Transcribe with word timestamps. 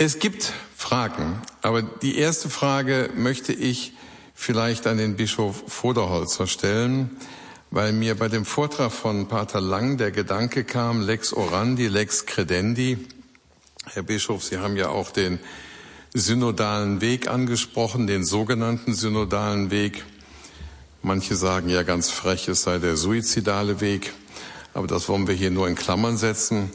Es 0.00 0.20
gibt 0.20 0.52
Fragen, 0.76 1.42
aber 1.60 1.82
die 1.82 2.18
erste 2.18 2.48
Frage 2.48 3.10
möchte 3.16 3.52
ich 3.52 3.94
vielleicht 4.32 4.86
an 4.86 4.96
den 4.96 5.16
Bischof 5.16 5.64
Voderholzer 5.66 6.46
stellen, 6.46 7.16
weil 7.72 7.92
mir 7.92 8.14
bei 8.14 8.28
dem 8.28 8.44
Vortrag 8.44 8.92
von 8.92 9.26
Pater 9.26 9.60
Lang 9.60 9.96
der 9.96 10.12
Gedanke 10.12 10.62
kam, 10.62 11.00
lex 11.00 11.32
orandi, 11.32 11.88
lex 11.88 12.26
credendi. 12.26 13.08
Herr 13.86 14.04
Bischof, 14.04 14.44
Sie 14.44 14.58
haben 14.58 14.76
ja 14.76 14.90
auch 14.90 15.10
den 15.10 15.40
synodalen 16.14 17.00
Weg 17.00 17.26
angesprochen, 17.26 18.06
den 18.06 18.24
sogenannten 18.24 18.94
synodalen 18.94 19.72
Weg. 19.72 20.04
Manche 21.02 21.34
sagen 21.34 21.70
ja 21.70 21.82
ganz 21.82 22.08
frech, 22.08 22.46
es 22.46 22.62
sei 22.62 22.78
der 22.78 22.96
suizidale 22.96 23.80
Weg, 23.80 24.12
aber 24.74 24.86
das 24.86 25.08
wollen 25.08 25.26
wir 25.26 25.34
hier 25.34 25.50
nur 25.50 25.66
in 25.66 25.74
Klammern 25.74 26.16
setzen. 26.16 26.70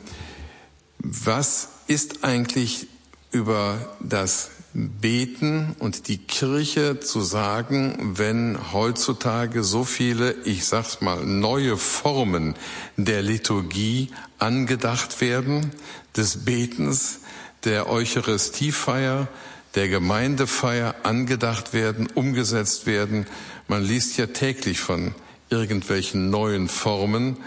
Was 1.00 1.70
ist 1.88 2.26
eigentlich 2.26 2.88
über 3.34 3.96
das 4.00 4.52
Beten 4.74 5.76
und 5.80 6.08
die 6.08 6.18
Kirche 6.18 7.00
zu 7.00 7.22
sagen, 7.22 8.14
wenn 8.18 8.58
heutzutage 8.72 9.64
so 9.64 9.84
viele, 9.84 10.34
ich 10.46 10.66
sag's 10.66 11.02
mal, 11.02 11.24
neue 11.26 11.78
Formen 11.78 12.56
der 12.96 13.22
Liturgie 13.22 14.12
angedacht 14.40 15.20
werden, 15.20 15.72
des 16.16 16.46
Betens, 16.46 17.20
der 17.66 17.90
Eucharistiefeier, 17.90 19.28
der 19.76 19.90
Gemeindefeier 19.90 20.96
angedacht 21.04 21.74
werden, 21.74 22.08
umgesetzt 22.14 22.86
werden. 22.86 23.26
Man 23.68 23.84
liest 23.84 24.18
ja 24.18 24.28
täglich 24.28 24.80
von 24.80 25.16
irgendwelchen 25.50 26.30
neuen 26.30 26.68
Formen. 26.68 27.38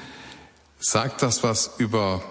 Sagt 0.81 1.23
das 1.23 1.43
was 1.45 1.73
über 1.79 2.25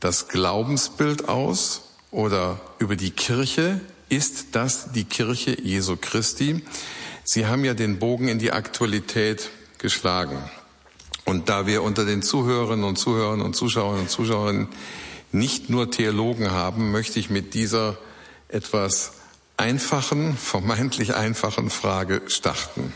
das 0.00 0.28
Glaubensbild 0.28 1.28
aus 1.28 1.87
oder 2.10 2.60
über 2.78 2.96
die 2.96 3.10
Kirche? 3.10 3.80
Ist 4.08 4.48
das 4.52 4.92
die 4.92 5.04
Kirche 5.04 5.60
Jesu 5.60 5.96
Christi? 5.96 6.62
Sie 7.24 7.46
haben 7.46 7.64
ja 7.64 7.74
den 7.74 7.98
Bogen 7.98 8.28
in 8.28 8.38
die 8.38 8.52
Aktualität 8.52 9.50
geschlagen. 9.78 10.38
Und 11.24 11.50
da 11.50 11.66
wir 11.66 11.82
unter 11.82 12.06
den 12.06 12.22
Zuhörerinnen 12.22 12.84
und 12.86 12.96
Zuhörern 12.96 13.42
und 13.42 13.54
Zuschauern 13.54 14.00
und 14.00 14.10
Zuschauern 14.10 14.68
nicht 15.30 15.68
nur 15.68 15.90
Theologen 15.90 16.50
haben, 16.50 16.90
möchte 16.90 17.18
ich 17.18 17.28
mit 17.28 17.52
dieser 17.52 17.98
etwas 18.48 19.12
einfachen, 19.58 20.36
vermeintlich 20.38 21.14
einfachen 21.14 21.68
Frage 21.68 22.22
starten. 22.28 22.94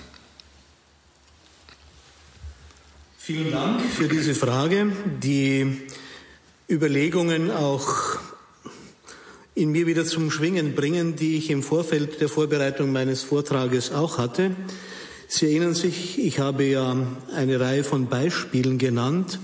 Vielen 3.19 3.53
Dank 3.53 3.83
für 3.83 4.09
diese 4.09 4.35
Frage. 4.35 4.93
Die 5.23 5.83
Überlegungen 6.71 7.51
auch 7.51 8.19
in 9.55 9.71
mir 9.71 9.87
wieder 9.87 10.05
zum 10.05 10.31
Schwingen 10.31 10.75
bringen, 10.75 11.17
die 11.17 11.37
ich 11.37 11.51
im 11.51 11.63
Vorfeld 11.63 12.21
der 12.21 12.29
Vorbereitung 12.29 12.91
meines 12.91 13.23
Vortrages 13.23 13.93
auch 13.93 14.19
hatte. 14.19 14.57
Sie 15.29 15.47
erinnern 15.47 15.75
sich, 15.75 16.19
ich 16.19 16.39
habe 16.39 16.65
ja 16.65 16.97
eine 17.35 17.61
Reihe 17.61 17.85
von 17.85 18.07
Beispielen 18.07 18.79
genannt, 18.79 19.39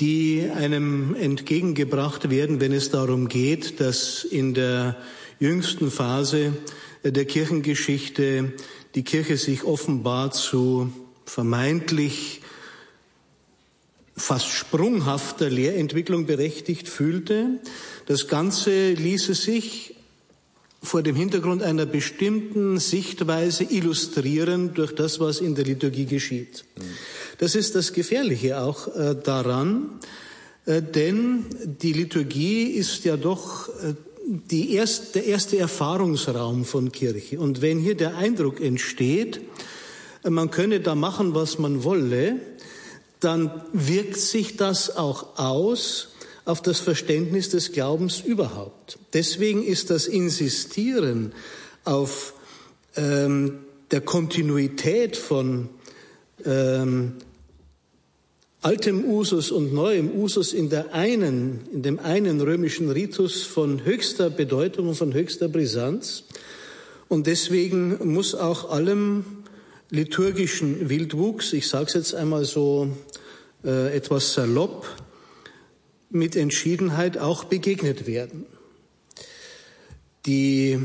die 0.00 0.50
einem 0.54 1.14
entgegengebracht 1.14 2.28
werden, 2.28 2.60
wenn 2.60 2.72
es 2.72 2.90
darum 2.90 3.28
geht, 3.28 3.80
dass 3.80 4.24
in 4.24 4.52
der 4.52 4.96
jüngsten 5.40 5.90
Phase 5.90 6.52
der 7.02 7.24
Kirchengeschichte 7.24 8.52
die 8.94 9.04
Kirche 9.04 9.36
sich 9.36 9.64
offenbar 9.64 10.32
zu 10.32 10.92
vermeintlich 11.24 12.42
fast 14.16 14.48
sprunghafter 14.48 15.50
Lehrentwicklung 15.50 16.26
berechtigt 16.26 16.88
fühlte. 16.88 17.60
Das 18.06 18.28
Ganze 18.28 18.92
ließe 18.92 19.34
sich 19.34 19.94
vor 20.82 21.02
dem 21.02 21.16
Hintergrund 21.16 21.62
einer 21.62 21.86
bestimmten 21.86 22.78
Sichtweise 22.78 23.64
illustrieren 23.64 24.74
durch 24.74 24.94
das, 24.94 25.18
was 25.18 25.40
in 25.40 25.54
der 25.54 25.64
Liturgie 25.64 26.04
geschieht. 26.04 26.64
Das 27.38 27.54
ist 27.54 27.74
das 27.74 27.92
Gefährliche 27.92 28.60
auch 28.60 28.94
äh, 28.94 29.16
daran, 29.20 29.98
äh, 30.66 30.82
denn 30.82 31.46
die 31.64 31.94
Liturgie 31.94 32.64
ist 32.64 33.04
ja 33.04 33.16
doch 33.16 33.68
äh, 33.68 33.94
die 34.26 34.74
erst, 34.74 35.14
der 35.14 35.24
erste 35.24 35.58
Erfahrungsraum 35.58 36.64
von 36.64 36.92
Kirche. 36.92 37.40
Und 37.40 37.60
wenn 37.62 37.78
hier 37.78 37.94
der 37.94 38.16
Eindruck 38.16 38.60
entsteht, 38.60 39.40
man 40.26 40.50
könne 40.50 40.80
da 40.80 40.94
machen, 40.94 41.34
was 41.34 41.58
man 41.58 41.84
wolle, 41.84 42.36
dann 43.24 43.62
wirkt 43.72 44.16
sich 44.16 44.56
das 44.56 44.96
auch 44.96 45.38
aus 45.38 46.08
auf 46.44 46.60
das 46.60 46.80
Verständnis 46.80 47.48
des 47.48 47.72
Glaubens 47.72 48.20
überhaupt. 48.20 48.98
Deswegen 49.14 49.64
ist 49.64 49.90
das 49.90 50.06
Insistieren 50.06 51.32
auf 51.84 52.34
ähm, 52.96 53.60
der 53.90 54.02
Kontinuität 54.02 55.16
von 55.16 55.70
ähm, 56.44 57.14
altem 58.60 59.04
Usus 59.04 59.50
und 59.50 59.72
neuem 59.72 60.10
Usus 60.10 60.52
in 60.52 60.70
der 60.70 60.94
einen, 60.94 61.60
in 61.72 61.82
dem 61.82 61.98
einen 61.98 62.40
römischen 62.40 62.90
Ritus 62.90 63.42
von 63.42 63.84
höchster 63.84 64.30
Bedeutung 64.30 64.88
und 64.88 64.94
von 64.94 65.12
höchster 65.12 65.48
Brisanz. 65.48 66.24
Und 67.08 67.26
deswegen 67.26 68.12
muss 68.12 68.34
auch 68.34 68.70
allem 68.70 69.24
liturgischen 69.90 70.88
Wildwuchs, 70.88 71.52
ich 71.52 71.68
sage 71.68 71.86
es 71.86 71.94
jetzt 71.94 72.14
einmal 72.14 72.44
so 72.44 72.88
äh, 73.64 73.94
etwas 73.96 74.34
salopp, 74.34 74.86
mit 76.10 76.36
Entschiedenheit 76.36 77.18
auch 77.18 77.44
begegnet 77.44 78.06
werden. 78.06 78.46
Die 80.26 80.78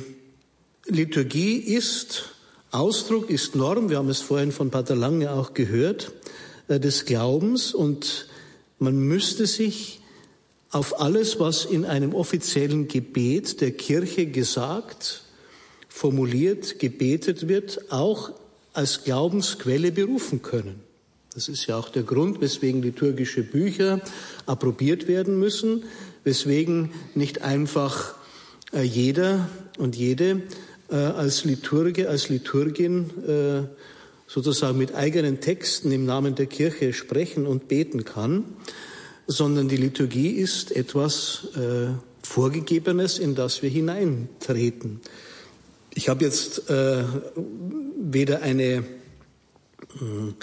Liturgie 0.86 1.58
ist 1.58 2.30
Ausdruck, 2.72 3.30
ist 3.30 3.56
Norm, 3.56 3.90
wir 3.90 3.98
haben 3.98 4.10
es 4.10 4.22
vorhin 4.22 4.52
von 4.52 4.72
Pater 4.72 4.96
Lange 4.96 5.32
auch 5.32 5.54
gehört, 5.54 6.12
äh, 6.68 6.80
des 6.80 7.06
Glaubens 7.06 7.74
und 7.74 8.28
man 8.80 8.98
müsste 8.98 9.46
sich 9.46 10.02
auf 10.72 11.02
alles, 11.02 11.40
was 11.40 11.66
in 11.66 11.86
einem 11.86 12.14
offiziellen 12.14 12.88
Gebet 12.88 13.62
der 13.62 13.72
Kirche 13.72 14.28
gesagt, 14.28 15.24
formuliert, 15.88 16.80
gebetet 16.80 17.48
wird, 17.48 17.92
auch 17.92 18.32
als 18.74 19.04
Glaubensquelle 19.04 19.92
berufen 19.92 20.42
können. 20.42 20.89
Das 21.34 21.48
ist 21.48 21.68
ja 21.68 21.78
auch 21.78 21.90
der 21.90 22.04
Grund, 22.04 22.42
weswegen 22.42 22.82
liturgische 22.82 23.44
Bücher 23.44 24.02
approbiert 24.48 25.08
werden 25.08 25.38
müssen, 25.38 25.84
weswegen 26.24 26.92
nicht 27.14 27.44
einfach 27.44 28.16
äh, 28.74 28.82
jeder 28.82 29.48
und 29.78 29.96
jede 29.96 30.42
äh, 30.90 30.96
als 30.96 31.46
Liturge, 31.46 32.10
als 32.10 32.30
Liturgin 32.30 33.12
äh, 33.28 33.68
sozusagen 34.26 34.78
mit 34.78 34.96
eigenen 34.96 35.40
Texten 35.40 35.92
im 35.92 36.06
Namen 36.06 36.34
der 36.34 36.48
Kirche 36.48 36.94
sprechen 36.94 37.46
und 37.46 37.68
beten 37.68 38.06
kann, 38.06 38.46
sondern 39.28 39.70
die 39.70 39.78
Liturgie 39.78 40.30
ist 40.30 40.72
etwas 40.76 41.48
Vorgegebenes, 42.22 43.18
in 43.18 43.34
das 43.34 43.64
wir 43.64 43.70
hineintreten. 43.72 45.02
Ich 45.96 46.10
habe 46.10 46.26
jetzt 46.26 46.64
weder 46.68 48.42
eine 48.44 48.84
äh, 49.96 50.34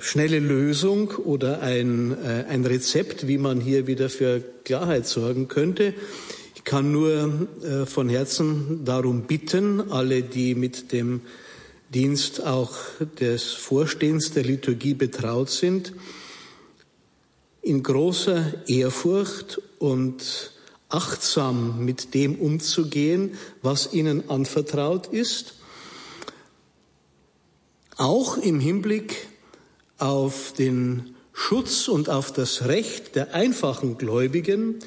schnelle 0.00 0.38
Lösung 0.38 1.10
oder 1.10 1.60
ein, 1.60 2.12
äh, 2.12 2.46
ein 2.48 2.64
Rezept, 2.64 3.28
wie 3.28 3.36
man 3.36 3.60
hier 3.60 3.86
wieder 3.86 4.08
für 4.08 4.42
Klarheit 4.64 5.06
sorgen 5.06 5.48
könnte. 5.48 5.92
Ich 6.54 6.64
kann 6.64 6.92
nur 6.92 7.48
äh, 7.62 7.84
von 7.84 8.08
Herzen 8.08 8.84
darum 8.84 9.22
bitten, 9.22 9.90
alle, 9.90 10.22
die 10.22 10.54
mit 10.54 10.92
dem 10.92 11.20
Dienst 11.92 12.46
auch 12.46 12.74
des 13.20 13.52
Vorstehens 13.52 14.32
der 14.32 14.44
Liturgie 14.44 14.94
betraut 14.94 15.50
sind, 15.50 15.92
in 17.60 17.82
großer 17.82 18.66
Ehrfurcht 18.66 19.60
und 19.78 20.52
achtsam 20.88 21.84
mit 21.84 22.14
dem 22.14 22.36
umzugehen, 22.36 23.32
was 23.60 23.92
ihnen 23.92 24.30
anvertraut 24.30 25.08
ist, 25.08 25.56
auch 27.96 28.38
im 28.38 28.60
Hinblick 28.60 29.28
auf 30.00 30.52
den 30.52 31.14
Schutz 31.32 31.88
und 31.88 32.08
auf 32.08 32.32
das 32.32 32.66
Recht 32.66 33.14
der 33.16 33.34
einfachen 33.34 33.98
Gläubigen, 33.98 34.80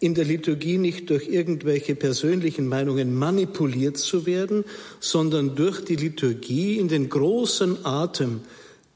in 0.00 0.14
der 0.14 0.24
Liturgie 0.24 0.78
nicht 0.78 1.10
durch 1.10 1.28
irgendwelche 1.28 1.94
persönlichen 1.94 2.66
Meinungen 2.66 3.14
manipuliert 3.14 3.98
zu 3.98 4.24
werden, 4.24 4.64
sondern 4.98 5.54
durch 5.54 5.84
die 5.84 5.96
Liturgie 5.96 6.78
in 6.78 6.88
den 6.88 7.10
großen 7.10 7.84
Atem 7.84 8.40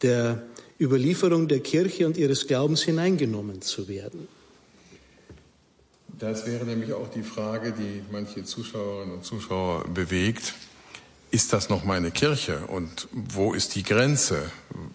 der 0.01 0.43
Überlieferung 0.81 1.47
der 1.47 1.61
Kirche 1.61 2.07
und 2.07 2.17
ihres 2.17 2.47
Glaubens 2.47 2.83
hineingenommen 2.83 3.61
zu 3.61 3.87
werden. 3.87 4.27
Das 6.19 6.47
wäre 6.47 6.65
nämlich 6.65 6.93
auch 6.95 7.11
die 7.11 7.23
Frage, 7.23 7.73
die 7.73 8.03
manche 8.11 8.45
Zuschauerinnen 8.45 9.17
und 9.17 9.25
Zuschauer 9.25 9.85
bewegt 9.93 10.55
ist 11.35 11.53
das 11.53 11.69
noch 11.69 11.83
meine 11.83 12.13
Kirche 12.13 12.61
und 12.69 13.09
wo 13.11 13.55
ist 13.55 13.75
die 13.75 13.83
Grenze, 13.83 14.53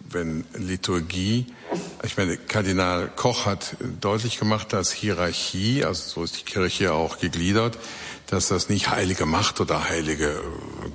wenn 0.10 0.46
Liturgie 0.54 1.48
Ich 2.04 2.16
meine, 2.16 2.38
Kardinal 2.38 3.12
Koch 3.14 3.46
hat 3.46 3.76
deutlich 4.00 4.40
gemacht, 4.40 4.72
dass 4.72 4.94
Hierarchie, 4.94 5.84
also 5.84 6.02
so 6.10 6.24
ist 6.24 6.40
die 6.40 6.46
Kirche 6.46 6.94
auch 6.94 7.20
gegliedert, 7.20 7.78
dass 8.28 8.48
das 8.48 8.70
nicht 8.70 8.90
heilige 8.90 9.26
Macht 9.26 9.60
oder 9.60 9.90
heilige 9.90 10.42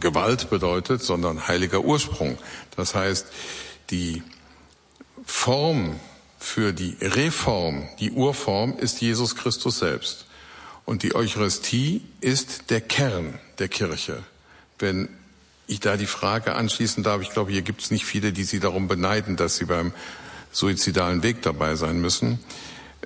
Gewalt 0.00 0.49
bedeutet, 0.49 1.02
sondern 1.02 1.46
heiliger 1.46 1.81
Ursprung. 1.85 2.38
Das 2.76 2.94
heißt, 2.94 3.26
die 3.91 4.23
Form 5.26 6.00
für 6.38 6.73
die 6.73 6.96
Reform, 7.02 7.87
die 8.00 8.12
Urform 8.12 8.79
ist 8.79 9.02
Jesus 9.02 9.37
Christus 9.37 9.79
selbst. 9.79 10.25
Und 10.87 11.02
die 11.02 11.14
Eucharistie 11.14 12.00
ist 12.23 12.70
der 12.70 12.81
Kern 12.81 13.38
der 13.58 13.69
Kirche. 13.69 14.25
Wenn 14.79 15.11
ich 15.66 15.81
da 15.81 15.96
die 15.96 16.06
Frage 16.06 16.55
anschließen 16.55 17.02
darf, 17.02 17.22
ich 17.22 17.31
glaube, 17.31 17.52
hier 17.52 17.62
gibt 17.62 17.82
es 17.82 17.90
nicht 17.90 18.05
viele, 18.05 18.32
die 18.32 18.44
Sie 18.44 18.61
darum 18.61 18.88
beneiden, 18.88 19.37
dass 19.37 19.56
Sie 19.56 19.64
beim 19.64 19.93
suizidalen 20.52 21.22
Weg 21.22 21.43
dabei 21.43 21.75
sein 21.75 22.00
müssen. 22.00 22.38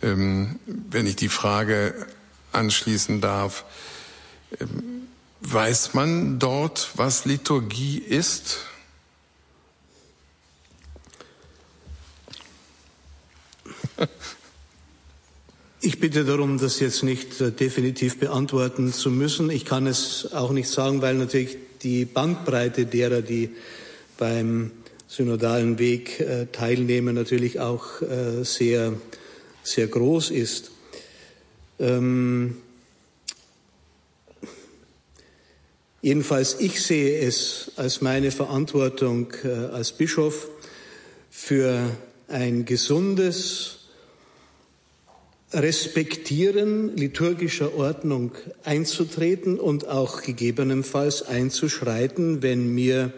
Ähm, 0.02 0.58
wenn 0.66 1.06
ich 1.06 1.16
die 1.16 1.28
Frage 1.28 2.06
anschließen 2.52 3.20
darf, 3.20 3.64
ähm, 4.60 5.08
weiß 5.40 5.94
man 5.94 6.38
dort, 6.38 6.90
was 6.96 7.25
Liturgie 7.25 7.99
ist? 7.99 8.58
Ich 15.81 16.00
bitte 16.00 16.25
darum, 16.25 16.58
das 16.58 16.81
jetzt 16.81 17.04
nicht 17.04 17.40
äh, 17.40 17.52
definitiv 17.52 18.19
beantworten 18.19 18.93
zu 18.93 19.11
müssen. 19.11 19.49
Ich 19.49 19.64
kann 19.64 19.87
es 19.87 20.32
auch 20.32 20.50
nicht 20.50 20.69
sagen, 20.69 21.02
weil 21.02 21.14
natürlich 21.14 21.56
die 21.82 22.04
Bandbreite 22.04 22.86
derer, 22.86 23.22
die 23.22 23.50
beim 24.16 24.70
synodalen 25.06 25.78
Weg 25.78 26.20
äh, 26.20 26.46
teilnehmen, 26.52 27.14
natürlich 27.14 27.60
auch 27.60 28.02
äh, 28.02 28.44
sehr, 28.44 28.92
sehr 29.62 29.86
groß 29.86 30.30
ist. 30.30 30.70
Ähm, 31.78 32.58
jedenfalls, 36.02 36.56
ich 36.60 36.82
sehe 36.82 37.20
es 37.20 37.72
als 37.76 38.00
meine 38.00 38.30
Verantwortung 38.30 39.32
äh, 39.44 39.48
als 39.48 39.92
Bischof 39.92 40.48
für 41.30 41.96
ein 42.28 42.66
gesundes, 42.66 43.77
Respektieren 45.53 46.95
liturgischer 46.97 47.75
Ordnung 47.75 48.33
einzutreten 48.65 49.59
und 49.59 49.89
auch 49.89 50.21
gegebenenfalls 50.21 51.23
einzuschreiten, 51.23 52.43
wenn 52.43 52.75
mir 52.75 53.12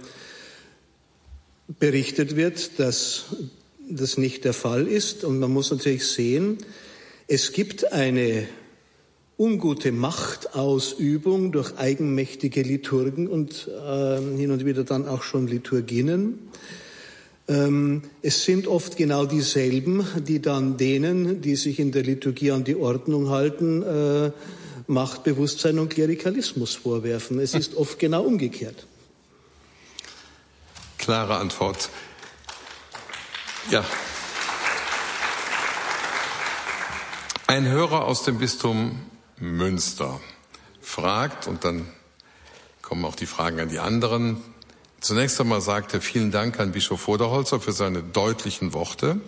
berichtet 1.80 2.36
wird, 2.36 2.78
dass 2.78 3.24
das 3.88 4.16
nicht 4.16 4.44
der 4.44 4.52
Fall 4.52 4.86
ist. 4.86 5.24
Und 5.24 5.40
man 5.40 5.50
muss 5.50 5.72
natürlich 5.72 6.06
sehen, 6.06 6.58
es 7.26 7.52
gibt 7.52 7.92
eine 7.92 8.46
ungute 9.36 9.90
Machtausübung 9.90 11.50
durch 11.50 11.78
eigenmächtige 11.78 12.62
Liturgen 12.62 13.26
und 13.26 13.68
äh, 13.68 14.20
hin 14.36 14.50
und 14.50 14.64
wieder 14.64 14.84
dann 14.84 15.08
auch 15.08 15.22
schon 15.22 15.48
Liturginnen. 15.48 16.38
Ähm, 17.48 18.02
es 18.22 18.44
sind 18.44 18.66
oft 18.66 18.96
genau 18.96 19.26
dieselben, 19.26 20.06
die 20.26 20.40
dann 20.40 20.76
denen, 20.76 21.40
die 21.40 21.56
sich 21.56 21.78
in 21.78 21.92
der 21.92 22.02
Liturgie 22.02 22.52
an 22.52 22.64
die 22.64 22.76
Ordnung 22.76 23.30
halten, 23.30 23.82
äh, 23.82 24.30
Machtbewusstsein 24.86 25.78
und 25.78 25.88
Klerikalismus 25.88 26.74
vorwerfen. 26.74 27.38
Es 27.38 27.54
ist 27.54 27.76
oft 27.76 27.98
genau 27.98 28.22
umgekehrt. 28.22 28.86
Klare 30.98 31.36
Antwort. 31.36 31.88
Ja. 33.70 33.84
Ein 37.46 37.66
Hörer 37.66 38.04
aus 38.04 38.24
dem 38.24 38.38
Bistum 38.38 39.00
Münster 39.38 40.20
fragt, 40.80 41.46
und 41.46 41.64
dann 41.64 41.88
kommen 42.82 43.04
auch 43.04 43.16
die 43.16 43.26
Fragen 43.26 43.60
an 43.60 43.68
die 43.68 43.78
anderen, 43.78 44.36
Zunächst 45.00 45.40
einmal 45.40 45.62
sagt 45.62 45.94
er 45.94 46.02
vielen 46.02 46.30
Dank 46.30 46.60
an 46.60 46.72
Bischof 46.72 47.00
Voderholzer 47.06 47.58
für 47.58 47.72
seine 47.72 48.02
deutlichen 48.02 48.74
Worte, 48.74 49.18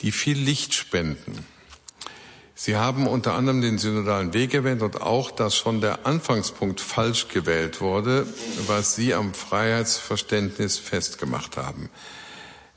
die 0.00 0.10
viel 0.10 0.38
Licht 0.38 0.72
spenden. 0.72 1.46
Sie 2.54 2.76
haben 2.76 3.06
unter 3.06 3.34
anderem 3.34 3.60
den 3.60 3.76
synodalen 3.76 4.32
Weg 4.32 4.54
erwähnt 4.54 4.82
und 4.82 5.02
auch, 5.02 5.30
dass 5.30 5.54
schon 5.54 5.80
der 5.80 6.06
Anfangspunkt 6.06 6.80
falsch 6.80 7.28
gewählt 7.28 7.80
wurde, 7.80 8.26
was 8.66 8.94
Sie 8.94 9.12
am 9.12 9.34
Freiheitsverständnis 9.34 10.78
festgemacht 10.78 11.56
haben. 11.56 11.90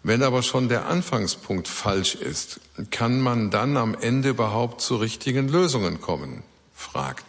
Wenn 0.03 0.21
aber 0.21 0.43
schon 0.43 0.69
der 0.69 0.87
Anfangspunkt 0.87 1.67
falsch 1.67 2.15
ist, 2.15 2.59
kann 2.91 3.21
man 3.21 3.49
dann 3.49 3.77
am 3.77 3.95
Ende 3.95 4.29
überhaupt 4.29 4.81
zu 4.81 4.97
richtigen 4.97 5.47
Lösungen 5.47 6.01
kommen? 6.01 6.43
fragt 6.73 7.25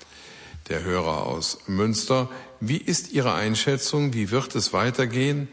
der 0.69 0.83
Hörer 0.83 1.27
aus 1.27 1.59
Münster. 1.67 2.29
Wie 2.61 2.79
ist 2.79 3.13
Ihre 3.13 3.35
Einschätzung? 3.35 4.15
Wie 4.15 4.31
wird 4.31 4.55
es 4.55 4.73
weitergehen? 4.73 5.49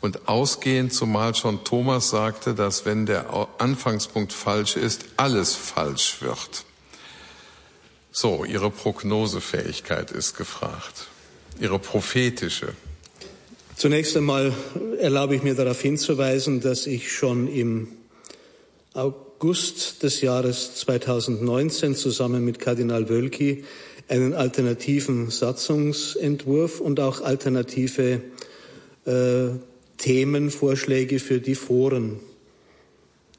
Und 0.00 0.28
ausgehend, 0.28 0.92
zumal 0.92 1.34
schon 1.34 1.64
Thomas 1.64 2.10
sagte, 2.10 2.54
dass 2.54 2.84
wenn 2.84 3.06
der 3.06 3.48
Anfangspunkt 3.58 4.32
falsch 4.32 4.76
ist, 4.76 5.06
alles 5.16 5.54
falsch 5.54 6.20
wird. 6.20 6.64
So, 8.12 8.44
Ihre 8.44 8.70
Prognosefähigkeit 8.70 10.10
ist 10.10 10.36
gefragt. 10.36 11.08
Ihre 11.58 11.78
prophetische. 11.78 12.74
Zunächst 13.76 14.16
einmal 14.16 14.52
erlaube 15.00 15.34
ich 15.34 15.42
mir 15.42 15.54
darauf 15.54 15.80
hinzuweisen, 15.80 16.60
dass 16.60 16.86
ich 16.86 17.10
schon 17.10 17.48
im 17.48 17.88
August 18.92 20.04
des 20.04 20.20
Jahres 20.20 20.76
2019 20.76 21.96
zusammen 21.96 22.44
mit 22.44 22.60
Kardinal 22.60 23.08
Wölki 23.08 23.64
einen 24.08 24.34
alternativen 24.34 25.30
Satzungsentwurf 25.30 26.80
und 26.80 27.00
auch 27.00 27.22
alternative 27.22 28.20
äh, 29.06 29.48
Themenvorschläge 29.98 31.18
für 31.18 31.40
die 31.40 31.54
Foren 31.54 32.20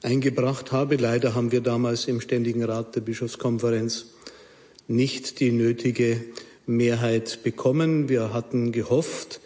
eingebracht 0.02 0.72
habe. 0.72 0.96
Leider 0.96 1.36
haben 1.36 1.52
wir 1.52 1.62
damals 1.62 2.08
im 2.08 2.22
Ständigen 2.22 2.64
Rat 2.64 2.96
der 2.96 3.02
Bischofskonferenz 3.02 4.08
nicht 4.88 5.40
die 5.40 5.52
nötige 5.52 6.22
Mehrheit 6.66 7.44
bekommen. 7.44 8.10
Wir 8.10 8.34
hatten 8.34 8.72
gehofft, 8.72 9.42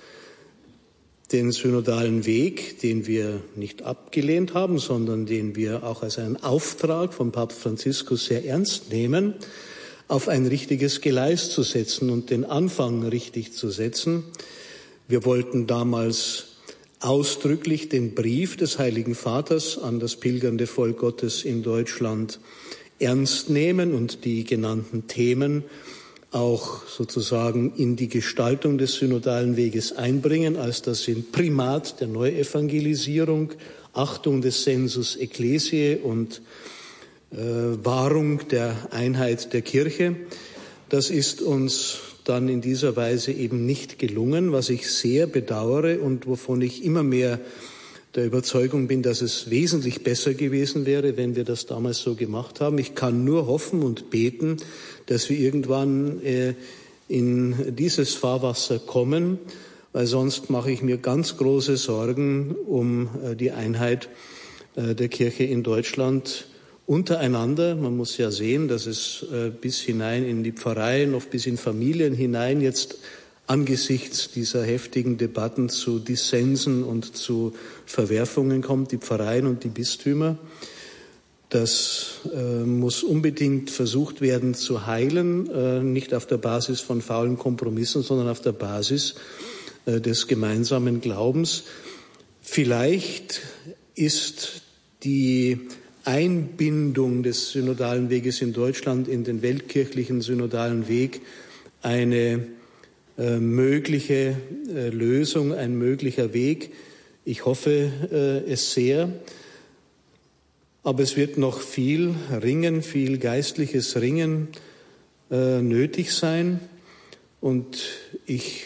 den 1.31 1.51
synodalen 1.51 2.25
Weg, 2.25 2.79
den 2.79 3.05
wir 3.05 3.41
nicht 3.55 3.83
abgelehnt 3.83 4.53
haben, 4.53 4.79
sondern 4.79 5.25
den 5.25 5.55
wir 5.55 5.83
auch 5.83 6.01
als 6.01 6.17
einen 6.17 6.37
Auftrag 6.37 7.13
von 7.13 7.31
Papst 7.31 7.59
Franziskus 7.59 8.25
sehr 8.25 8.45
ernst 8.45 8.91
nehmen, 8.91 9.35
auf 10.09 10.27
ein 10.27 10.47
richtiges 10.47 11.01
Gleis 11.01 11.51
zu 11.51 11.61
setzen 11.61 12.09
und 12.09 12.31
den 12.31 12.43
Anfang 12.43 13.05
richtig 13.05 13.53
zu 13.53 13.69
setzen. 13.69 14.23
Wir 15.07 15.23
wollten 15.23 15.67
damals 15.67 16.47
ausdrücklich 16.99 17.89
den 17.89 18.15
Brief 18.15 18.57
des 18.57 18.79
Heiligen 18.79 19.13
Vaters 19.13 19.77
an 19.77 19.99
das 19.99 20.15
pilgernde 20.15 20.65
Volk 20.65 20.97
Gottes 20.97 21.45
in 21.45 21.61
Deutschland 21.61 22.39
ernst 22.97 23.51
nehmen 23.51 23.93
und 23.93 24.25
die 24.25 24.43
genannten 24.45 25.07
Themen 25.07 25.63
auch 26.31 26.87
sozusagen 26.87 27.73
in 27.75 27.95
die 27.95 28.09
Gestaltung 28.09 28.79
des 28.79 28.95
synodalen 28.95 29.57
Weges 29.57 29.95
einbringen, 29.95 30.57
als 30.57 30.81
das 30.81 31.03
sind 31.03 31.31
Primat 31.31 32.01
der 32.01 32.07
Neuevangelisierung, 32.07 33.51
Achtung 33.93 34.41
des 34.41 34.63
Sensus 34.63 35.15
Ecclesiae 35.15 35.97
und 35.97 36.41
Wahrung 37.31 38.47
der 38.47 38.75
Einheit 38.91 39.53
der 39.53 39.61
Kirche. 39.61 40.15
Das 40.89 41.11
ist 41.11 41.41
uns 41.41 41.99
dann 42.23 42.49
in 42.49 42.61
dieser 42.61 42.95
Weise 42.95 43.31
eben 43.31 43.65
nicht 43.65 43.99
gelungen, 43.99 44.51
was 44.51 44.69
ich 44.69 44.91
sehr 44.91 45.27
bedauere 45.27 45.99
und 46.01 46.27
wovon 46.27 46.61
ich 46.61 46.83
immer 46.83 47.03
mehr 47.03 47.39
der 48.15 48.25
Überzeugung 48.25 48.87
bin, 48.87 49.03
dass 49.03 49.21
es 49.21 49.51
wesentlich 49.51 50.03
besser 50.03 50.33
gewesen 50.33 50.87
wäre, 50.87 51.17
wenn 51.17 51.35
wir 51.35 51.43
das 51.43 51.67
damals 51.67 51.99
so 51.99 52.15
gemacht 52.15 52.59
haben. 52.61 52.79
Ich 52.79 52.95
kann 52.95 53.23
nur 53.23 53.45
hoffen 53.45 53.83
und 53.83 54.09
beten, 54.09 54.57
dass 55.05 55.29
wir 55.29 55.37
irgendwann 55.37 56.23
äh, 56.23 56.55
in 57.07 57.75
dieses 57.75 58.15
Fahrwasser 58.15 58.79
kommen, 58.79 59.37
weil 59.93 60.07
sonst 60.07 60.49
mache 60.49 60.71
ich 60.71 60.81
mir 60.81 60.97
ganz 60.97 61.37
große 61.37 61.77
Sorgen 61.77 62.55
um 62.65 63.09
äh, 63.23 63.35
die 63.35 63.51
Einheit 63.51 64.09
der 64.75 65.09
Kirche 65.09 65.43
in 65.43 65.63
Deutschland 65.63 66.48
untereinander. 66.89 67.75
Man 67.75 67.95
muss 67.95 68.17
ja 68.17 68.31
sehen, 68.31 68.67
dass 68.67 68.87
es 68.87 69.23
äh, 69.31 69.51
bis 69.51 69.79
hinein 69.79 70.25
in 70.25 70.43
die 70.43 70.51
Pfarreien, 70.51 71.13
oft 71.13 71.29
bis 71.29 71.45
in 71.45 71.57
Familien 71.57 72.15
hinein 72.15 72.61
jetzt 72.61 72.97
angesichts 73.45 74.31
dieser 74.31 74.63
heftigen 74.63 75.17
Debatten 75.17 75.69
zu 75.69 75.99
Dissensen 75.99 76.83
und 76.83 77.15
zu 77.15 77.53
Verwerfungen 77.85 78.63
kommt, 78.63 78.91
die 78.91 78.97
Pfarreien 78.97 79.45
und 79.45 79.63
die 79.63 79.69
Bistümer. 79.69 80.39
Das 81.49 82.21
äh, 82.33 82.63
muss 82.63 83.03
unbedingt 83.03 83.69
versucht 83.69 84.19
werden 84.19 84.55
zu 84.55 84.87
heilen, 84.87 85.47
äh, 85.51 85.83
nicht 85.83 86.15
auf 86.15 86.25
der 86.25 86.37
Basis 86.37 86.79
von 86.81 87.03
faulen 87.03 87.37
Kompromissen, 87.37 88.01
sondern 88.01 88.29
auf 88.29 88.41
der 88.41 88.53
Basis 88.53 89.13
äh, 89.85 90.01
des 90.01 90.27
gemeinsamen 90.27 91.01
Glaubens. 91.01 91.65
Vielleicht 92.41 93.41
ist 93.93 94.63
die 95.03 95.59
Einbindung 96.09 97.21
des 97.21 97.51
synodalen 97.51 98.09
Weges 98.09 98.41
in 98.41 98.51
Deutschland 98.51 99.07
in 99.07 99.23
den 99.23 99.43
weltkirchlichen 99.43 100.21
synodalen 100.21 100.87
Weg 100.87 101.21
eine 101.83 102.47
äh, 103.19 103.37
mögliche 103.37 104.35
äh, 104.73 104.89
Lösung, 104.89 105.53
ein 105.53 105.77
möglicher 105.77 106.33
Weg. 106.33 106.71
Ich 107.25 107.45
hoffe 107.45 107.91
äh, 108.11 108.51
es 108.51 108.73
sehr. 108.73 109.13
Aber 110.81 111.03
es 111.03 111.15
wird 111.15 111.37
noch 111.37 111.61
viel 111.61 112.15
Ringen, 112.41 112.81
viel 112.81 113.19
geistliches 113.19 114.01
Ringen 114.01 114.47
äh, 115.29 115.61
nötig 115.61 116.11
sein. 116.11 116.59
Und 117.39 117.77
ich 118.25 118.63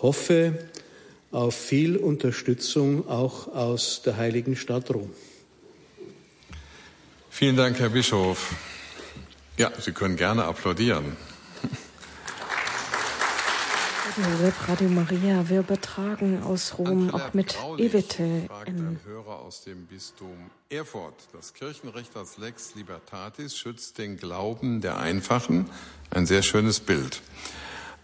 hoffe 0.00 0.54
auf 1.30 1.54
viel 1.54 1.98
Unterstützung 1.98 3.06
auch 3.06 3.48
aus 3.48 4.00
der 4.02 4.16
heiligen 4.16 4.56
Stadt 4.56 4.94
Rom. 4.94 5.10
Vielen 7.30 7.56
Dank, 7.56 7.78
Herr 7.78 7.88
Bischof. 7.88 8.54
Ja, 9.56 9.70
Sie 9.78 9.92
können 9.92 10.16
gerne 10.16 10.44
applaudieren. 10.44 11.16
Radio 14.68 14.88
Maria, 14.88 15.48
wir 15.48 15.60
übertragen 15.60 16.42
aus 16.42 16.76
Rom 16.76 17.14
auch 17.14 17.32
mit 17.32 17.56
Evite. 17.78 18.48
Hörer 19.06 19.38
aus 19.38 19.62
dem 19.62 19.86
Bistum 19.86 20.50
Erfurt. 20.68 21.14
Das 21.32 21.54
Kirchenrecht 21.54 22.16
als 22.16 22.36
Lex 22.36 22.74
Libertatis 22.74 23.56
schützt 23.56 23.98
den 23.98 24.16
Glauben 24.16 24.80
der 24.80 24.98
Einfachen. 24.98 25.70
Ein 26.10 26.26
sehr 26.26 26.42
schönes 26.42 26.80
Bild. 26.80 27.22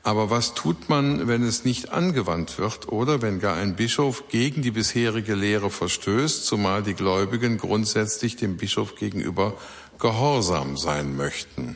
Aber 0.07 0.31
was 0.31 0.55
tut 0.55 0.89
man, 0.89 1.27
wenn 1.27 1.43
es 1.43 1.65
nicht 1.65 1.91
angewandt 1.91 2.59
wird 2.59 2.87
oder 2.93 3.23
wenn 3.23 3.41
gar 3.41 3.57
ein 3.57 3.75
Bischof 3.75 4.29
gegen 4.29 4.63
die 4.63 4.71
bisherige 4.71 5.35
Lehre 5.35 5.69
verstößt, 5.69 6.47
zumal 6.47 6.85
die 6.85 6.95
Gläubigen 6.95 7.59
grundsätzlich 7.59 8.37
dem 8.37 8.57
Bischof 8.57 8.95
gegenüber 8.95 9.59
gehorsam 9.99 10.77
sein 10.77 11.17
möchten? 11.17 11.75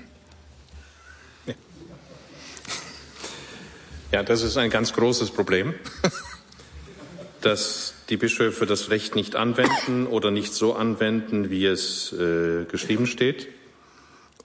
Ja, 4.12 4.22
das 4.22 4.42
ist 4.42 4.56
ein 4.56 4.70
ganz 4.70 4.92
großes 4.92 5.32
Problem, 5.32 5.74
dass 7.40 7.94
die 8.10 8.16
Bischöfe 8.16 8.64
das 8.64 8.90
Recht 8.90 9.16
nicht 9.16 9.34
anwenden 9.34 10.06
oder 10.06 10.30
nicht 10.30 10.52
so 10.52 10.76
anwenden, 10.76 11.50
wie 11.50 11.66
es 11.66 12.12
äh, 12.12 12.64
geschrieben 12.66 13.08
steht, 13.08 13.48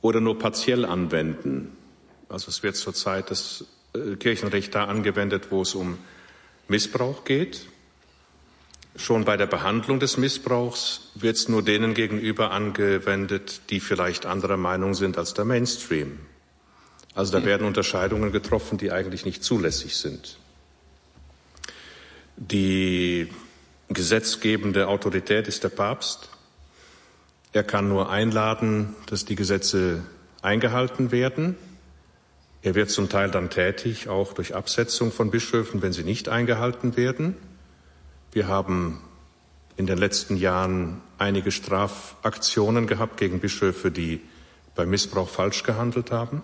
oder 0.02 0.22
nur 0.22 0.40
partiell 0.40 0.86
anwenden. 0.86 1.78
Also 2.30 2.50
es 2.50 2.64
wird 2.64 2.78
zurzeit 2.78 3.30
das 3.30 3.66
Kirchenrecht 4.20 4.74
da 4.76 4.86
angewendet, 4.86 5.48
wo 5.52 5.62
es 5.62 5.76
um 5.76 5.98
Missbrauch 6.68 7.24
geht. 7.26 7.68
Schon 8.96 9.26
bei 9.26 9.36
der 9.36 9.48
Behandlung 9.48 10.00
des 10.00 10.18
Missbrauchs 10.18 11.12
wird 11.16 11.36
es 11.36 11.50
nur 11.50 11.64
denen 11.64 11.94
gegenüber 11.94 12.52
angewendet, 12.52 13.62
die 13.70 13.82
vielleicht 13.82 14.26
anderer 14.26 14.58
Meinung 14.58 14.94
sind 14.94 15.18
als 15.18 15.34
der 15.34 15.44
Mainstream. 15.44 16.18
Also 17.14 17.38
da 17.38 17.46
werden 17.46 17.68
Unterscheidungen 17.68 18.32
getroffen, 18.32 18.78
die 18.78 18.92
eigentlich 18.92 19.26
nicht 19.26 19.44
zulässig 19.44 19.96
sind. 19.98 20.38
Die 22.38 23.30
gesetzgebende 23.90 24.88
Autorität 24.88 25.48
ist 25.48 25.64
der 25.64 25.70
Papst. 25.70 26.30
Er 27.54 27.64
kann 27.64 27.88
nur 27.88 28.10
einladen, 28.10 28.96
dass 29.08 29.24
die 29.24 29.36
Gesetze 29.36 30.04
eingehalten 30.42 31.12
werden. 31.12 31.56
Er 32.66 32.74
wird 32.74 32.90
zum 32.90 33.10
Teil 33.10 33.30
dann 33.30 33.52
tätig, 33.52 34.10
auch 34.10 34.34
durch 34.34 34.56
Absetzung 34.56 35.12
von 35.12 35.30
Bischöfen, 35.30 35.84
wenn 35.84 35.94
sie 35.94 36.04
nicht 36.04 36.30
eingehalten 36.30 36.98
werden. 36.98 37.36
Wir 38.32 38.48
haben 38.48 39.02
in 39.78 39.86
den 39.86 40.00
letzten 40.00 40.36
Jahren 40.36 41.00
einige 41.20 41.52
Strafaktionen 41.52 42.88
gehabt 42.88 43.18
gegen 43.18 43.40
Bischöfe, 43.40 43.92
die 43.92 44.20
bei 44.74 44.88
Missbrauch 44.88 45.30
falsch 45.30 45.62
gehandelt 45.62 46.10
haben. 46.10 46.42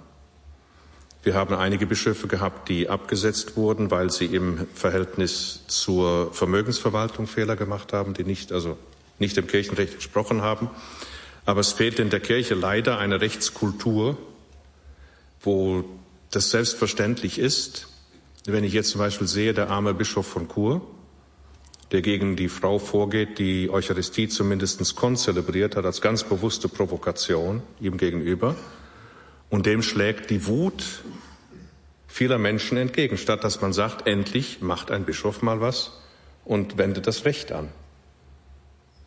Wir 1.23 1.33
haben 1.33 1.55
einige 1.55 1.87
Bischöfe 1.87 2.27
gehabt, 2.27 2.69
die 2.69 2.87
abgesetzt 2.87 3.57
wurden, 3.57 3.89
weil 3.89 4.11
sie 4.11 4.27
im 4.27 4.67
Verhältnis 4.75 5.61
zur 5.65 6.31
Vermögensverwaltung 6.35 7.25
Fehler 7.25 7.55
gemacht 7.55 7.93
haben, 7.93 8.13
die 8.13 8.25
nicht, 8.25 8.51
also 8.51 8.77
nicht 9.17 9.37
dem 9.37 9.47
Kirchenrecht 9.47 9.95
entsprochen 9.95 10.43
haben. 10.43 10.69
Aber 11.45 11.61
es 11.61 11.71
fehlt 11.71 11.97
in 11.97 12.11
der 12.11 12.19
Kirche 12.19 12.53
leider 12.53 12.99
eine 12.99 13.21
Rechtskultur, 13.21 14.19
wo 15.41 15.83
das 16.31 16.49
selbstverständlich 16.49 17.37
ist, 17.37 17.87
wenn 18.45 18.63
ich 18.63 18.73
jetzt 18.73 18.89
zum 18.89 18.99
Beispiel 18.99 19.27
sehe, 19.27 19.53
der 19.53 19.69
arme 19.69 19.93
Bischof 19.93 20.25
von 20.25 20.47
Chur, 20.47 20.81
der 21.91 22.01
gegen 22.01 22.35
die 22.35 22.49
Frau 22.49 22.79
vorgeht, 22.79 23.37
die 23.37 23.69
Eucharistie 23.69 24.29
zumindest 24.29 24.95
konzelebriert 24.95 25.75
hat, 25.75 25.85
als 25.85 26.01
ganz 26.01 26.23
bewusste 26.23 26.69
Provokation 26.69 27.61
ihm 27.79 27.97
gegenüber, 27.97 28.55
und 29.49 29.65
dem 29.65 29.83
schlägt 29.83 30.29
die 30.29 30.47
Wut 30.47 31.03
vieler 32.07 32.37
Menschen 32.37 32.77
entgegen, 32.77 33.17
statt 33.17 33.43
dass 33.43 33.61
man 33.61 33.73
sagt, 33.73 34.07
endlich 34.07 34.61
macht 34.61 34.91
ein 34.91 35.03
Bischof 35.03 35.41
mal 35.41 35.59
was 35.59 35.91
und 36.45 36.77
wendet 36.77 37.05
das 37.07 37.25
Recht 37.25 37.51
an. 37.51 37.69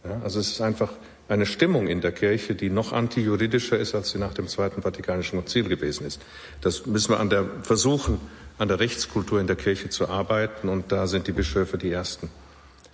Ja, 0.05 0.21
also 0.23 0.39
es 0.39 0.49
ist 0.49 0.61
einfach 0.61 0.91
eine 1.29 1.47
Stimmung 1.47 1.89
in 1.89 2.01
der 2.01 2.13
Kirche, 2.13 2.55
die 2.55 2.71
noch 2.71 2.93
antijuridischer 2.93 3.79
ist, 3.79 3.95
als 3.95 4.11
sie 4.11 4.19
nach 4.19 4.35
dem 4.35 4.49
Zweiten 4.49 4.83
Vatikanischen 4.83 5.39
Konzil 5.39 5.69
gewesen 5.69 6.07
ist. 6.07 6.21
Das 6.61 6.87
müssen 6.87 7.11
wir 7.11 7.21
an 7.21 7.31
der, 7.31 7.47
versuchen, 7.63 8.21
an 8.59 8.69
der 8.69 8.79
Rechtskultur 8.79 9.41
in 9.41 9.47
der 9.47 9.57
Kirche 9.57 9.89
zu 9.89 10.09
arbeiten. 10.09 10.69
Und 10.69 10.93
da 10.93 11.07
sind 11.07 11.27
die 11.27 11.33
Bischöfe 11.33 11.79
die 11.79 11.91
Ersten, 11.91 12.29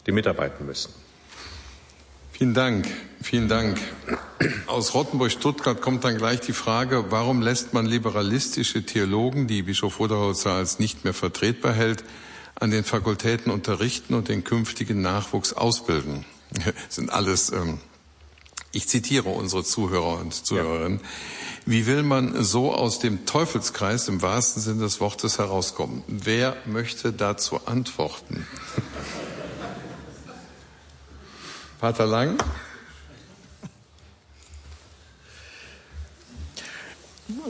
die 0.06 0.12
mitarbeiten 0.12 0.64
müssen. 0.66 0.92
Vielen 2.32 2.54
Dank. 2.54 2.86
Vielen 3.20 3.48
Dank. 3.48 3.78
Aus 4.66 4.94
Rottenburg-Stuttgart 4.94 5.82
kommt 5.82 6.04
dann 6.04 6.16
gleich 6.16 6.40
die 6.40 6.54
Frage, 6.54 7.10
warum 7.10 7.42
lässt 7.42 7.74
man 7.74 7.84
liberalistische 7.84 8.86
Theologen, 8.86 9.46
die 9.46 9.62
Bischof 9.62 10.00
Oderholzer 10.00 10.52
als 10.52 10.78
nicht 10.78 11.04
mehr 11.04 11.12
vertretbar 11.12 11.74
hält, 11.74 12.02
an 12.54 12.70
den 12.70 12.84
Fakultäten 12.84 13.52
unterrichten 13.52 14.14
und 14.14 14.28
den 14.28 14.44
künftigen 14.44 15.02
Nachwuchs 15.02 15.52
ausbilden? 15.52 16.24
Das 16.54 16.74
sind 16.88 17.10
alles 17.10 17.52
ähm, 17.52 17.78
ich 18.72 18.88
zitiere 18.88 19.28
unsere 19.28 19.64
Zuhörer 19.64 20.20
und 20.20 20.32
Zuhörerinnen. 20.32 21.00
Ja. 21.00 21.06
Wie 21.66 21.86
will 21.86 22.02
man 22.02 22.42
so 22.42 22.72
aus 22.72 23.00
dem 23.00 23.26
Teufelskreis 23.26 24.08
im 24.08 24.22
wahrsten 24.22 24.62
Sinne 24.62 24.82
des 24.82 25.00
Wortes 25.00 25.38
herauskommen? 25.38 26.02
Wer 26.06 26.56
möchte 26.66 27.12
dazu 27.12 27.60
antworten? 27.66 28.46
Pater 31.80 32.06
Lang? 32.06 32.38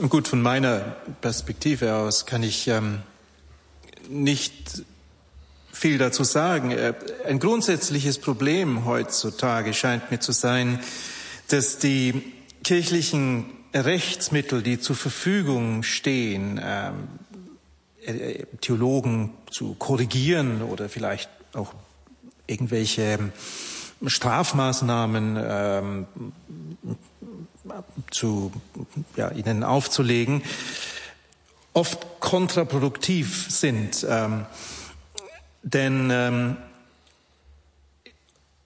Gut, 0.09 0.27
von 0.27 0.41
meiner 0.41 0.79
Perspektive 1.21 1.95
aus 1.95 2.25
kann 2.25 2.43
ich 2.43 2.67
ähm, 2.67 3.01
nicht 4.09 4.83
viel 5.71 5.97
dazu 5.97 6.23
sagen. 6.23 6.71
Äh, 6.71 6.93
ein 7.25 7.39
grundsätzliches 7.39 8.19
Problem 8.19 8.85
heutzutage 8.85 9.73
scheint 9.73 10.11
mir 10.11 10.19
zu 10.19 10.31
sein, 10.31 10.79
dass 11.51 11.77
die 11.77 12.33
kirchlichen 12.63 13.45
Rechtsmittel, 13.73 14.61
die 14.61 14.79
zur 14.79 14.95
Verfügung 14.95 15.83
stehen, 15.83 16.59
ähm, 16.63 17.07
äh, 18.05 18.45
Theologen 18.61 19.31
zu 19.49 19.75
korrigieren 19.75 20.61
oder 20.61 20.89
vielleicht 20.89 21.29
auch 21.53 21.73
irgendwelche 22.47 23.31
Strafmaßnahmen 24.05 25.37
ähm, 25.41 26.05
zu 28.09 28.51
ja, 29.15 29.31
ihnen 29.31 29.63
aufzulegen, 29.63 30.43
oft 31.73 32.19
kontraproduktiv 32.19 33.47
sind. 33.49 34.05
Ähm, 34.09 34.45
denn 35.63 36.09
ähm, 36.11 36.57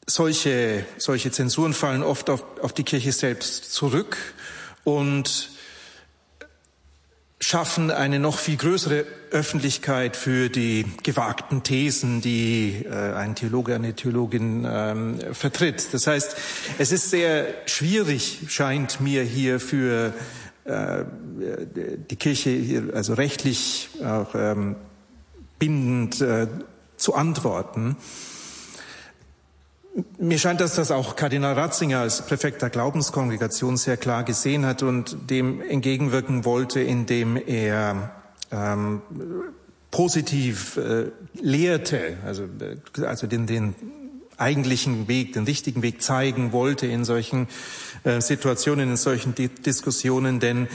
solche, 0.07 0.85
solche 0.97 1.31
Zensuren 1.31 1.73
fallen 1.73 2.03
oft 2.03 2.29
auf, 2.29 2.43
auf 2.61 2.73
die 2.73 2.83
Kirche 2.83 3.11
selbst 3.11 3.73
zurück 3.73 4.17
und 4.83 5.49
schaffen 7.39 7.91
eine 7.91 8.19
noch 8.19 8.39
viel 8.39 8.57
größere 8.57 9.05
Öffentlichkeit 9.29 10.15
für 10.15 10.49
die 10.49 10.85
gewagten 11.03 11.63
Thesen, 11.63 12.21
die 12.21 12.85
äh, 12.85 13.13
ein 13.13 13.35
Theologe, 13.35 13.75
eine 13.75 13.93
Theologin 13.93 14.65
ähm, 14.67 15.19
vertritt. 15.33 15.93
Das 15.93 16.07
heißt, 16.07 16.35
es 16.79 16.91
ist 16.91 17.09
sehr 17.09 17.47
schwierig, 17.65 18.39
scheint 18.47 19.01
mir 19.01 19.23
hier 19.23 19.59
für 19.59 20.13
äh, 20.63 21.03
die 22.09 22.15
Kirche, 22.15 22.91
also 22.93 23.13
rechtlich 23.13 23.89
auch 24.03 24.33
ähm, 24.33 24.77
bindend 25.59 26.21
äh, 26.21 26.47
zu 26.97 27.13
antworten. 27.13 27.97
Mir 30.17 30.37
scheint, 30.39 30.59
dass 30.59 30.75
das 30.75 30.91
auch 30.91 31.15
Kardinal 31.15 31.53
Ratzinger 31.53 31.99
als 31.99 32.25
Präfekt 32.25 32.61
der 32.61 32.69
Glaubenskongregation 32.69 33.77
sehr 33.77 33.95
klar 33.95 34.25
gesehen 34.25 34.65
hat 34.65 34.83
und 34.83 35.29
dem 35.29 35.61
entgegenwirken 35.61 36.43
wollte, 36.43 36.81
indem 36.81 37.37
er 37.37 38.11
ähm, 38.51 39.01
positiv 39.91 40.75
äh, 40.75 41.11
lehrte, 41.33 42.17
also, 42.25 42.43
äh, 42.43 43.05
also 43.05 43.25
den, 43.25 43.47
den 43.47 43.73
eigentlichen 44.35 45.07
Weg, 45.07 45.31
den 45.31 45.45
richtigen 45.45 45.81
Weg 45.81 46.01
zeigen 46.01 46.51
wollte 46.51 46.87
in 46.87 47.05
solchen 47.05 47.47
äh, 48.03 48.19
Situationen, 48.19 48.89
in 48.89 48.97
solchen 48.97 49.33
Di 49.33 49.47
Diskussionen, 49.47 50.41
denn 50.41 50.67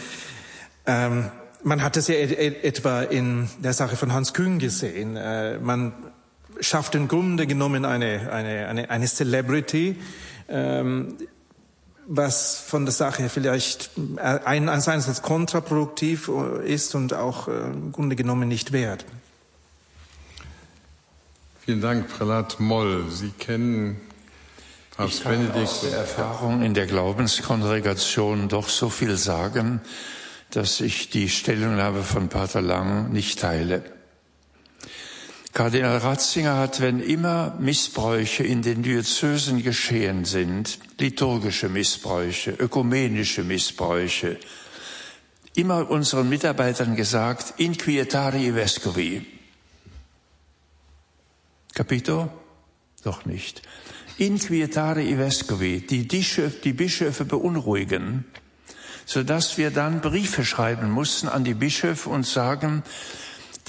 ähm, 0.86 1.26
man 1.62 1.82
hat 1.82 1.98
es 1.98 2.08
ja 2.08 2.14
et 2.14 2.64
etwa 2.64 3.02
in 3.02 3.50
der 3.58 3.74
Sache 3.74 3.96
von 3.96 4.14
Hans 4.14 4.32
Küng 4.32 4.58
gesehen. 4.58 5.16
Äh, 5.16 5.58
man 5.58 5.92
schafft 6.60 6.94
im 6.94 7.08
Grunde 7.08 7.46
genommen 7.46 7.84
eine, 7.84 8.32
eine, 8.32 8.66
eine, 8.68 8.90
eine 8.90 9.06
Celebrity, 9.06 9.96
ähm, 10.48 11.16
was 12.06 12.58
von 12.58 12.84
der 12.84 12.92
Sache 12.92 13.28
vielleicht 13.28 13.90
einerseits 14.16 15.22
kontraproduktiv 15.22 16.30
ist 16.64 16.94
und 16.94 17.14
auch 17.14 17.48
äh, 17.48 17.52
im 17.52 17.92
Grunde 17.92 18.16
genommen 18.16 18.48
nicht 18.48 18.72
wert. 18.72 19.04
Vielen 21.60 21.80
Dank, 21.80 22.08
Prälat 22.08 22.58
Moll. 22.58 23.04
Sie 23.10 23.30
kennen 23.30 24.00
Papst 24.96 25.18
ich 25.18 25.22
kann 25.22 25.32
Benedikt. 25.34 25.56
Aus 25.56 25.80
der 25.82 25.98
Erfahrung 25.98 26.62
in 26.62 26.74
der 26.74 26.86
Glaubenskongregation 26.86 28.48
doch 28.48 28.68
so 28.68 28.88
viel 28.88 29.16
sagen, 29.16 29.80
dass 30.50 30.80
ich 30.80 31.10
die 31.10 31.28
Stellungnahme 31.28 32.02
von 32.02 32.28
Pater 32.28 32.60
Lang 32.60 33.12
nicht 33.12 33.38
teile. 33.38 33.82
Kardinal 35.52 35.98
Ratzinger 35.98 36.56
hat, 36.56 36.80
wenn 36.80 37.00
immer 37.00 37.56
Missbräuche 37.58 38.44
in 38.44 38.62
den 38.62 38.82
Diözesen 38.82 39.62
geschehen 39.62 40.24
sind, 40.24 40.78
liturgische 40.98 41.68
Missbräuche, 41.68 42.52
ökumenische 42.52 43.42
Missbräuche, 43.42 44.38
immer 45.54 45.90
unseren 45.90 46.28
Mitarbeitern 46.28 46.94
gesagt, 46.94 47.54
inquietari 47.58 48.54
vescovi. 48.54 49.26
Capito? 51.74 52.30
Doch 53.02 53.24
nicht. 53.24 53.62
Inquietari 54.18 55.18
vescovi, 55.18 55.80
die, 55.80 56.06
die 56.06 56.72
Bischöfe 56.72 57.24
beunruhigen, 57.24 58.24
sodass 59.04 59.58
wir 59.58 59.72
dann 59.72 60.00
Briefe 60.00 60.44
schreiben 60.44 60.90
mussten 60.90 61.26
an 61.26 61.42
die 61.42 61.54
Bischöfe 61.54 62.08
und 62.08 62.24
sagen, 62.24 62.84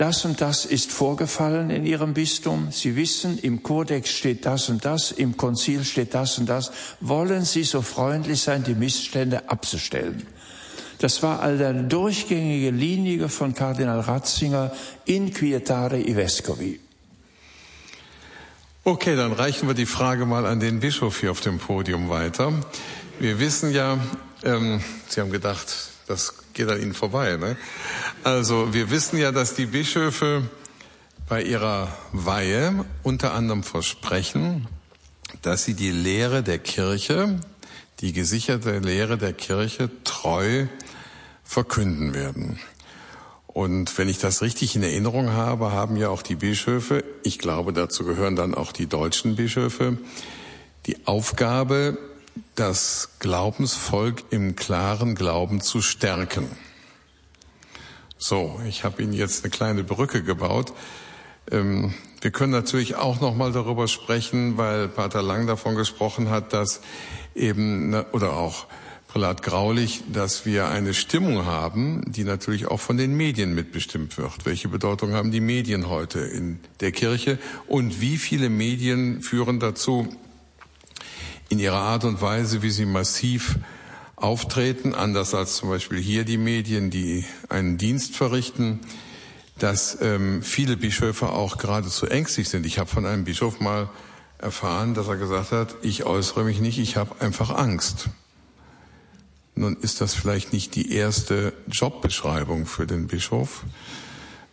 das 0.01 0.25
und 0.25 0.41
das 0.41 0.65
ist 0.65 0.91
vorgefallen 0.91 1.69
in 1.69 1.85
Ihrem 1.85 2.15
Bistum. 2.15 2.71
Sie 2.71 2.95
wissen, 2.95 3.37
im 3.37 3.61
Kodex 3.61 4.09
steht 4.09 4.47
das 4.47 4.67
und 4.67 4.83
das, 4.83 5.11
im 5.11 5.37
Konzil 5.37 5.85
steht 5.85 6.15
das 6.15 6.39
und 6.39 6.49
das. 6.49 6.71
Wollen 7.01 7.45
Sie 7.45 7.63
so 7.63 7.83
freundlich 7.83 8.41
sein, 8.41 8.63
die 8.63 8.73
Missstände 8.73 9.47
abzustellen? 9.47 10.25
Das 10.97 11.21
war 11.21 11.41
all 11.41 11.63
eine 11.63 11.83
durchgängige 11.83 12.71
Linie 12.71 13.29
von 13.29 13.53
Kardinal 13.53 13.99
Ratzinger 13.99 14.71
in 15.05 15.31
Quietare 15.31 15.99
i 15.99 16.15
Vescovi. 16.15 16.79
Okay, 18.83 19.15
dann 19.15 19.33
reichen 19.33 19.67
wir 19.67 19.75
die 19.75 19.85
Frage 19.85 20.25
mal 20.25 20.47
an 20.47 20.59
den 20.59 20.79
Bischof 20.79 21.19
hier 21.19 21.29
auf 21.29 21.41
dem 21.41 21.59
Podium 21.59 22.09
weiter. 22.09 22.51
Wir 23.19 23.39
wissen 23.39 23.71
ja, 23.71 23.99
ähm, 24.43 24.81
Sie 25.09 25.21
haben 25.21 25.31
gedacht, 25.31 25.67
das 26.07 26.40
geht 26.53 26.69
an 26.69 26.81
Ihnen 26.81 26.93
vorbei. 26.93 27.37
Ne? 27.37 27.57
Also 28.23 28.73
wir 28.73 28.89
wissen 28.89 29.17
ja, 29.17 29.31
dass 29.31 29.55
die 29.55 29.65
Bischöfe 29.65 30.43
bei 31.31 31.43
ihrer 31.43 31.87
Weihe 32.11 32.85
unter 33.03 33.33
anderem 33.33 33.63
versprechen, 33.63 34.67
dass 35.41 35.63
sie 35.63 35.75
die 35.75 35.91
Lehre 35.91 36.43
der 36.43 36.59
Kirche, 36.59 37.39
die 38.01 38.11
gesicherte 38.11 38.79
Lehre 38.79 39.17
der 39.17 39.31
Kirche 39.31 39.89
treu 40.03 40.67
verkünden 41.43 42.13
werden. 42.13 42.59
Und 43.47 43.97
wenn 43.97 44.09
ich 44.09 44.19
das 44.19 44.41
richtig 44.41 44.75
in 44.75 44.83
Erinnerung 44.83 45.31
habe, 45.31 45.71
haben 45.71 45.97
ja 45.97 46.09
auch 46.09 46.21
die 46.21 46.35
Bischöfe, 46.35 47.03
ich 47.23 47.39
glaube, 47.39 47.73
dazu 47.73 48.05
gehören 48.05 48.35
dann 48.35 48.53
auch 48.53 48.71
die 48.71 48.87
deutschen 48.87 49.35
Bischöfe, 49.35 49.97
die 50.85 51.05
Aufgabe, 51.05 51.97
das 52.55 53.11
Glaubensvolk 53.19 54.23
im 54.29 54.55
klaren 54.55 55.15
Glauben 55.15 55.61
zu 55.61 55.81
stärken. 55.81 56.47
So, 58.17 58.61
ich 58.67 58.83
habe 58.83 59.01
Ihnen 59.01 59.13
jetzt 59.13 59.43
eine 59.43 59.51
kleine 59.51 59.83
Brücke 59.83 60.23
gebaut. 60.23 60.73
Ähm, 61.49 61.93
wir 62.21 62.29
können 62.31 62.51
natürlich 62.51 62.95
auch 62.95 63.19
noch 63.19 63.35
mal 63.35 63.51
darüber 63.51 63.87
sprechen, 63.87 64.57
weil 64.57 64.87
Pater 64.87 65.23
Lang 65.23 65.47
davon 65.47 65.75
gesprochen 65.75 66.29
hat, 66.29 66.53
dass 66.53 66.81
eben 67.33 67.89
ne, 67.89 68.05
oder 68.11 68.33
auch 68.33 68.67
Prälat 69.07 69.43
Graulich, 69.43 70.03
dass 70.13 70.45
wir 70.45 70.69
eine 70.69 70.93
Stimmung 70.93 71.45
haben, 71.45 72.03
die 72.07 72.23
natürlich 72.23 72.67
auch 72.67 72.79
von 72.79 72.95
den 72.95 73.17
Medien 73.17 73.53
mitbestimmt 73.53 74.17
wird. 74.17 74.45
Welche 74.45 74.69
Bedeutung 74.69 75.13
haben 75.13 75.31
die 75.31 75.41
Medien 75.41 75.89
heute 75.89 76.19
in 76.19 76.59
der 76.79 76.93
Kirche 76.93 77.37
und 77.67 77.99
wie 77.99 78.17
viele 78.17 78.49
Medien 78.49 79.21
führen 79.21 79.59
dazu, 79.59 80.07
in 81.51 81.59
ihrer 81.59 81.79
Art 81.79 82.05
und 82.05 82.21
Weise, 82.21 82.61
wie 82.61 82.69
sie 82.69 82.85
massiv 82.85 83.57
auftreten, 84.15 84.95
anders 84.95 85.33
als 85.33 85.57
zum 85.57 85.67
Beispiel 85.67 85.99
hier 85.99 86.23
die 86.23 86.37
Medien, 86.37 86.89
die 86.89 87.25
einen 87.49 87.77
Dienst 87.77 88.15
verrichten, 88.15 88.79
dass 89.59 89.97
ähm, 90.01 90.43
viele 90.43 90.77
Bischöfe 90.77 91.29
auch 91.29 91.57
geradezu 91.57 92.07
ängstlich 92.07 92.47
sind. 92.47 92.65
Ich 92.65 92.79
habe 92.79 92.89
von 92.89 93.05
einem 93.05 93.25
Bischof 93.25 93.59
mal 93.59 93.89
erfahren, 94.37 94.93
dass 94.93 95.09
er 95.09 95.17
gesagt 95.17 95.51
hat, 95.51 95.75
ich 95.81 96.05
äußere 96.05 96.45
mich 96.45 96.61
nicht, 96.61 96.79
ich 96.79 96.95
habe 96.95 97.19
einfach 97.19 97.49
Angst. 97.49 98.09
Nun 99.53 99.75
ist 99.75 99.99
das 99.99 100.13
vielleicht 100.13 100.53
nicht 100.53 100.75
die 100.75 100.93
erste 100.93 101.51
Jobbeschreibung 101.67 102.65
für 102.65 102.87
den 102.87 103.07
Bischof, 103.07 103.65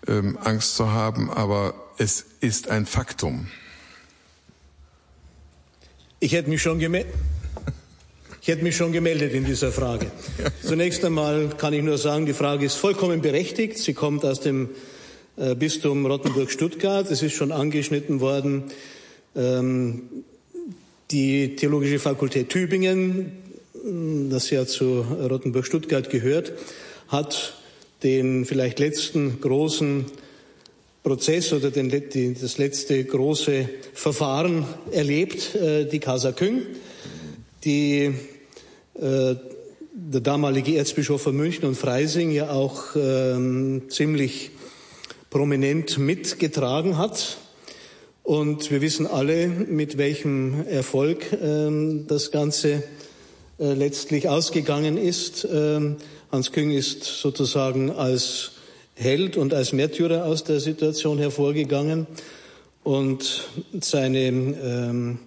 ähm, 0.08 0.36
Angst 0.42 0.74
zu 0.74 0.90
haben, 0.90 1.30
aber 1.30 1.74
es 1.96 2.26
ist 2.40 2.68
ein 2.68 2.86
Faktum. 2.86 3.46
Ich 6.20 6.32
hätte 6.32 6.50
mich 6.50 6.60
schon 6.60 6.80
gemeldet. 6.80 7.14
Ich 8.42 8.48
hätte 8.48 8.64
mich 8.64 8.76
schon 8.76 8.90
gemeldet 8.90 9.34
in 9.34 9.44
dieser 9.44 9.70
Frage. 9.70 10.10
Zunächst 10.64 11.04
einmal 11.04 11.50
kann 11.56 11.72
ich 11.72 11.82
nur 11.84 11.96
sagen, 11.96 12.26
die 12.26 12.32
Frage 12.32 12.66
ist 12.66 12.74
vollkommen 12.74 13.20
berechtigt. 13.20 13.78
Sie 13.78 13.94
kommt 13.94 14.24
aus 14.24 14.40
dem 14.40 14.70
äh, 15.36 15.54
Bistum 15.54 16.04
Rottenburg-Stuttgart. 16.06 17.08
Es 17.08 17.22
ist 17.22 17.34
schon 17.34 17.52
angeschnitten 17.52 18.18
worden. 18.20 18.64
Ähm, 19.36 20.02
die 21.12 21.54
Theologische 21.54 22.00
Fakultät 22.00 22.48
Tübingen, 22.48 23.30
das 24.28 24.50
ja 24.50 24.66
zu 24.66 25.02
Rottenburg-Stuttgart 25.02 26.10
gehört, 26.10 26.52
hat 27.06 27.54
den 28.02 28.44
vielleicht 28.44 28.80
letzten 28.80 29.40
großen 29.40 30.06
Prozess 31.02 31.52
oder 31.52 31.70
den, 31.70 31.90
die, 31.90 32.34
das 32.34 32.58
letzte 32.58 33.02
große 33.04 33.68
Verfahren 33.94 34.64
erlebt, 34.90 35.54
äh, 35.54 35.84
die 35.86 36.00
Casa 36.00 36.32
Küng, 36.32 36.62
die 37.64 38.14
äh, 38.94 39.34
der 40.00 40.20
damalige 40.20 40.76
Erzbischof 40.76 41.22
von 41.22 41.36
München 41.36 41.64
und 41.64 41.76
Freising 41.76 42.30
ja 42.30 42.50
auch 42.50 42.96
ähm, 42.96 43.82
ziemlich 43.88 44.50
prominent 45.30 45.98
mitgetragen 45.98 46.96
hat. 46.98 47.38
Und 48.22 48.70
wir 48.70 48.80
wissen 48.80 49.06
alle, 49.06 49.48
mit 49.48 49.98
welchem 49.98 50.66
Erfolg 50.66 51.26
ähm, 51.42 52.06
das 52.06 52.30
Ganze 52.30 52.82
äh, 53.58 53.72
letztlich 53.72 54.28
ausgegangen 54.28 54.96
ist. 54.96 55.48
Ähm, 55.50 55.96
Hans 56.30 56.52
Küng 56.52 56.70
ist 56.70 57.04
sozusagen 57.04 57.90
als 57.90 58.52
Held 58.98 59.36
und 59.36 59.54
als 59.54 59.72
Märtyrer 59.72 60.24
aus 60.24 60.42
der 60.42 60.58
Situation 60.58 61.18
hervorgegangen 61.18 62.08
und 62.82 63.48
seine 63.80 64.18
ähm, 64.18 65.18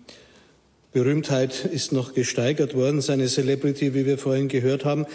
Berühmtheit 0.91 1.63
ist 1.71 1.93
noch 1.93 2.13
gesteigert 2.13 2.75
worden, 2.75 2.99
seine 2.99 3.27
Celebrity, 3.27 3.93
wie 3.93 4.05
wir 4.05 4.17
vorhin 4.17 4.49
gehört 4.49 4.83
haben. 4.83 5.05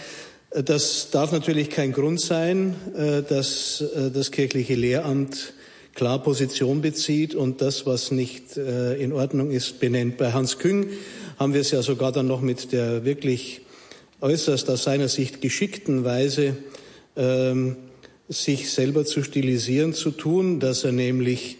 Das 0.50 1.10
darf 1.10 1.32
natürlich 1.32 1.68
kein 1.68 1.92
Grund 1.92 2.18
sein, 2.18 2.76
äh, 2.96 3.22
dass 3.22 3.82
äh, 3.82 4.10
das 4.10 4.30
kirchliche 4.30 4.74
Lehramt 4.74 5.52
klar 5.94 6.22
Position 6.22 6.80
bezieht 6.80 7.34
und 7.34 7.60
das, 7.60 7.84
was 7.84 8.10
nicht 8.10 8.56
äh, 8.56 8.94
in 8.94 9.12
Ordnung 9.12 9.50
ist, 9.50 9.80
benennt. 9.80 10.16
Bei 10.16 10.32
Hans 10.32 10.58
Küng 10.58 10.88
haben 11.38 11.52
wir 11.52 11.60
es 11.60 11.72
ja 11.72 11.82
sogar 11.82 12.10
dann 12.10 12.26
noch 12.26 12.40
mit 12.40 12.72
der 12.72 13.04
wirklich 13.04 13.60
äußerst 14.22 14.70
aus 14.70 14.84
seiner 14.84 15.08
Sicht 15.08 15.42
geschickten 15.42 16.04
Weise 16.04 16.56
ähm, 17.16 17.76
sich 18.28 18.70
selber 18.70 19.04
zu 19.04 19.22
stilisieren 19.22 19.94
zu 19.94 20.10
tun, 20.10 20.60
dass 20.60 20.84
er 20.84 20.92
nämlich 20.92 21.58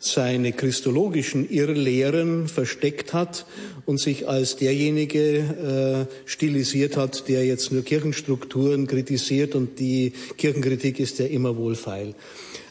seine 0.00 0.52
christologischen 0.52 1.50
Irrlehren 1.50 2.46
versteckt 2.46 3.12
hat 3.12 3.46
und 3.84 3.98
sich 3.98 4.28
als 4.28 4.56
derjenige 4.56 6.06
äh, 6.08 6.28
stilisiert 6.28 6.96
hat, 6.96 7.28
der 7.28 7.44
jetzt 7.44 7.72
nur 7.72 7.82
Kirchenstrukturen 7.82 8.86
kritisiert 8.86 9.56
und 9.56 9.80
die 9.80 10.12
Kirchenkritik 10.36 11.00
ist 11.00 11.18
ja 11.18 11.26
immer 11.26 11.56
wohlfeil. 11.56 12.14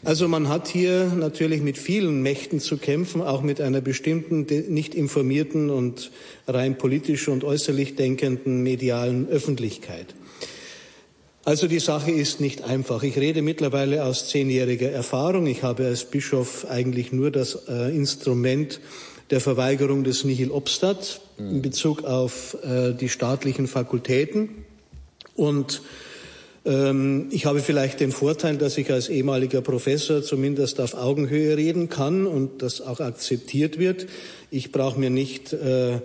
Also 0.04 0.26
man 0.26 0.48
hat 0.48 0.68
hier 0.68 1.12
natürlich 1.18 1.60
mit 1.60 1.76
vielen 1.76 2.22
Mächten 2.22 2.60
zu 2.60 2.78
kämpfen, 2.78 3.20
auch 3.20 3.42
mit 3.42 3.60
einer 3.60 3.82
bestimmten 3.82 4.46
nicht 4.68 4.94
informierten 4.94 5.70
und 5.70 6.10
rein 6.46 6.78
politisch 6.78 7.28
und 7.28 7.44
äußerlich 7.44 7.96
denkenden 7.96 8.62
medialen 8.62 9.28
Öffentlichkeit. 9.28 10.14
Also 11.48 11.66
die 11.66 11.78
Sache 11.78 12.10
ist 12.10 12.40
nicht 12.40 12.64
einfach. 12.64 13.02
Ich 13.02 13.16
rede 13.16 13.40
mittlerweile 13.40 14.04
aus 14.04 14.28
zehnjähriger 14.28 14.90
Erfahrung. 14.90 15.46
Ich 15.46 15.62
habe 15.62 15.86
als 15.86 16.04
Bischof 16.04 16.66
eigentlich 16.68 17.10
nur 17.10 17.30
das 17.30 17.60
äh, 17.70 17.88
Instrument 17.96 18.80
der 19.30 19.40
Verweigerung 19.40 20.04
des 20.04 20.24
Nihil 20.24 20.50
Obstat 20.50 21.22
in 21.38 21.62
Bezug 21.62 22.04
auf 22.04 22.58
äh, 22.62 22.92
die 22.92 23.08
staatlichen 23.08 23.66
Fakultäten. 23.66 24.66
Und 25.36 25.80
ähm, 26.66 27.28
ich 27.30 27.46
habe 27.46 27.60
vielleicht 27.60 28.00
den 28.00 28.12
Vorteil, 28.12 28.58
dass 28.58 28.76
ich 28.76 28.92
als 28.92 29.08
ehemaliger 29.08 29.62
Professor 29.62 30.22
zumindest 30.22 30.82
auf 30.82 30.92
Augenhöhe 30.92 31.56
reden 31.56 31.88
kann 31.88 32.26
und 32.26 32.60
das 32.60 32.82
auch 32.82 33.00
akzeptiert 33.00 33.78
wird. 33.78 34.06
Ich 34.50 34.70
brauche 34.70 35.00
mir 35.00 35.08
nicht 35.08 35.54
äh, 35.54 36.00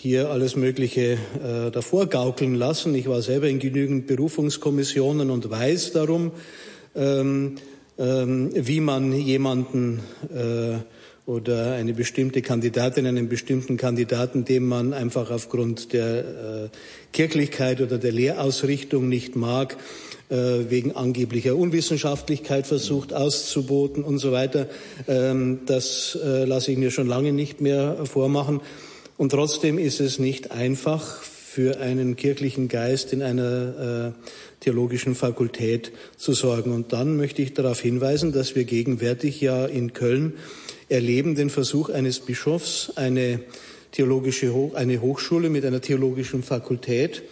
hier 0.00 0.30
alles 0.30 0.54
Mögliche 0.54 1.14
äh, 1.14 1.72
davor 1.72 2.06
gaukeln 2.06 2.54
lassen. 2.54 2.94
Ich 2.94 3.08
war 3.08 3.20
selber 3.20 3.48
in 3.48 3.58
genügend 3.58 4.06
Berufungskommissionen 4.06 5.28
und 5.28 5.50
weiß 5.50 5.90
darum, 5.90 6.30
ähm, 6.94 7.56
ähm, 7.98 8.50
wie 8.54 8.78
man 8.78 9.12
jemanden 9.12 10.00
äh, 10.32 10.76
oder 11.28 11.72
eine 11.72 11.94
bestimmte 11.94 12.42
Kandidatin, 12.42 13.06
einen 13.08 13.28
bestimmten 13.28 13.76
Kandidaten, 13.76 14.44
dem 14.44 14.68
man 14.68 14.94
einfach 14.94 15.32
aufgrund 15.32 15.92
der 15.92 16.18
äh, 16.18 16.68
Kirchlichkeit 17.12 17.80
oder 17.80 17.98
der 17.98 18.12
Lehrausrichtung 18.12 19.08
nicht 19.08 19.34
mag, 19.34 19.76
äh, 20.28 20.36
wegen 20.68 20.92
angeblicher 20.92 21.56
Unwissenschaftlichkeit 21.56 22.68
versucht 22.68 23.12
auszuboten 23.12 24.04
und 24.04 24.18
so 24.18 24.30
weiter. 24.30 24.68
Ähm, 25.08 25.62
das 25.66 26.16
äh, 26.24 26.44
lasse 26.44 26.70
ich 26.70 26.78
mir 26.78 26.92
schon 26.92 27.08
lange 27.08 27.32
nicht 27.32 27.60
mehr 27.60 28.06
vormachen. 28.06 28.60
Und 29.18 29.30
trotzdem 29.30 29.78
ist 29.78 30.00
es 30.00 30.18
nicht 30.18 30.52
einfach 30.52 31.22
für 31.22 31.80
einen 31.80 32.14
kirchlichen 32.14 32.68
Geist 32.68 33.12
in 33.12 33.20
einer 33.20 34.14
äh, 34.14 34.18
theologischen 34.60 35.16
Fakultät 35.16 35.90
zu 36.16 36.32
sorgen. 36.32 36.72
Und 36.72 36.92
dann 36.92 37.16
möchte 37.16 37.42
ich 37.42 37.52
darauf 37.52 37.80
hinweisen, 37.80 38.30
dass 38.30 38.54
wir 38.54 38.62
gegenwärtig 38.62 39.40
ja 39.40 39.66
in 39.66 39.92
Köln 39.92 40.34
erleben 40.88 41.34
den 41.34 41.50
Versuch 41.50 41.90
eines 41.90 42.20
Bischofs, 42.20 42.92
eine 42.94 43.40
theologische 43.90 44.54
eine 44.74 45.00
Hochschule 45.00 45.50
mit 45.50 45.64
einer 45.64 45.80
theologischen 45.80 46.44
Fakultät 46.44 47.24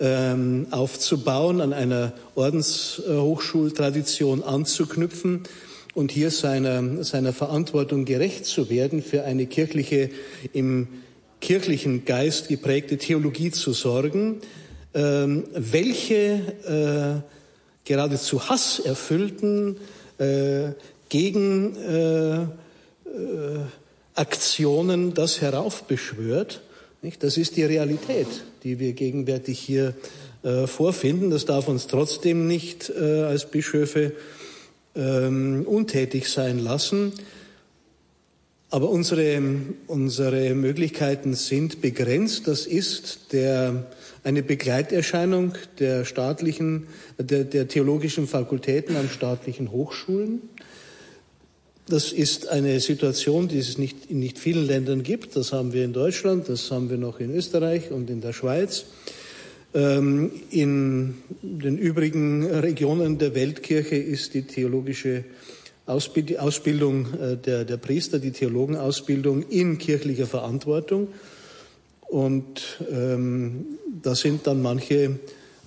ähm, 0.00 0.68
aufzubauen, 0.70 1.60
an 1.60 1.74
einer 1.74 2.14
Ordenshochschultradition 2.36 4.42
anzuknüpfen 4.42 5.42
und 5.92 6.10
hier 6.10 6.30
seiner, 6.30 7.04
seiner 7.04 7.34
Verantwortung 7.34 8.06
gerecht 8.06 8.46
zu 8.46 8.70
werden, 8.70 9.02
für 9.02 9.24
eine 9.24 9.44
kirchliche, 9.44 10.08
im 10.54 10.88
kirchlichen 11.40 12.04
Geist 12.04 12.48
geprägte 12.48 12.98
Theologie 12.98 13.50
zu 13.50 13.72
sorgen, 13.72 14.40
ähm, 14.94 15.44
welche 15.54 17.22
äh, 17.24 17.88
geradezu 17.88 18.48
hasserfüllten 18.48 19.76
äh, 20.18 20.72
gegen 21.08 21.76
äh, 21.76 22.42
äh, 22.42 22.46
das 25.14 25.40
heraufbeschwört. 25.40 26.60
Das 27.20 27.36
ist 27.36 27.56
die 27.56 27.62
Realität, 27.62 28.26
die 28.64 28.80
wir 28.80 28.92
gegenwärtig 28.92 29.60
hier 29.60 29.94
vorfinden. 30.66 31.30
Das 31.30 31.44
darf 31.44 31.68
uns 31.68 31.86
trotzdem 31.86 32.48
nicht 32.48 32.92
als 32.92 33.48
Bischöfe 33.48 34.12
ähm, 34.96 35.64
untätig 35.64 36.28
sein 36.28 36.58
lassen. 36.58 37.12
Aber 38.70 38.90
unsere, 38.90 39.40
unsere 39.86 40.54
Möglichkeiten 40.54 41.34
sind 41.34 41.80
begrenzt. 41.80 42.48
Das 42.48 42.66
ist 42.66 43.32
der, 43.32 43.86
eine 44.24 44.42
Begleiterscheinung 44.42 45.54
der 45.78 46.04
staatlichen, 46.04 46.86
der, 47.18 47.44
der 47.44 47.68
theologischen 47.68 48.26
Fakultäten 48.26 48.96
an 48.96 49.08
staatlichen 49.08 49.72
Hochschulen. 49.72 50.42
Das 51.88 52.12
ist 52.12 52.48
eine 52.48 52.80
Situation, 52.80 53.48
die 53.48 53.58
es 53.58 53.78
nicht, 53.78 54.10
in 54.10 54.18
nicht 54.18 54.38
vielen 54.38 54.66
Ländern 54.66 55.02
gibt. 55.02 55.36
Das 55.36 55.54
haben 55.54 55.72
wir 55.72 55.86
in 55.86 55.94
Deutschland, 55.94 56.50
das 56.50 56.70
haben 56.70 56.90
wir 56.90 56.98
noch 56.98 57.20
in 57.20 57.34
Österreich 57.34 57.90
und 57.90 58.10
in 58.10 58.20
der 58.20 58.34
Schweiz. 58.34 58.84
Ähm, 59.72 60.30
in 60.50 61.14
den 61.40 61.78
übrigen 61.78 62.44
Regionen 62.44 63.16
der 63.16 63.34
Weltkirche 63.34 63.96
ist 63.96 64.34
die 64.34 64.42
theologische 64.42 65.24
Ausbildung 65.88 67.14
äh, 67.14 67.36
der, 67.36 67.64
der 67.64 67.76
Priester, 67.78 68.18
die 68.18 68.32
Theologenausbildung 68.32 69.42
in 69.48 69.78
kirchlicher 69.78 70.26
Verantwortung. 70.26 71.08
Und 72.08 72.78
ähm, 72.90 73.78
da 74.02 74.14
sind 74.14 74.46
dann 74.46 74.62
manche 74.62 75.18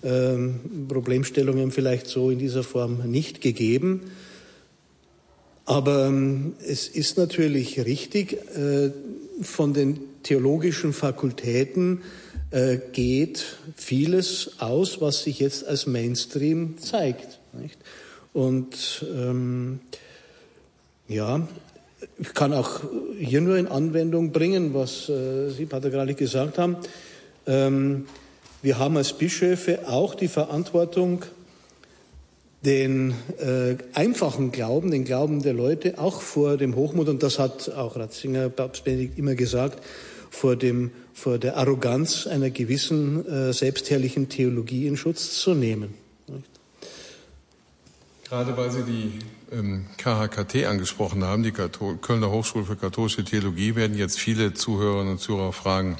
ähm, 0.04 0.88
Problemstellungen 0.88 1.72
vielleicht 1.72 2.08
so 2.08 2.32
in 2.32 2.40
dieser 2.40 2.64
Form 2.64 3.10
nicht 3.10 3.42
gegeben. 3.42 4.12
Aber 5.66 6.08
ähm, 6.08 6.54
es 6.66 6.88
ist 6.88 7.18
natürlich 7.18 7.84
richtig, 7.86 8.34
äh, 8.56 8.92
von 9.42 9.74
den 9.74 10.00
theologischen 10.24 10.94
Fakultäten 10.94 12.02
äh, 12.52 12.78
geht 12.92 13.58
vieles 13.76 14.60
aus, 14.60 15.02
was 15.02 15.24
sich 15.24 15.40
jetzt 15.40 15.66
als 15.66 15.88
Mainstream 15.88 16.78
zeigt. 16.78 17.40
Nicht? 17.54 17.78
Und 18.34 19.06
ähm, 19.14 19.80
ja, 21.12 21.48
ich 22.18 22.34
kann 22.34 22.54
auch 22.54 22.82
hier 23.20 23.42
nur 23.42 23.58
in 23.58 23.68
Anwendung 23.68 24.32
bringen, 24.32 24.74
was 24.74 25.10
äh, 25.10 25.50
Sie, 25.50 25.66
Pater 25.66 25.90
Gralik, 25.90 26.18
gesagt 26.18 26.58
haben. 26.58 26.78
Ähm, 27.46 28.06
wir 28.62 28.80
haben 28.80 28.98
als 28.98 29.14
Bischöfe 29.14 29.88
auch 29.88 30.16
die 30.16 30.28
Verantwortung, 30.28 31.24
den 32.64 33.16
äh, 33.40 33.76
einfachen 33.94 34.52
Glauben, 34.52 34.92
den 34.92 35.04
Glauben 35.04 35.42
der 35.42 35.54
Leute, 35.54 35.98
auch 35.98 36.22
vor 36.22 36.58
dem 36.58 36.76
Hochmut, 36.76 37.10
und 37.10 37.24
das 37.24 37.40
hat 37.40 37.70
auch 37.70 37.96
Ratzinger, 37.96 38.50
Papst 38.50 38.84
Benedikt 38.84 39.18
immer 39.18 39.36
gesagt, 39.36 39.84
vor, 40.30 40.56
dem, 40.56 40.92
vor 41.14 41.40
der 41.40 41.58
Arroganz 41.58 42.28
einer 42.28 42.52
gewissen 42.52 43.28
äh, 43.28 43.52
selbstherrlichen 43.52 44.30
Theologie 44.30 44.88
in 44.88 44.96
Schutz 44.96 45.40
zu 45.40 45.56
nehmen. 45.56 46.01
Gerade 48.32 48.56
weil 48.56 48.72
Sie 48.72 48.84
die 48.84 49.20
ähm, 49.52 49.88
KHKT 49.98 50.66
angesprochen 50.66 51.22
haben, 51.26 51.44
die 51.44 51.52
Kathol 51.52 51.98
Kölner 51.98 52.32
Hochschule 52.32 52.64
für 52.64 52.78
katholische 52.78 53.26
Theologie, 53.26 53.76
werden 53.76 53.98
jetzt 53.98 54.18
viele 54.18 54.54
Zuhörerinnen 54.54 55.12
und 55.12 55.20
Zuhörer 55.20 55.52
fragen, 55.52 55.98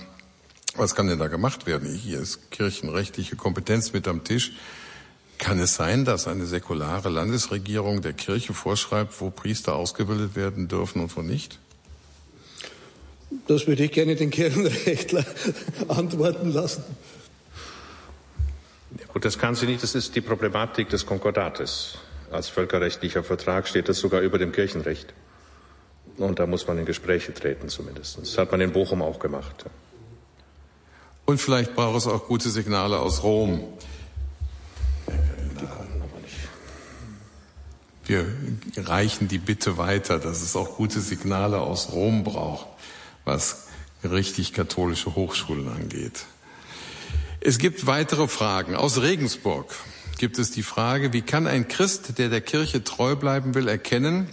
was 0.78 0.96
kann 0.96 1.08
denn 1.08 1.20
da 1.20 1.28
gemacht 1.28 1.66
werden? 1.66 1.94
Hier 1.94 2.22
ist 2.22 2.50
kirchenrechtliche 2.50 3.36
Kompetenz 3.36 3.92
mit 3.92 4.08
am 4.08 4.24
Tisch. 4.24 4.54
Kann 5.40 5.60
es 5.60 5.76
sein, 5.76 6.06
dass 6.06 6.26
eine 6.26 6.46
säkulare 6.46 7.10
Landesregierung 7.10 8.02
der 8.02 8.14
Kirche 8.14 8.54
vorschreibt, 8.54 9.20
wo 9.20 9.30
Priester 9.30 9.76
ausgebildet 9.76 10.38
werden 10.38 10.70
dürfen 10.70 11.02
und 11.02 11.14
wo 11.18 11.22
nicht? 11.22 11.60
Das 13.48 13.68
würde 13.68 13.84
ich 13.84 13.92
gerne 13.92 14.16
den 14.16 14.32
Kirchenrechtler 14.32 15.26
antworten 15.90 16.54
lassen. 16.54 16.86
Ja, 18.98 19.06
gut, 19.08 19.26
das 19.26 19.38
kann 19.38 19.54
sie 19.54 19.66
nicht. 19.66 19.84
Das 19.84 19.96
ist 19.96 20.16
die 20.16 20.22
Problematik 20.22 20.88
des 20.88 21.06
Konkordates. 21.06 21.98
Als 22.32 22.48
völkerrechtlicher 22.48 23.24
Vertrag 23.24 23.68
steht 23.68 23.90
das 23.90 24.00
sogar 24.00 24.22
über 24.22 24.38
dem 24.38 24.52
Kirchenrecht. 24.52 25.14
Und 26.18 26.40
da 26.40 26.46
muss 26.46 26.68
man 26.68 26.78
in 26.78 26.86
Gespräche 26.86 27.34
treten 27.34 27.70
zumindest. 27.70 28.18
Das 28.20 28.38
hat 28.38 28.52
man 28.52 28.62
in 28.62 28.72
Bochum 28.72 29.02
auch 29.02 29.20
gemacht. 29.20 29.66
Und 31.26 31.40
vielleicht 31.40 31.76
braucht 31.76 31.98
es 31.98 32.08
auch 32.08 32.28
gute 32.28 32.50
Signale 32.50 33.00
aus 33.00 33.24
Rom. 33.24 33.64
Wir 38.06 38.26
reichen 38.78 39.28
die 39.28 39.38
Bitte 39.38 39.78
weiter, 39.78 40.20
dass 40.20 40.42
es 40.42 40.56
auch 40.56 40.76
gute 40.76 41.00
Signale 41.00 41.60
aus 41.60 41.92
Rom 41.94 42.24
braucht, 42.24 42.68
was 43.24 43.68
richtig 44.04 44.54
katholische 44.54 45.16
Hochschulen 45.16 45.70
angeht. 45.70 46.26
Es 47.40 47.58
gibt 47.58 47.88
weitere 47.88 48.28
Fragen. 48.28 48.76
Aus 48.76 49.02
Regensburg 49.02 49.74
gibt 50.22 50.38
es 50.38 50.52
die 50.52 50.62
Frage, 50.62 51.14
wie 51.14 51.24
kann 51.24 51.48
ein 51.48 51.68
Christ, 51.68 52.20
der 52.20 52.30
der 52.30 52.42
Kirche 52.42 52.84
treu 52.84 53.16
bleiben 53.16 53.56
will, 53.56 53.68
erkennen, 53.68 54.30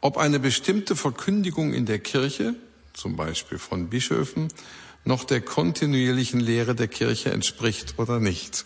ob 0.00 0.16
eine 0.16 0.38
bestimmte 0.38 0.94
Verkündigung 0.94 1.74
in 1.74 1.84
der 1.84 1.98
Kirche, 1.98 2.54
zum 2.92 3.16
Beispiel 3.16 3.58
von 3.58 3.88
Bischöfen, 3.88 4.46
noch 5.04 5.24
der 5.24 5.40
kontinuierlichen 5.40 6.38
Lehre 6.38 6.76
der 6.76 6.86
Kirche 6.86 7.32
entspricht 7.32 7.94
oder 7.98 8.20
nicht? 8.20 8.64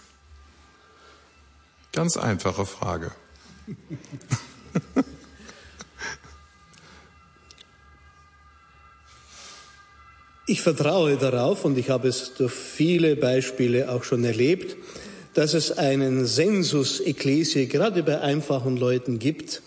Ganz 1.92 2.18
einfache 2.18 2.66
Frage. 2.66 3.12
Ich 10.46 10.60
vertraue 10.60 11.16
darauf, 11.16 11.64
und 11.64 11.78
ich 11.78 11.88
habe 11.88 12.08
es 12.08 12.34
durch 12.34 12.52
viele 12.52 13.16
Beispiele 13.16 13.90
auch 13.90 14.04
schon 14.04 14.24
erlebt, 14.24 14.76
dass 15.36 15.52
es 15.52 15.70
einen 15.70 16.24
Sensus 16.24 16.98
Ecclesiae 16.98 17.66
gerade 17.66 18.02
bei 18.02 18.22
einfachen 18.22 18.78
Leuten 18.78 19.18
gibt, 19.18 19.60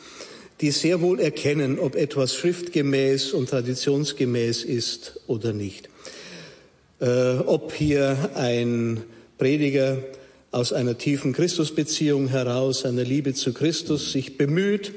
die 0.62 0.72
sehr 0.72 1.00
wohl 1.00 1.20
erkennen, 1.20 1.78
ob 1.78 1.96
etwas 1.96 2.34
schriftgemäß 2.34 3.34
und 3.34 3.52
traditionsgemäß 3.52 4.64
ist 4.64 5.20
oder 5.28 5.54
nicht. 5.54 5.88
Äh, 7.00 7.36
ob 7.46 7.72
hier 7.72 8.32
ein 8.34 9.04
Prediger 9.38 10.00
aus 10.50 10.74
einer 10.74 10.98
tiefen 10.98 11.34
Christusbeziehung 11.34 12.30
heraus, 12.30 12.84
einer 12.84 13.04
Liebe 13.04 13.36
zu 13.36 13.54
Christus 13.54 14.12
sich 14.12 14.40
bemüht, 14.40 14.94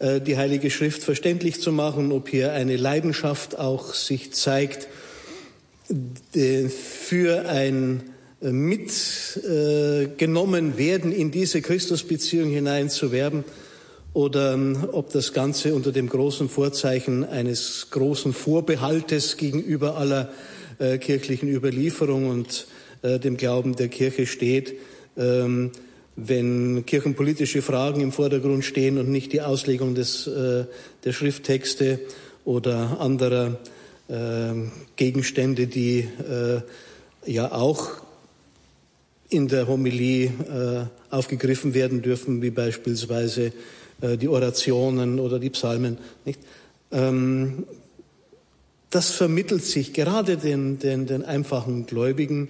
äh, 0.00 0.20
die 0.20 0.36
Heilige 0.36 0.70
Schrift 0.70 1.02
verständlich 1.02 1.62
zu 1.62 1.72
machen, 1.72 2.12
ob 2.12 2.28
hier 2.28 2.52
eine 2.52 2.76
Leidenschaft 2.76 3.58
auch 3.58 3.94
sich 3.94 4.32
zeigt 4.34 4.86
für 5.88 7.48
ein 7.48 8.02
äh, 8.02 8.13
mitgenommen 8.52 10.78
werden 10.78 11.12
in 11.12 11.30
diese 11.30 11.62
Christusbeziehung 11.62 12.50
hinein 12.50 12.90
zu 12.90 13.12
werben 13.12 13.44
oder 14.14 14.54
ähm, 14.54 14.88
ob 14.92 15.12
das 15.12 15.32
Ganze 15.32 15.74
unter 15.74 15.92
dem 15.92 16.08
großen 16.08 16.48
Vorzeichen 16.48 17.24
eines 17.24 17.88
großen 17.90 18.32
Vorbehaltes 18.32 19.36
gegenüber 19.36 19.96
aller 19.96 20.30
äh, 20.78 20.98
kirchlichen 20.98 21.48
Überlieferung 21.48 22.30
und 22.30 22.66
äh, 23.02 23.18
dem 23.18 23.36
Glauben 23.36 23.76
der 23.76 23.88
Kirche 23.88 24.26
steht, 24.26 24.74
ähm, 25.16 25.72
wenn 26.16 26.86
kirchenpolitische 26.86 27.60
Fragen 27.60 28.00
im 28.00 28.12
Vordergrund 28.12 28.64
stehen 28.64 28.98
und 28.98 29.08
nicht 29.08 29.32
die 29.32 29.42
Auslegung 29.42 29.96
des, 29.96 30.28
äh, 30.28 30.64
der 31.04 31.12
Schrifttexte 31.12 31.98
oder 32.44 33.00
anderer 33.00 33.58
äh, 34.08 34.52
Gegenstände, 34.94 35.66
die 35.66 36.00
äh, 36.00 36.60
ja 37.26 37.50
auch 37.50 38.03
in 39.28 39.48
der 39.48 39.66
Homilie 39.66 40.26
äh, 40.26 41.14
aufgegriffen 41.14 41.74
werden 41.74 42.02
dürfen, 42.02 42.42
wie 42.42 42.50
beispielsweise 42.50 43.52
äh, 44.00 44.16
die 44.16 44.28
Orationen 44.28 45.18
oder 45.18 45.38
die 45.38 45.50
Psalmen. 45.50 45.98
Nicht? 46.24 46.40
Ähm, 46.92 47.64
das 48.90 49.10
vermittelt 49.10 49.64
sich 49.64 49.92
gerade 49.92 50.36
den, 50.36 50.78
den, 50.78 51.06
den 51.06 51.24
einfachen 51.24 51.86
Gläubigen, 51.86 52.48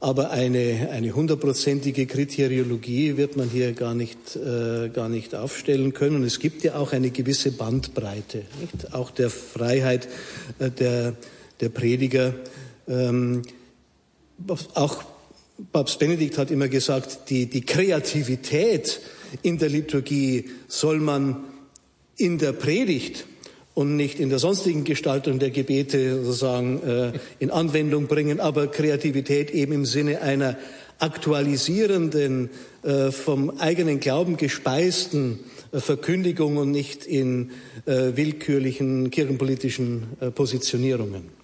aber 0.00 0.32
eine, 0.32 0.88
eine 0.90 1.14
hundertprozentige 1.14 2.06
Kriteriologie 2.06 3.16
wird 3.16 3.36
man 3.36 3.48
hier 3.48 3.72
gar 3.72 3.94
nicht, 3.94 4.34
äh, 4.34 4.88
gar 4.88 5.08
nicht 5.08 5.36
aufstellen 5.36 5.92
können. 5.92 6.16
Und 6.16 6.24
es 6.24 6.40
gibt 6.40 6.64
ja 6.64 6.74
auch 6.74 6.92
eine 6.92 7.10
gewisse 7.10 7.52
Bandbreite, 7.52 8.42
nicht? 8.60 8.94
auch 8.94 9.12
der 9.12 9.30
Freiheit 9.30 10.08
äh, 10.58 10.72
der, 10.72 11.14
der 11.60 11.68
Prediger. 11.68 12.34
Ähm, 12.88 13.42
auch 14.74 15.04
Papst 15.70 15.98
Benedikt 15.98 16.38
hat 16.38 16.50
immer 16.50 16.68
gesagt, 16.68 17.30
die, 17.30 17.46
die 17.46 17.60
Kreativität 17.60 19.00
in 19.42 19.58
der 19.58 19.68
Liturgie 19.68 20.50
soll 20.68 20.98
man 20.98 21.44
in 22.16 22.38
der 22.38 22.52
Predigt 22.52 23.26
und 23.74 23.96
nicht 23.96 24.20
in 24.20 24.28
der 24.28 24.38
sonstigen 24.38 24.84
Gestaltung 24.84 25.38
der 25.38 25.50
Gebete 25.50 26.24
sozusagen 26.24 26.82
äh, 26.82 27.12
in 27.38 27.50
Anwendung 27.50 28.06
bringen, 28.06 28.40
aber 28.40 28.66
Kreativität 28.66 29.50
eben 29.50 29.72
im 29.72 29.84
Sinne 29.86 30.20
einer 30.20 30.58
aktualisierenden, 30.98 32.50
äh, 32.82 33.10
vom 33.10 33.50
eigenen 33.58 33.98
Glauben 34.00 34.36
gespeisten 34.36 35.40
äh, 35.72 35.80
Verkündigung 35.80 36.58
und 36.58 36.70
nicht 36.70 37.06
in 37.06 37.50
äh, 37.86 38.12
willkürlichen 38.14 39.10
kirchenpolitischen 39.10 40.04
äh, 40.20 40.30
Positionierungen. 40.30 41.41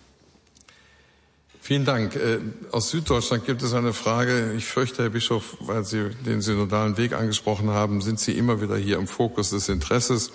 Vielen 1.69 1.85
Dank. 1.85 2.17
Äh, 2.17 2.39
aus 2.73 2.89
Süddeutschland 2.89 3.45
gibt 3.45 3.61
es 3.61 3.75
eine 3.75 3.93
Frage. 3.93 4.55
Ich 4.57 4.65
fürchte, 4.65 5.03
Herr 5.03 5.11
Bischof, 5.11 5.59
weil 5.61 5.85
Sie 5.85 6.09
den 6.25 6.41
synodalen 6.41 6.97
Weg 6.97 7.13
angesprochen 7.13 7.69
haben, 7.69 8.01
sind 8.01 8.19
Sie 8.19 8.33
immer 8.33 8.63
wieder 8.63 8.79
hier 8.79 8.97
im 8.97 9.07
Fokus 9.07 9.51
des 9.51 9.69
Interesses. 9.69 10.33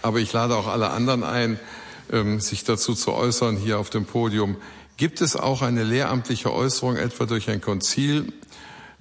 Aber 0.00 0.20
ich 0.20 0.32
lade 0.32 0.56
auch 0.56 0.66
alle 0.66 0.88
anderen 0.88 1.22
ein, 1.22 1.60
ähm, 2.10 2.40
sich 2.40 2.64
dazu 2.64 2.94
zu 2.94 3.12
äußern 3.12 3.58
hier 3.58 3.78
auf 3.78 3.90
dem 3.90 4.06
Podium. 4.06 4.56
Gibt 4.96 5.20
es 5.20 5.36
auch 5.36 5.60
eine 5.60 5.84
lehramtliche 5.84 6.50
Äußerung, 6.50 6.96
etwa 6.96 7.26
durch 7.26 7.50
ein 7.50 7.60
Konzil, 7.60 8.32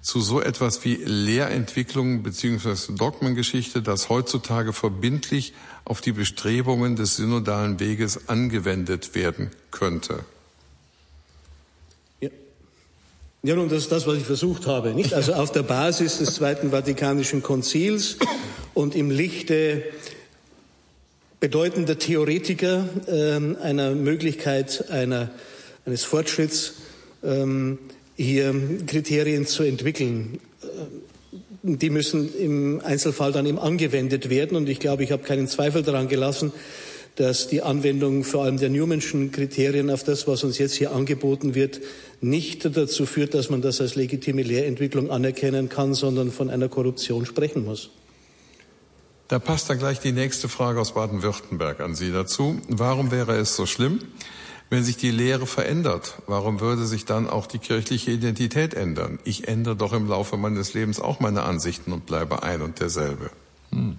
zu 0.02 0.20
so 0.20 0.42
etwas 0.42 0.84
wie 0.84 0.96
Lehrentwicklung 0.96 2.24
bzw. 2.24 2.92
Dogmengeschichte, 2.98 3.82
das 3.82 4.10
heutzutage 4.10 4.74
verbindlich 4.74 5.54
auf 5.86 6.02
die 6.02 6.12
Bestrebungen 6.12 6.98
des 6.98 7.16
synodalen 7.16 7.80
Weges 7.80 8.28
angewendet 8.28 9.16
werden 9.16 9.52
könnte? 9.72 10.26
Ja. 12.22 12.30
Ja, 13.42 13.56
nun, 13.56 13.70
das 13.70 13.84
ist 13.84 13.92
das, 13.94 14.06
was 14.06 14.18
ich 14.18 14.26
versucht 14.26 14.68
habe, 14.68 14.94
nicht? 14.94 15.14
Also 15.14 15.32
auf 15.32 15.54
der 15.54 15.64
Basis 15.64 16.18
des 16.18 16.36
Zweiten 16.36 16.72
Vatikanischen 16.72 17.42
Konzils 17.42 18.18
und 18.74 18.96
im 18.96 19.10
Lichte 19.10 19.84
bedeutender 21.40 21.98
Theoretiker 21.98 22.90
ähm, 23.08 23.56
einer 23.62 23.92
Möglichkeit 23.92 24.90
einer, 24.90 25.32
eines 25.86 26.04
Fortschritts 26.04 26.74
ähm, 27.24 27.80
hier 28.18 28.54
Kriterien 28.86 29.48
zu 29.48 29.64
entwickeln. 29.64 30.42
Äh, 30.62 30.68
die 31.62 31.90
müssen 31.92 32.36
im 32.38 32.82
Einzelfall 32.84 33.32
dann 33.32 33.46
eben 33.46 33.60
angewendet 33.60 34.30
werden 34.30 34.58
und 34.58 34.68
ich 34.68 34.82
glaube, 34.82 35.06
ich 35.06 35.14
habe 35.14 35.24
keinen 35.24 35.48
Zweifel 35.48 35.82
daran 35.82 36.10
gelassen, 36.10 36.52
dass 37.16 37.48
die 37.48 37.62
Anwendung 37.62 38.24
vor 38.24 38.44
allem 38.44 38.58
der 38.58 38.70
Newmanschen 38.70 39.32
Kriterien 39.32 39.90
auf 39.90 40.04
das, 40.04 40.28
was 40.28 40.44
uns 40.44 40.58
jetzt 40.58 40.76
hier 40.76 40.92
angeboten 40.92 41.54
wird, 41.56 41.82
nicht 42.22 42.66
dazu 42.76 43.06
führt, 43.06 43.34
dass 43.34 43.50
man 43.50 43.62
das 43.62 43.82
als 43.82 43.96
legitime 43.96 44.44
Lehrentwicklung 44.44 45.10
anerkennen 45.10 45.70
kann, 45.70 45.94
sondern 45.94 46.32
von 46.32 46.50
einer 46.50 46.70
Korruption 46.70 47.26
sprechen 47.26 47.66
muss. 47.66 47.90
Da 49.28 49.38
passt 49.38 49.70
dann 49.70 49.78
gleich 49.78 50.00
die 50.00 50.12
nächste 50.12 50.50
Frage 50.50 50.82
aus 50.82 50.94
Baden-Württemberg 50.94 51.82
an 51.82 51.94
Sie 51.94 52.12
dazu. 52.12 52.60
Warum 52.68 53.12
wäre 53.12 53.38
es 53.38 53.56
so 53.56 53.68
schlimm, 53.68 54.00
wenn 54.72 54.84
sich 54.84 54.98
die 54.98 55.12
Lehre 55.12 55.46
verändert? 55.46 56.16
Warum 56.26 56.60
würde 56.62 56.86
sich 56.88 57.06
dann 57.06 57.30
auch 57.30 57.46
die 57.46 57.60
kirchliche 57.60 58.10
Identität 58.10 58.74
ändern? 58.74 59.20
Ich 59.26 59.48
ändere 59.48 59.76
doch 59.76 59.94
im 59.94 60.08
Laufe 60.08 60.36
meines 60.36 60.74
Lebens 60.74 61.00
auch 61.00 61.20
meine 61.20 61.44
Ansichten 61.44 61.94
und 61.94 62.08
bleibe 62.08 62.42
ein 62.42 62.64
und 62.64 62.80
derselbe. 62.80 63.30
Hm. 63.72 63.98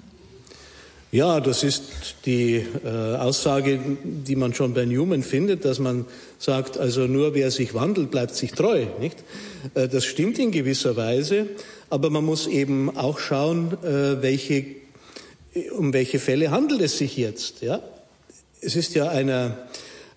Ja, 1.13 1.41
das 1.41 1.65
ist 1.65 1.83
die 2.25 2.65
äh, 2.85 3.17
Aussage, 3.17 3.81
die 4.05 4.37
man 4.37 4.55
schon 4.55 4.75
bei 4.75 4.85
Newman 4.85 5.25
findet, 5.25 5.65
dass 5.65 5.81
man 5.81 6.05
sagt, 6.39 6.79
also 6.79 7.09
nur 7.09 7.35
wer 7.35 7.51
sich 7.51 7.75
wandelt, 7.75 8.13
bleibt 8.13 8.37
sich 8.37 8.53
treu. 8.53 8.87
Nicht? 9.01 9.25
Äh, 9.75 9.89
das 9.89 10.05
stimmt 10.05 10.39
in 10.39 10.53
gewisser 10.53 10.97
Weise, 10.97 11.49
aber 11.89 12.11
man 12.11 12.25
muss 12.25 12.47
eben 12.47 12.97
auch 12.97 13.19
schauen, 13.19 13.77
äh, 13.83 14.23
welche 14.23 14.67
um 15.77 15.93
welche 15.93 16.19
Fälle 16.19 16.51
handelt 16.51 16.81
es 16.81 16.99
sich 16.99 17.17
jetzt? 17.17 17.63
Ja? 17.63 17.81
Es 18.61 18.77
ist 18.77 18.95
ja 18.95 19.09
einer, 19.09 19.57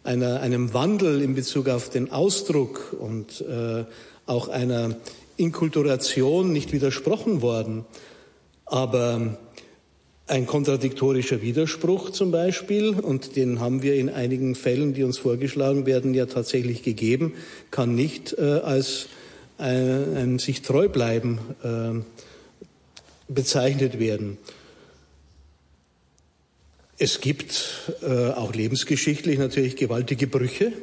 einer, 0.03 0.41
einem 0.41 0.73
Wandel 0.73 1.21
in 1.21 1.33
Bezug 1.33 1.69
auf 1.69 1.89
den 1.89 2.11
Ausdruck 2.11 2.95
und 2.99 3.41
äh, 3.41 3.85
auch 4.25 4.47
einer 4.47 4.95
Inkulturation 5.37 6.51
nicht 6.51 6.71
widersprochen 6.71 7.41
worden. 7.41 7.85
Aber 8.65 9.37
ein 10.33 10.47
kontradiktorischer 10.47 11.43
Widerspruch 11.43 12.09
zum 12.09 12.31
Beispiel, 12.31 12.89
und 12.89 13.35
den 13.35 13.59
haben 13.59 13.83
wir 13.83 13.93
in 13.93 14.09
einigen 14.09 14.55
Fällen, 14.55 14.95
die 14.95 15.03
uns 15.03 15.19
vorgeschlagen 15.19 15.85
werden, 15.85 16.15
ja 16.15 16.25
tatsächlich 16.25 16.81
gegeben, 16.81 17.35
kann 17.69 17.93
nicht 17.93 18.35
äh, 18.39 18.41
als 18.41 19.09
ein, 19.59 20.17
ein 20.17 20.39
sich 20.39 20.63
treu 20.63 20.89
bleiben 20.89 21.37
äh, 21.63 22.01
bezeichnet 23.31 23.99
werden. 23.99 24.39
Es 26.97 27.21
gibt 27.21 27.93
äh, 28.01 28.29
auch 28.31 28.55
lebensgeschichtlich 28.55 29.37
natürlich 29.37 29.75
gewaltige 29.75 30.25
Brüche. 30.25 30.73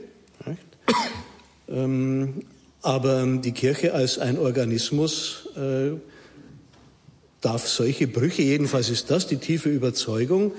Ähm, 1.69 2.43
aber 2.83 3.27
die 3.27 3.53
Kirche 3.53 3.95
als 3.95 4.21
ein 4.21 4.39
Organismus 4.39 5.49
äh, 5.57 5.97
darf 7.41 7.69
solche 7.69 8.07
Brüche, 8.07 8.43
jedenfalls 8.43 8.91
ist 8.91 9.11
das 9.11 9.27
die 9.27 9.39
tiefe 9.39 9.69
Überzeugung, 9.69 10.53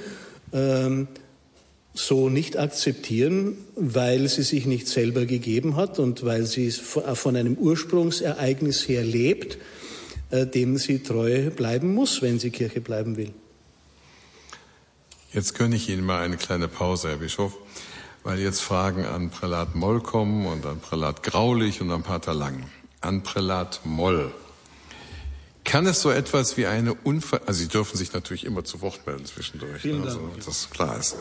ähm, 0.53 1.07
so 1.93 2.29
nicht 2.29 2.57
akzeptieren, 2.57 3.57
weil 3.75 4.29
sie 4.29 4.43
sich 4.43 4.65
nicht 4.65 4.87
selber 4.87 5.25
gegeben 5.25 5.75
hat 5.75 5.99
und 5.99 6.25
weil 6.25 6.45
sie 6.45 6.71
von 6.71 7.35
einem 7.35 7.55
Ursprungsereignis 7.55 8.87
her 8.87 9.03
lebt, 9.03 9.57
äh, 10.29 10.47
dem 10.47 10.77
sie 10.77 10.99
treu 10.99 11.49
bleiben 11.49 11.93
muss, 11.93 12.21
wenn 12.21 12.39
sie 12.39 12.49
Kirche 12.49 12.79
bleiben 12.79 13.17
will. 13.17 13.31
Jetzt 15.33 15.55
gönne 15.55 15.75
ich 15.75 15.89
Ihnen 15.89 16.05
mal 16.05 16.21
eine 16.23 16.37
kleine 16.37 16.67
Pause, 16.67 17.09
Herr 17.09 17.17
Bischof, 17.17 17.57
weil 18.23 18.39
jetzt 18.39 18.61
Fragen 18.61 19.05
an 19.05 19.29
Prälat 19.29 19.75
Moll 19.75 20.01
kommen 20.01 20.45
und 20.45 20.65
an 20.65 20.79
Prälat 20.79 21.23
Graulich 21.23 21.81
und 21.81 21.91
an 21.91 22.03
Pater 22.03 22.33
Lang. 22.33 22.65
An 22.99 23.23
Prälat 23.23 23.81
Moll. 23.85 24.31
Kann 25.63 25.85
es 25.85 26.01
so 26.01 26.09
etwas 26.09 26.57
wie 26.57 26.65
eine 26.65 26.93
Unver... 26.93 27.41
Also 27.45 27.59
Sie 27.59 27.67
dürfen 27.67 27.97
sich 27.97 28.13
natürlich 28.13 28.45
immer 28.45 28.63
zu 28.63 28.81
Wort 28.81 29.05
melden 29.05 29.25
zwischendurch. 29.25 29.83
Ne? 29.85 30.01
Also, 30.03 30.31
das 30.43 30.69
klar 30.69 30.97
ist. 30.97 31.17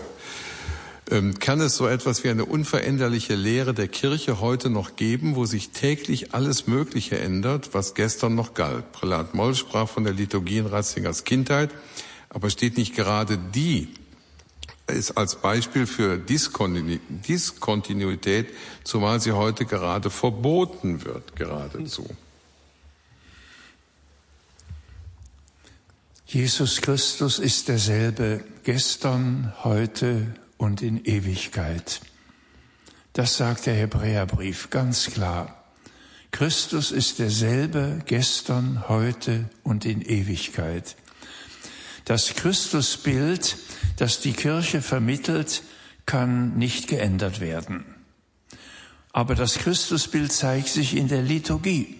Ähm, 1.10 1.38
kann 1.38 1.60
es 1.60 1.76
so 1.76 1.88
etwas 1.88 2.24
wie 2.24 2.28
eine 2.28 2.44
unveränderliche 2.44 3.34
Lehre 3.34 3.74
der 3.74 3.88
Kirche 3.88 4.40
heute 4.40 4.70
noch 4.70 4.96
geben, 4.96 5.34
wo 5.34 5.44
sich 5.44 5.70
täglich 5.70 6.34
alles 6.34 6.68
Mögliche 6.68 7.18
ändert, 7.18 7.74
was 7.74 7.94
gestern 7.94 8.34
noch 8.34 8.54
galt? 8.54 8.92
Prälat 8.92 9.34
Moll 9.34 9.56
sprach 9.56 9.88
von 9.88 10.04
der 10.04 10.12
Liturgie 10.12 10.58
in 10.58 10.66
Ratzingers 10.66 11.24
Kindheit, 11.24 11.70
aber 12.28 12.48
steht 12.48 12.76
nicht 12.76 12.94
gerade 12.94 13.38
die 13.38 13.88
ist 14.90 15.16
als 15.16 15.36
Beispiel 15.36 15.86
für 15.86 16.18
Diskontinuität, 16.18 18.48
zumal 18.84 19.20
sie 19.20 19.32
heute 19.32 19.64
gerade 19.64 20.10
verboten 20.10 21.02
wird, 21.04 21.34
geradezu. 21.36 22.06
Jesus 26.32 26.80
Christus 26.80 27.40
ist 27.40 27.66
derselbe 27.66 28.44
gestern, 28.62 29.52
heute 29.64 30.32
und 30.58 30.80
in 30.80 31.04
Ewigkeit. 31.04 32.00
Das 33.14 33.36
sagt 33.36 33.66
der 33.66 33.74
Hebräerbrief 33.74 34.70
ganz 34.70 35.10
klar. 35.10 35.64
Christus 36.30 36.92
ist 36.92 37.18
derselbe 37.18 37.98
gestern, 38.06 38.88
heute 38.88 39.50
und 39.64 39.84
in 39.84 40.02
Ewigkeit. 40.02 40.94
Das 42.04 42.36
Christusbild, 42.36 43.56
das 43.96 44.20
die 44.20 44.32
Kirche 44.32 44.82
vermittelt, 44.82 45.64
kann 46.06 46.56
nicht 46.56 46.86
geändert 46.86 47.40
werden. 47.40 47.84
Aber 49.10 49.34
das 49.34 49.58
Christusbild 49.58 50.30
zeigt 50.30 50.68
sich 50.68 50.96
in 50.96 51.08
der 51.08 51.22
Liturgie. 51.22 51.99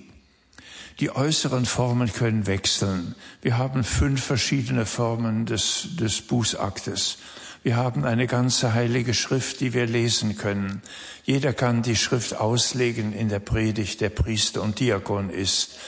Die 1.00 1.10
äußeren 1.10 1.64
Formen 1.64 2.12
können 2.12 2.46
wechseln. 2.46 3.14
Wir 3.40 3.56
haben 3.56 3.84
fünf 3.84 4.22
verschiedene 4.22 4.84
Formen 4.84 5.46
des, 5.46 5.88
des 5.98 6.20
Bußaktes. 6.20 7.16
Wir 7.62 7.76
haben 7.76 8.04
eine 8.04 8.26
ganze 8.26 8.74
heilige 8.74 9.14
Schrift, 9.14 9.60
die 9.60 9.72
wir 9.72 9.86
lesen 9.86 10.36
können. 10.36 10.82
Jeder 11.24 11.54
kann 11.54 11.80
die 11.80 11.96
Schrift 11.96 12.36
auslegen 12.36 13.14
in 13.14 13.30
der 13.30 13.40
Predigt, 13.40 14.02
der 14.02 14.10
Priester 14.10 14.60
und 14.60 14.78
Diakon 14.78 15.30
ist. 15.30 15.78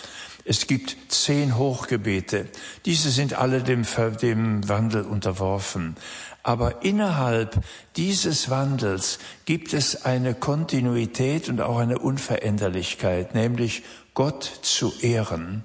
Es 0.47 0.67
gibt 0.67 0.97
zehn 1.09 1.59
Hochgebete. 1.59 2.49
Diese 2.87 3.11
sind 3.11 3.35
alle 3.35 3.63
dem, 3.63 3.87
dem 4.23 4.69
Wandel 4.69 5.03
unterworfen. 5.03 5.97
Aber 6.43 6.83
innerhalb 6.83 7.63
dieses 7.97 8.51
Wandels 8.51 9.21
gibt 9.45 9.73
es 9.75 10.05
eine 10.05 10.35
Kontinuität 10.35 11.49
und 11.49 11.61
auch 11.61 11.79
eine 11.79 12.01
Unveränderlichkeit, 12.01 13.35
nämlich 13.35 13.85
Gott 14.15 14.45
zu 14.63 14.93
ehren, 15.01 15.65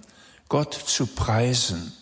Gott 0.50 0.74
zu 0.74 1.08
preisen, 1.08 1.94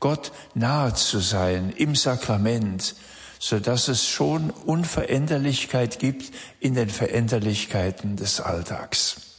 Gott 0.00 0.32
nahe 0.54 0.94
zu 0.94 1.20
sein 1.20 1.72
im 1.76 1.94
Sakrament, 1.94 2.96
so 3.38 3.60
dass 3.60 3.88
es 3.88 4.06
schon 4.06 4.50
Unveränderlichkeit 4.50 5.98
gibt 5.98 6.32
in 6.60 6.74
den 6.74 6.88
Veränderlichkeiten 6.88 8.16
des 8.16 8.40
Alltags. 8.40 9.32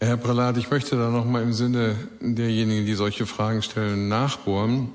Herr 0.00 0.16
Prälat, 0.16 0.56
ich 0.58 0.70
möchte 0.70 0.96
da 0.96 1.08
noch 1.08 1.24
mal 1.24 1.42
im 1.42 1.52
Sinne 1.52 1.96
derjenigen, 2.20 2.84
die 2.84 2.94
solche 2.94 3.26
Fragen 3.26 3.62
stellen, 3.62 4.08
nachbohren. 4.08 4.90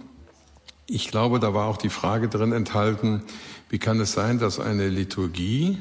Ich 0.85 1.09
glaube, 1.09 1.39
da 1.39 1.53
war 1.53 1.67
auch 1.67 1.77
die 1.77 1.89
Frage 1.89 2.29
drin 2.29 2.51
enthalten, 2.51 3.23
wie 3.69 3.79
kann 3.79 3.99
es 3.99 4.11
sein, 4.11 4.39
dass 4.39 4.59
eine 4.59 4.87
Liturgie, 4.89 5.77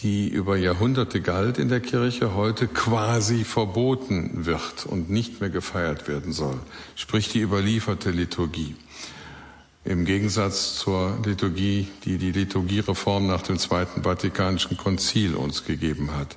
die 0.00 0.28
über 0.28 0.56
Jahrhunderte 0.56 1.20
galt 1.20 1.58
in 1.58 1.68
der 1.68 1.80
Kirche, 1.80 2.34
heute 2.34 2.66
quasi 2.66 3.44
verboten 3.44 4.44
wird 4.46 4.86
und 4.86 5.10
nicht 5.10 5.40
mehr 5.40 5.50
gefeiert 5.50 6.08
werden 6.08 6.32
soll, 6.32 6.58
sprich 6.96 7.28
die 7.28 7.40
überlieferte 7.40 8.10
Liturgie 8.10 8.76
im 9.84 10.06
Gegensatz 10.06 10.76
zur 10.78 11.18
Liturgie, 11.24 11.88
die 12.04 12.16
die 12.16 12.32
Liturgiereform 12.32 13.26
nach 13.26 13.42
dem 13.42 13.58
Zweiten 13.58 14.02
Vatikanischen 14.02 14.76
Konzil 14.76 15.34
uns 15.34 15.64
gegeben 15.64 16.16
hat. 16.16 16.36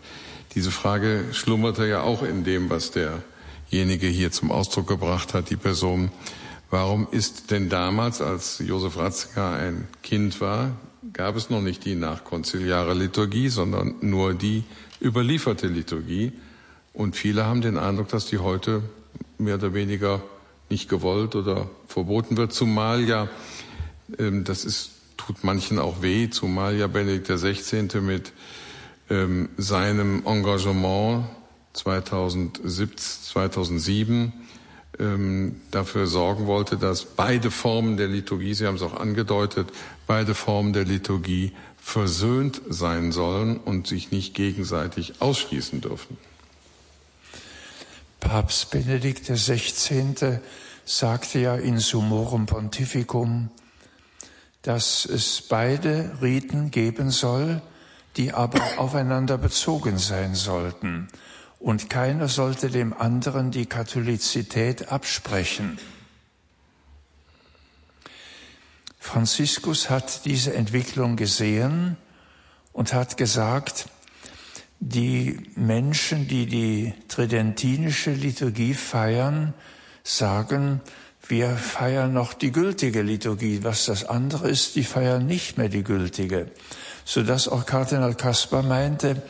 Diese 0.53 0.71
Frage 0.71 1.23
schlummerte 1.31 1.87
ja 1.87 2.01
auch 2.01 2.23
in 2.23 2.43
dem, 2.43 2.69
was 2.69 2.91
derjenige 2.91 4.07
hier 4.07 4.31
zum 4.31 4.51
Ausdruck 4.51 4.87
gebracht 4.87 5.33
hat, 5.33 5.49
die 5.49 5.55
Person. 5.55 6.11
Warum 6.69 7.07
ist 7.11 7.51
denn 7.51 7.69
damals, 7.69 8.21
als 8.21 8.59
Josef 8.59 8.97
Ratzinger 8.97 9.53
ein 9.53 9.87
Kind 10.03 10.41
war, 10.41 10.71
gab 11.13 11.35
es 11.35 11.49
noch 11.49 11.61
nicht 11.61 11.85
die 11.85 11.95
nachkonziliare 11.95 12.93
Liturgie, 12.93 13.49
sondern 13.49 13.95
nur 14.01 14.33
die 14.33 14.63
überlieferte 15.01 15.67
Liturgie? 15.67 16.33
Und 16.93 17.15
viele 17.15 17.45
haben 17.45 17.61
den 17.61 17.77
Eindruck, 17.77 18.09
dass 18.09 18.25
die 18.25 18.39
heute 18.39 18.81
mehr 19.37 19.55
oder 19.55 19.73
weniger 19.73 20.23
nicht 20.69 20.89
gewollt 20.89 21.35
oder 21.35 21.69
verboten 21.87 22.37
wird, 22.37 22.53
zumal 22.53 23.03
ja, 23.03 23.29
ähm, 24.17 24.43
das 24.43 24.65
ist, 24.65 24.91
tut 25.15 25.43
manchen 25.43 25.79
auch 25.79 26.01
weh, 26.01 26.29
zumal 26.29 26.75
ja 26.75 26.87
Benedikt 26.87 27.27
XVI. 27.27 28.01
mit 28.01 28.33
ähm, 29.09 29.49
seinem 29.57 30.25
Engagement 30.25 31.25
2007, 31.73 32.97
2007 32.97 34.33
ähm, 34.99 35.62
dafür 35.71 36.07
sorgen 36.07 36.47
wollte, 36.47 36.77
dass 36.77 37.05
beide 37.05 37.51
Formen 37.51 37.97
der 37.97 38.07
Liturgie, 38.07 38.53
Sie 38.53 38.65
haben 38.65 38.75
es 38.75 38.81
auch 38.81 38.99
angedeutet, 38.99 39.69
beide 40.07 40.33
Formen 40.33 40.73
der 40.73 40.86
Liturgie 40.86 41.53
versöhnt 41.77 42.62
sein 42.67 43.12
sollen 43.12 43.57
und 43.57 43.88
sich 43.88 44.12
nicht 44.12 44.33
gegenseitig 44.33 45.21
ausschließen 45.21 45.81
dürfen. 45.81 46.17
Papst 48.19 48.71
Benedikt 48.71 49.25
XVI. 49.25 50.39
sagte 50.86 51.39
ja 51.39 51.55
in 51.55 51.79
Summorum 51.79 52.45
Pontificum, 52.45 53.49
dass 54.63 55.05
es 55.05 55.41
beide 55.41 56.17
Riten 56.21 56.71
geben 56.71 57.10
soll, 57.10 57.62
die 58.17 58.33
aber 58.33 58.60
aufeinander 58.77 59.38
bezogen 59.38 59.97
sein 59.97 60.36
sollten. 60.36 61.07
Und 61.59 61.89
keiner 61.89 62.27
sollte 62.27 62.69
dem 62.69 62.93
anderen 62.93 63.51
die 63.51 63.65
Katholizität 63.65 64.91
absprechen. 64.91 65.79
Franziskus 68.99 69.89
hat 69.89 70.25
diese 70.25 70.53
Entwicklung 70.53 71.15
gesehen 71.15 71.97
und 72.73 72.93
hat 72.93 73.17
gesagt, 73.17 73.87
die 74.79 75.39
Menschen, 75.55 76.27
die 76.27 76.45
die 76.45 76.93
tridentinische 77.07 78.11
Liturgie 78.11 78.73
feiern, 78.73 79.53
sagen, 80.03 80.81
wir 81.27 81.55
feiern 81.55 82.13
noch 82.13 82.33
die 82.33 82.51
gültige 82.51 83.01
Liturgie. 83.01 83.63
Was 83.63 83.85
das 83.85 84.05
andere 84.05 84.49
ist, 84.49 84.75
die 84.75 84.83
feiern 84.83 85.25
nicht 85.25 85.57
mehr 85.57 85.69
die 85.69 85.83
gültige. 85.83 86.51
Sodass 87.05 87.47
auch 87.47 87.65
Kardinal 87.65 88.15
Kaspar 88.15 88.63
meinte, 88.63 89.21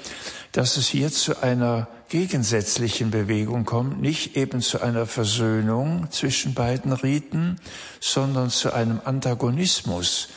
dass 0.52 0.78
es 0.78 0.88
hier 0.88 1.12
zu 1.12 1.42
einer 1.42 1.88
gegensätzlichen 2.10 3.12
Bewegung 3.12 3.66
kommt, 3.66 4.02
nicht 4.02 4.38
eben 4.38 4.62
zu 4.62 4.82
einer 4.82 5.06
Versöhnung 5.06 6.08
zwischen 6.12 6.54
beiden 6.54 6.94
Riten, 6.94 7.60
sondern 8.00 8.50
zu 8.50 8.74
einem 8.74 9.02
Antagonismus, 9.04 10.30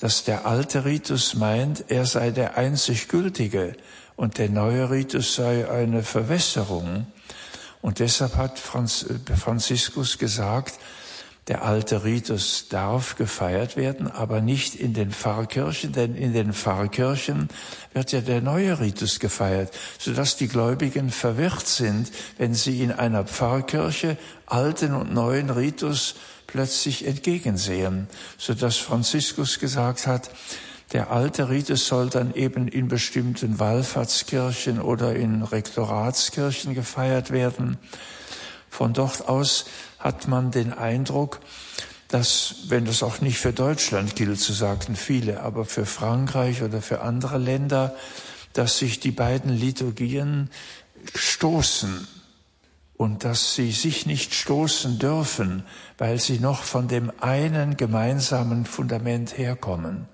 dass 0.00 0.24
der 0.24 0.46
alte 0.46 0.84
Ritus 0.84 1.34
meint, 1.34 1.84
er 1.88 2.06
sei 2.06 2.30
der 2.30 2.56
einzig 2.56 3.08
gültige, 3.08 3.76
und 4.16 4.38
der 4.38 4.48
neue 4.48 4.90
Ritus 4.90 5.34
sei 5.34 5.68
eine 5.68 6.02
Verwässerung. 6.02 7.06
Und 7.82 7.98
deshalb 7.98 8.36
hat 8.36 8.58
Franz, 8.58 9.06
Franziskus 9.36 10.18
gesagt, 10.18 10.74
der 11.48 11.62
alte 11.62 12.04
Ritus 12.04 12.68
darf 12.70 13.16
gefeiert 13.16 13.76
werden, 13.76 14.10
aber 14.10 14.40
nicht 14.40 14.74
in 14.74 14.94
den 14.94 15.10
Pfarrkirchen, 15.10 15.92
denn 15.92 16.14
in 16.14 16.32
den 16.32 16.54
Pfarrkirchen 16.54 17.48
wird 17.92 18.12
ja 18.12 18.22
der 18.22 18.40
neue 18.40 18.80
Ritus 18.80 19.20
gefeiert, 19.20 19.72
sodass 19.98 20.36
die 20.36 20.48
Gläubigen 20.48 21.10
verwirrt 21.10 21.66
sind, 21.66 22.10
wenn 22.38 22.54
sie 22.54 22.82
in 22.82 22.92
einer 22.92 23.24
Pfarrkirche 23.24 24.16
alten 24.46 24.94
und 24.94 25.12
neuen 25.12 25.50
Ritus 25.50 26.14
plötzlich 26.46 27.06
entgegensehen, 27.06 28.08
sodass 28.38 28.78
Franziskus 28.78 29.58
gesagt 29.58 30.06
hat, 30.06 30.30
der 30.92 31.10
alte 31.10 31.50
Ritus 31.50 31.86
soll 31.86 32.08
dann 32.08 32.34
eben 32.34 32.68
in 32.68 32.88
bestimmten 32.88 33.58
Wallfahrtskirchen 33.58 34.80
oder 34.80 35.14
in 35.14 35.42
Rektoratskirchen 35.42 36.72
gefeiert 36.72 37.32
werden. 37.32 37.78
Von 38.70 38.92
dort 38.92 39.28
aus 39.28 39.66
hat 40.04 40.28
man 40.28 40.50
den 40.50 40.72
Eindruck, 40.72 41.40
dass, 42.08 42.56
wenn 42.68 42.84
das 42.84 43.02
auch 43.02 43.20
nicht 43.22 43.38
für 43.38 43.54
Deutschland 43.54 44.14
gilt, 44.14 44.38
so 44.38 44.52
sagten 44.52 44.96
viele, 44.96 45.40
aber 45.40 45.64
für 45.64 45.86
Frankreich 45.86 46.62
oder 46.62 46.82
für 46.82 47.00
andere 47.00 47.38
Länder, 47.38 47.96
dass 48.52 48.78
sich 48.78 49.00
die 49.00 49.10
beiden 49.10 49.50
Liturgien 49.50 50.50
stoßen 51.14 52.06
und 52.96 53.24
dass 53.24 53.54
sie 53.54 53.72
sich 53.72 54.04
nicht 54.04 54.34
stoßen 54.34 54.98
dürfen, 54.98 55.64
weil 55.96 56.20
sie 56.20 56.38
noch 56.38 56.62
von 56.62 56.86
dem 56.86 57.10
einen 57.20 57.78
gemeinsamen 57.78 58.66
Fundament 58.66 59.38
herkommen. 59.38 60.06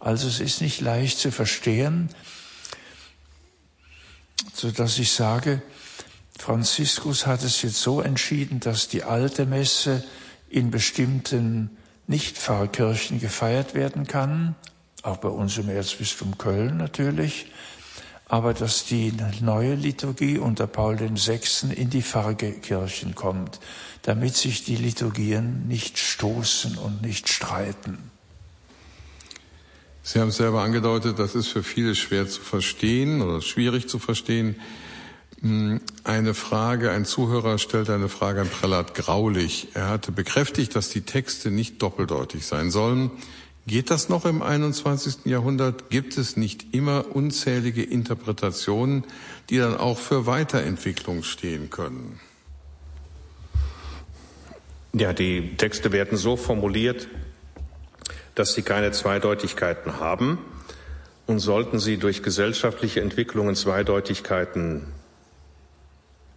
Also 0.00 0.26
es 0.26 0.40
ist 0.40 0.60
nicht 0.60 0.80
leicht 0.80 1.18
zu 1.18 1.30
verstehen, 1.30 2.10
so 4.52 4.72
dass 4.72 4.98
ich 4.98 5.12
sage, 5.12 5.62
Franziskus 6.38 7.26
hat 7.26 7.42
es 7.42 7.62
jetzt 7.62 7.82
so 7.82 8.00
entschieden, 8.00 8.60
dass 8.60 8.88
die 8.88 9.02
alte 9.02 9.44
Messe 9.44 10.04
in 10.48 10.70
bestimmten 10.70 11.76
Nicht-Pfarrkirchen 12.06 13.20
gefeiert 13.20 13.74
werden 13.74 14.06
kann, 14.06 14.54
auch 15.02 15.18
bei 15.18 15.28
uns 15.28 15.58
im 15.58 15.68
Erzbistum 15.68 16.38
Köln 16.38 16.76
natürlich, 16.78 17.46
aber 18.28 18.54
dass 18.54 18.84
die 18.84 19.12
neue 19.40 19.74
Liturgie 19.74 20.38
unter 20.38 20.66
Paul 20.66 20.98
VI. 20.98 21.40
in 21.74 21.90
die 21.90 22.02
Pfarrkirchen 22.02 23.14
kommt, 23.14 23.58
damit 24.02 24.34
sich 24.36 24.64
die 24.64 24.76
Liturgien 24.76 25.66
nicht 25.66 25.98
stoßen 25.98 26.78
und 26.78 27.02
nicht 27.02 27.28
streiten. 27.28 28.10
Sie 30.02 30.20
haben 30.20 30.28
es 30.28 30.36
selber 30.36 30.62
angedeutet, 30.62 31.18
das 31.18 31.34
ist 31.34 31.48
für 31.48 31.62
viele 31.62 31.94
schwer 31.94 32.26
zu 32.26 32.40
verstehen 32.40 33.20
oder 33.20 33.42
schwierig 33.42 33.88
zu 33.88 33.98
verstehen. 33.98 34.56
Hm, 35.40 35.80
eine 36.02 36.34
Frage, 36.34 36.90
ein 36.90 37.04
Zuhörer 37.04 37.58
stellt 37.58 37.90
eine 37.90 38.08
Frage 38.08 38.40
an 38.40 38.48
Prälat 38.48 38.94
Graulich. 38.94 39.68
Er 39.74 39.88
hatte 39.88 40.10
bekräftigt, 40.10 40.74
dass 40.74 40.88
die 40.88 41.02
Texte 41.02 41.50
nicht 41.50 41.80
doppeldeutig 41.80 42.44
sein 42.44 42.70
sollen. 42.70 43.10
Geht 43.66 43.90
das 43.90 44.08
noch 44.08 44.24
im 44.24 44.42
21. 44.42 45.26
Jahrhundert? 45.26 45.90
Gibt 45.90 46.16
es 46.18 46.36
nicht 46.36 46.74
immer 46.74 47.04
unzählige 47.14 47.82
Interpretationen, 47.82 49.04
die 49.50 49.58
dann 49.58 49.76
auch 49.76 49.98
für 49.98 50.26
Weiterentwicklung 50.26 51.22
stehen 51.22 51.70
können? 51.70 52.18
Ja, 54.94 55.12
die 55.12 55.56
Texte 55.56 55.92
werden 55.92 56.18
so 56.18 56.36
formuliert, 56.36 57.08
dass 58.34 58.54
sie 58.54 58.62
keine 58.62 58.90
Zweideutigkeiten 58.90 60.00
haben. 60.00 60.38
Und 61.26 61.40
sollten 61.40 61.78
sie 61.78 61.98
durch 61.98 62.22
gesellschaftliche 62.22 63.02
Entwicklungen 63.02 63.54
Zweideutigkeiten 63.54 64.86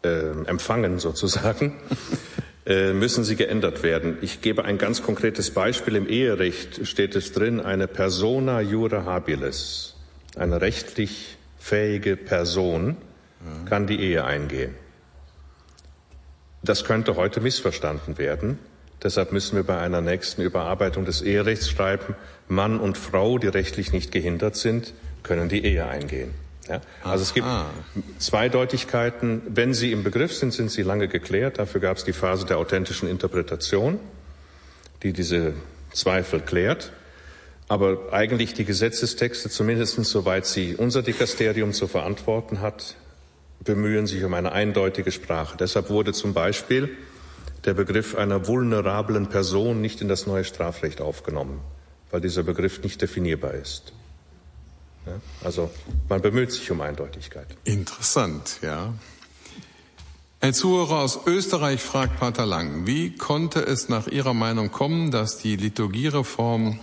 äh, 0.04 0.32
empfangen, 0.46 1.00
sozusagen, 1.00 1.76
äh, 2.66 2.94
müssen 2.94 3.24
sie 3.24 3.36
geändert 3.36 3.84
werden. 3.84 4.18
Ich 4.22 4.42
gebe 4.42 4.66
ein 4.66 4.78
ganz 4.78 5.04
konkretes 5.04 5.52
Beispiel. 5.52 5.96
Im 5.96 6.08
Eherecht 6.08 6.88
steht 6.88 7.16
es 7.16 7.32
drin, 7.32 7.60
eine 7.60 7.88
persona 7.88 8.62
jura 8.62 9.06
habilis, 9.06 9.96
eine 10.36 10.62
rechtlich 10.62 11.38
fähige 11.58 12.18
Person 12.18 12.98
kann 13.66 13.88
die 13.88 14.00
Ehe 14.00 14.24
eingehen. 14.24 14.76
Das 16.64 16.84
könnte 16.86 17.16
heute 17.16 17.42
missverstanden 17.42 18.18
werden. 18.18 18.60
Deshalb 19.04 19.32
müssen 19.32 19.56
wir 19.56 19.64
bei 19.64 19.80
einer 19.80 20.02
nächsten 20.02 20.44
Überarbeitung 20.44 21.06
des 21.06 21.24
Eherechts 21.24 21.70
schreiben, 21.70 22.16
Mann 22.48 22.80
und 22.80 22.98
Frau, 22.98 23.40
die 23.40 23.48
rechtlich 23.48 23.94
nicht 23.94 24.12
gehindert 24.12 24.56
sind, 24.56 24.94
können 25.24 25.50
die 25.50 25.66
Ehe 25.66 25.88
eingehen. 25.88 26.34
Ja? 26.72 26.82
Also 27.04 27.24
es 27.24 27.34
gibt 27.34 27.48
Zweideutigkeiten. 28.20 29.42
Wenn 29.48 29.74
sie 29.74 29.92
im 29.92 30.04
Begriff 30.04 30.34
sind, 30.34 30.54
sind 30.54 30.72
sie 30.72 30.84
lange 30.84 31.08
geklärt. 31.08 31.60
Dafür 31.60 31.82
gab 31.82 31.98
es 31.98 32.04
die 32.04 32.14
Phase 32.14 32.46
der 32.46 32.58
authentischen 32.58 33.10
Interpretation, 33.10 34.00
die 35.04 35.12
diese 35.14 35.54
Zweifel 35.92 36.40
klärt. 36.40 36.94
Aber 37.68 38.12
eigentlich 38.12 38.54
die 38.54 38.66
Gesetzestexte, 38.66 39.50
zumindest 39.50 39.96
soweit 40.06 40.46
sie 40.46 40.76
unser 40.76 41.04
Dikasterium 41.04 41.74
zu 41.74 41.88
verantworten 41.88 42.62
hat, 42.62 42.96
bemühen 43.64 44.08
sich 44.08 44.24
um 44.24 44.34
eine 44.34 44.52
eindeutige 44.52 45.12
Sprache. 45.12 45.58
Deshalb 45.58 45.90
wurde 45.90 46.14
zum 46.14 46.34
Beispiel 46.34 46.90
der 47.66 47.74
Begriff 47.74 48.16
einer 48.16 48.48
vulnerablen 48.48 49.28
Person 49.28 49.82
nicht 49.82 50.02
in 50.02 50.08
das 50.08 50.26
neue 50.26 50.44
Strafrecht 50.44 51.00
aufgenommen, 51.00 51.62
weil 52.10 52.22
dieser 52.22 52.44
Begriff 52.44 52.82
nicht 52.84 53.02
definierbar 53.02 53.54
ist. 53.54 53.94
Also 55.44 55.72
man 56.10 56.22
bemüht 56.22 56.52
sich 56.52 56.70
um 56.72 56.82
Eindeutigkeit. 56.82 57.48
Interessant, 57.64 58.60
ja. 58.62 58.94
Ein 60.40 60.54
Zuhörer 60.54 61.00
aus 61.00 61.20
Österreich 61.28 61.82
fragt 61.82 62.20
Pater 62.20 62.46
Lang, 62.46 62.88
wie 62.88 63.16
konnte 63.16 63.62
es 63.62 63.90
nach 63.90 64.08
Ihrer 64.08 64.34
Meinung 64.34 64.72
kommen, 64.72 65.12
dass 65.12 65.38
die 65.38 65.56
Liturgiereform 65.56 66.80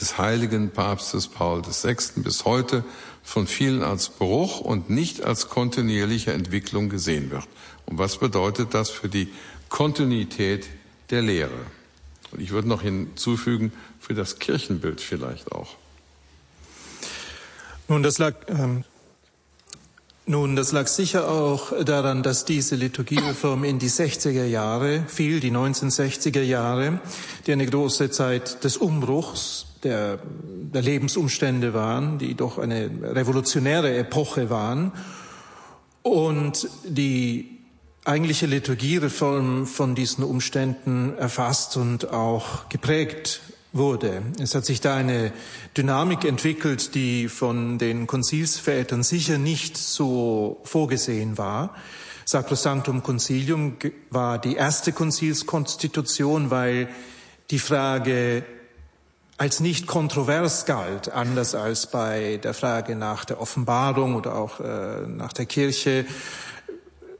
des 0.00 0.18
heiligen 0.18 0.70
Papstes 0.70 1.28
Paul 1.28 1.62
VI. 1.64 1.96
bis 2.22 2.44
heute 2.44 2.84
von 3.22 3.46
vielen 3.46 3.82
als 3.82 4.08
Bruch 4.08 4.60
und 4.60 4.90
nicht 4.90 5.22
als 5.22 5.48
kontinuierliche 5.48 6.32
Entwicklung 6.32 6.88
gesehen 6.88 7.30
wird. 7.30 7.46
Und 7.86 7.98
was 7.98 8.18
bedeutet 8.18 8.74
das 8.74 8.90
für 8.90 9.08
die 9.08 9.28
Kontinuität 9.68 10.66
der 11.10 11.22
Lehre? 11.22 11.66
Und 12.32 12.40
ich 12.40 12.50
würde 12.50 12.68
noch 12.68 12.82
hinzufügen, 12.82 13.72
für 14.00 14.14
das 14.14 14.38
Kirchenbild 14.38 15.00
vielleicht 15.00 15.52
auch. 15.52 15.76
Nun, 17.88 18.02
das 18.02 18.18
lag, 18.18 18.34
ähm, 18.48 18.84
nun, 20.24 20.54
das 20.54 20.70
lag 20.70 20.86
sicher 20.86 21.28
auch 21.28 21.72
daran, 21.84 22.22
dass 22.22 22.44
diese 22.44 22.76
Liturgiereform 22.76 23.64
in 23.64 23.80
die 23.80 23.90
60er 23.90 24.44
Jahre 24.44 25.02
fiel, 25.08 25.40
die 25.40 25.50
1960er 25.50 26.42
Jahre, 26.42 27.00
die 27.46 27.52
eine 27.52 27.66
große 27.66 28.10
Zeit 28.10 28.62
des 28.62 28.76
Umbruchs 28.76 29.66
der, 29.82 30.20
der 30.72 30.82
Lebensumstände 30.82 31.74
waren, 31.74 32.18
die 32.18 32.34
doch 32.34 32.58
eine 32.58 32.88
revolutionäre 33.02 33.96
Epoche 33.96 34.48
waren. 34.48 34.92
Und 36.02 36.68
die 36.84 37.58
eigentliche 38.04 38.46
Liturgiereform 38.46 39.66
von 39.66 39.96
diesen 39.96 40.22
Umständen 40.22 41.16
erfasst 41.18 41.76
und 41.76 42.10
auch 42.12 42.68
geprägt 42.68 43.40
wurde. 43.72 44.22
Es 44.38 44.54
hat 44.54 44.64
sich 44.64 44.80
da 44.80 44.96
eine 44.96 45.32
Dynamik 45.76 46.24
entwickelt, 46.24 46.94
die 46.94 47.28
von 47.28 47.78
den 47.78 48.06
Konzilsvätern 48.06 49.02
sicher 49.02 49.38
nicht 49.38 49.76
so 49.76 50.60
vorgesehen 50.64 51.38
war. 51.38 51.74
Sacrosanctum 52.24 53.02
Concilium 53.02 53.76
war 54.10 54.38
die 54.38 54.54
erste 54.54 54.92
Konzilskonstitution, 54.92 56.50
weil 56.50 56.88
die 57.50 57.58
Frage 57.58 58.44
als 59.38 59.60
nicht 59.60 59.86
kontrovers 59.86 60.66
galt, 60.66 61.10
anders 61.10 61.54
als 61.54 61.88
bei 61.88 62.38
der 62.42 62.54
Frage 62.54 62.94
nach 62.94 63.24
der 63.24 63.40
Offenbarung 63.40 64.14
oder 64.14 64.36
auch 64.36 64.60
äh, 64.60 65.06
nach 65.06 65.32
der 65.32 65.46
Kirche, 65.46 66.04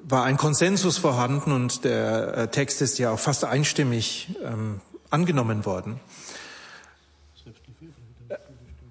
war 0.04 0.24
ein 0.24 0.36
Konsensus 0.36 0.98
vorhanden 0.98 1.52
und 1.52 1.84
der 1.84 2.36
äh, 2.36 2.48
Text 2.48 2.82
ist 2.82 2.98
ja 2.98 3.10
auch 3.10 3.18
fast 3.18 3.44
einstimmig 3.44 4.36
ähm, 4.44 4.80
angenommen 5.12 5.64
worden. 5.64 6.00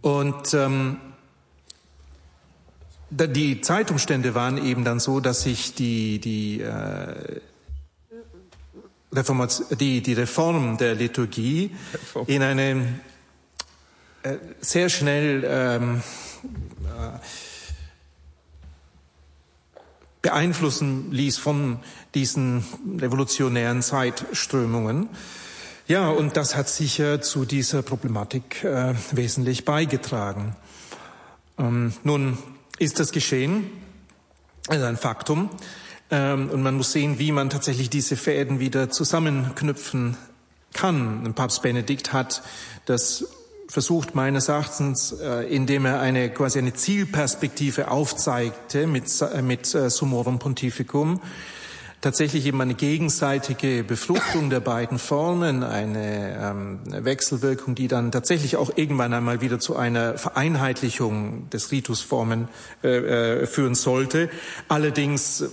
Und 0.01 0.53
ähm, 0.53 0.97
die 3.09 3.61
Zeitumstände 3.61 4.33
waren 4.35 4.57
eben 4.57 4.83
dann 4.83 4.99
so, 4.99 5.19
dass 5.19 5.43
sich 5.43 5.75
die, 5.75 6.19
die 6.19 6.61
äh, 6.61 7.41
Reformation, 9.13 9.77
die, 9.77 10.01
die 10.01 10.13
Reform 10.13 10.77
der 10.77 10.95
Liturgie 10.95 11.71
in 12.27 12.41
eine 12.41 12.99
äh, 14.23 14.37
sehr 14.61 14.89
schnell 14.89 15.43
ähm, 15.45 16.01
äh, 16.85 17.19
beeinflussen 20.21 21.11
ließ 21.11 21.37
von 21.37 21.79
diesen 22.15 22.63
revolutionären 22.99 23.81
Zeitströmungen. 23.81 25.09
Ja, 25.91 26.09
und 26.09 26.37
das 26.37 26.55
hat 26.55 26.69
sicher 26.69 27.21
zu 27.21 27.43
dieser 27.43 27.81
Problematik 27.81 28.63
äh, 28.63 28.93
wesentlich 29.11 29.65
beigetragen. 29.65 30.55
Ähm, 31.59 31.91
nun 32.05 32.37
ist 32.79 33.01
das 33.01 33.11
geschehen, 33.11 33.69
also 34.69 34.85
ein 34.85 34.95
Faktum, 34.95 35.49
ähm, 36.09 36.49
und 36.49 36.63
man 36.63 36.75
muss 36.75 36.93
sehen, 36.93 37.19
wie 37.19 37.33
man 37.33 37.49
tatsächlich 37.49 37.89
diese 37.89 38.15
Fäden 38.15 38.61
wieder 38.61 38.89
zusammenknüpfen 38.89 40.15
kann. 40.71 41.33
Papst 41.35 41.61
Benedikt 41.61 42.13
hat 42.13 42.41
das 42.85 43.25
versucht 43.67 44.15
meines 44.15 44.47
Erachtens, 44.47 45.11
äh, 45.11 45.43
indem 45.53 45.85
er 45.85 45.99
eine 45.99 46.29
quasi 46.29 46.59
eine 46.59 46.73
Zielperspektive 46.73 47.91
aufzeigte 47.91 48.87
mit, 48.87 49.09
äh, 49.21 49.41
mit 49.41 49.75
äh, 49.75 49.89
Summorum 49.89 50.39
Pontificum, 50.39 51.19
tatsächlich 52.01 52.45
eben 52.47 52.59
eine 52.59 52.73
gegenseitige 52.73 53.83
Befruchtung 53.83 54.49
der 54.49 54.59
beiden 54.59 54.99
Formen, 54.99 55.63
eine 55.63 56.37
ähm, 56.39 56.79
Wechselwirkung, 56.85 57.75
die 57.75 57.87
dann 57.87 58.11
tatsächlich 58.11 58.57
auch 58.57 58.71
irgendwann 58.75 59.13
einmal 59.13 59.41
wieder 59.41 59.59
zu 59.59 59.75
einer 59.75 60.17
Vereinheitlichung 60.17 61.49
des 61.51 61.71
Ritusformen 61.71 62.49
äh, 62.83 63.41
äh, 63.41 63.45
führen 63.45 63.75
sollte. 63.75 64.29
Allerdings 64.67 65.45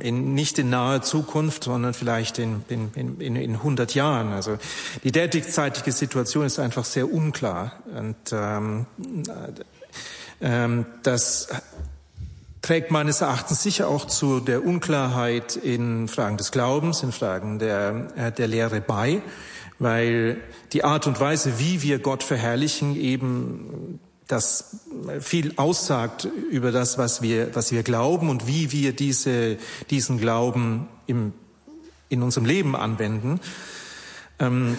in, 0.00 0.34
nicht 0.34 0.58
in 0.58 0.68
naher 0.68 1.02
Zukunft, 1.02 1.64
sondern 1.64 1.94
vielleicht 1.94 2.38
in, 2.38 2.64
in, 2.68 2.90
in, 3.20 3.36
in 3.36 3.54
100 3.54 3.94
Jahren. 3.94 4.32
Also 4.32 4.58
die 5.04 5.12
derzeitige 5.12 5.92
Situation 5.92 6.44
ist 6.44 6.58
einfach 6.58 6.84
sehr 6.84 7.12
unklar. 7.12 7.84
Und 7.96 8.16
ähm, 8.32 8.86
ähm, 10.40 10.86
das 11.04 11.48
trägt 12.66 12.90
meines 12.90 13.20
Erachtens 13.20 13.62
sicher 13.62 13.86
auch 13.86 14.06
zu 14.06 14.40
der 14.40 14.64
Unklarheit 14.64 15.54
in 15.54 16.08
Fragen 16.08 16.36
des 16.36 16.50
Glaubens, 16.50 17.00
in 17.04 17.12
Fragen 17.12 17.60
der, 17.60 18.08
äh, 18.16 18.32
der 18.32 18.48
Lehre 18.48 18.80
bei, 18.80 19.22
weil 19.78 20.40
die 20.72 20.82
Art 20.82 21.06
und 21.06 21.20
Weise, 21.20 21.60
wie 21.60 21.82
wir 21.82 22.00
Gott 22.00 22.24
verherrlichen, 22.24 22.96
eben 22.96 24.00
das 24.26 24.80
viel 25.20 25.52
aussagt 25.54 26.26
über 26.50 26.72
das, 26.72 26.98
was 26.98 27.22
wir, 27.22 27.54
was 27.54 27.70
wir 27.70 27.84
glauben 27.84 28.28
und 28.28 28.48
wie 28.48 28.72
wir 28.72 28.92
diese, 28.92 29.58
diesen 29.90 30.18
Glauben 30.18 30.88
im, 31.06 31.34
in 32.08 32.24
unserem 32.24 32.46
Leben 32.46 32.74
anwenden. 32.74 33.38
Ähm, 34.40 34.76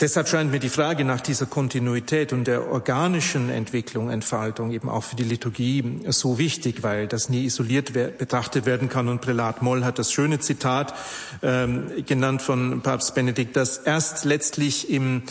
deshalb 0.00 0.28
scheint 0.28 0.50
mir 0.50 0.60
die 0.60 0.68
Frage 0.68 1.04
nach 1.04 1.20
dieser 1.20 1.46
Kontinuität 1.46 2.32
und 2.32 2.46
der 2.46 2.68
organischen 2.68 3.50
Entwicklung, 3.50 4.10
Entfaltung 4.10 4.72
eben 4.72 4.88
auch 4.88 5.04
für 5.04 5.16
die 5.16 5.24
Liturgie 5.24 6.00
so 6.08 6.38
wichtig, 6.38 6.82
weil 6.82 7.06
das 7.06 7.28
nie 7.28 7.44
isoliert 7.44 7.92
betrachtet 7.92 8.66
werden 8.66 8.88
kann. 8.88 9.08
Und 9.08 9.20
Prälat 9.20 9.62
Moll 9.62 9.84
hat 9.84 9.98
das 9.98 10.12
schöne 10.12 10.38
Zitat 10.38 10.94
ähm, 11.42 12.04
genannt 12.06 12.42
von 12.42 12.82
Papst 12.82 13.14
Benedikt, 13.14 13.56
dass 13.56 13.78
erst 13.78 14.24
letztlich 14.24 14.90
im 14.90 15.22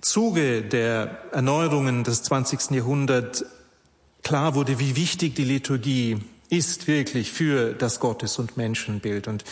Zuge 0.00 0.62
der 0.62 1.18
Erneuerungen 1.32 2.04
des 2.04 2.22
20. 2.22 2.70
Jahrhunderts 2.70 3.44
klar 4.22 4.54
wurde, 4.54 4.78
wie 4.78 4.96
wichtig 4.96 5.34
die 5.34 5.44
Liturgie 5.44 6.18
ist 6.48 6.86
wirklich 6.86 7.32
für 7.32 7.72
das 7.72 8.00
Gottes- 8.00 8.38
und 8.38 8.56
Menschenbild. 8.56 9.26
Und 9.28 9.44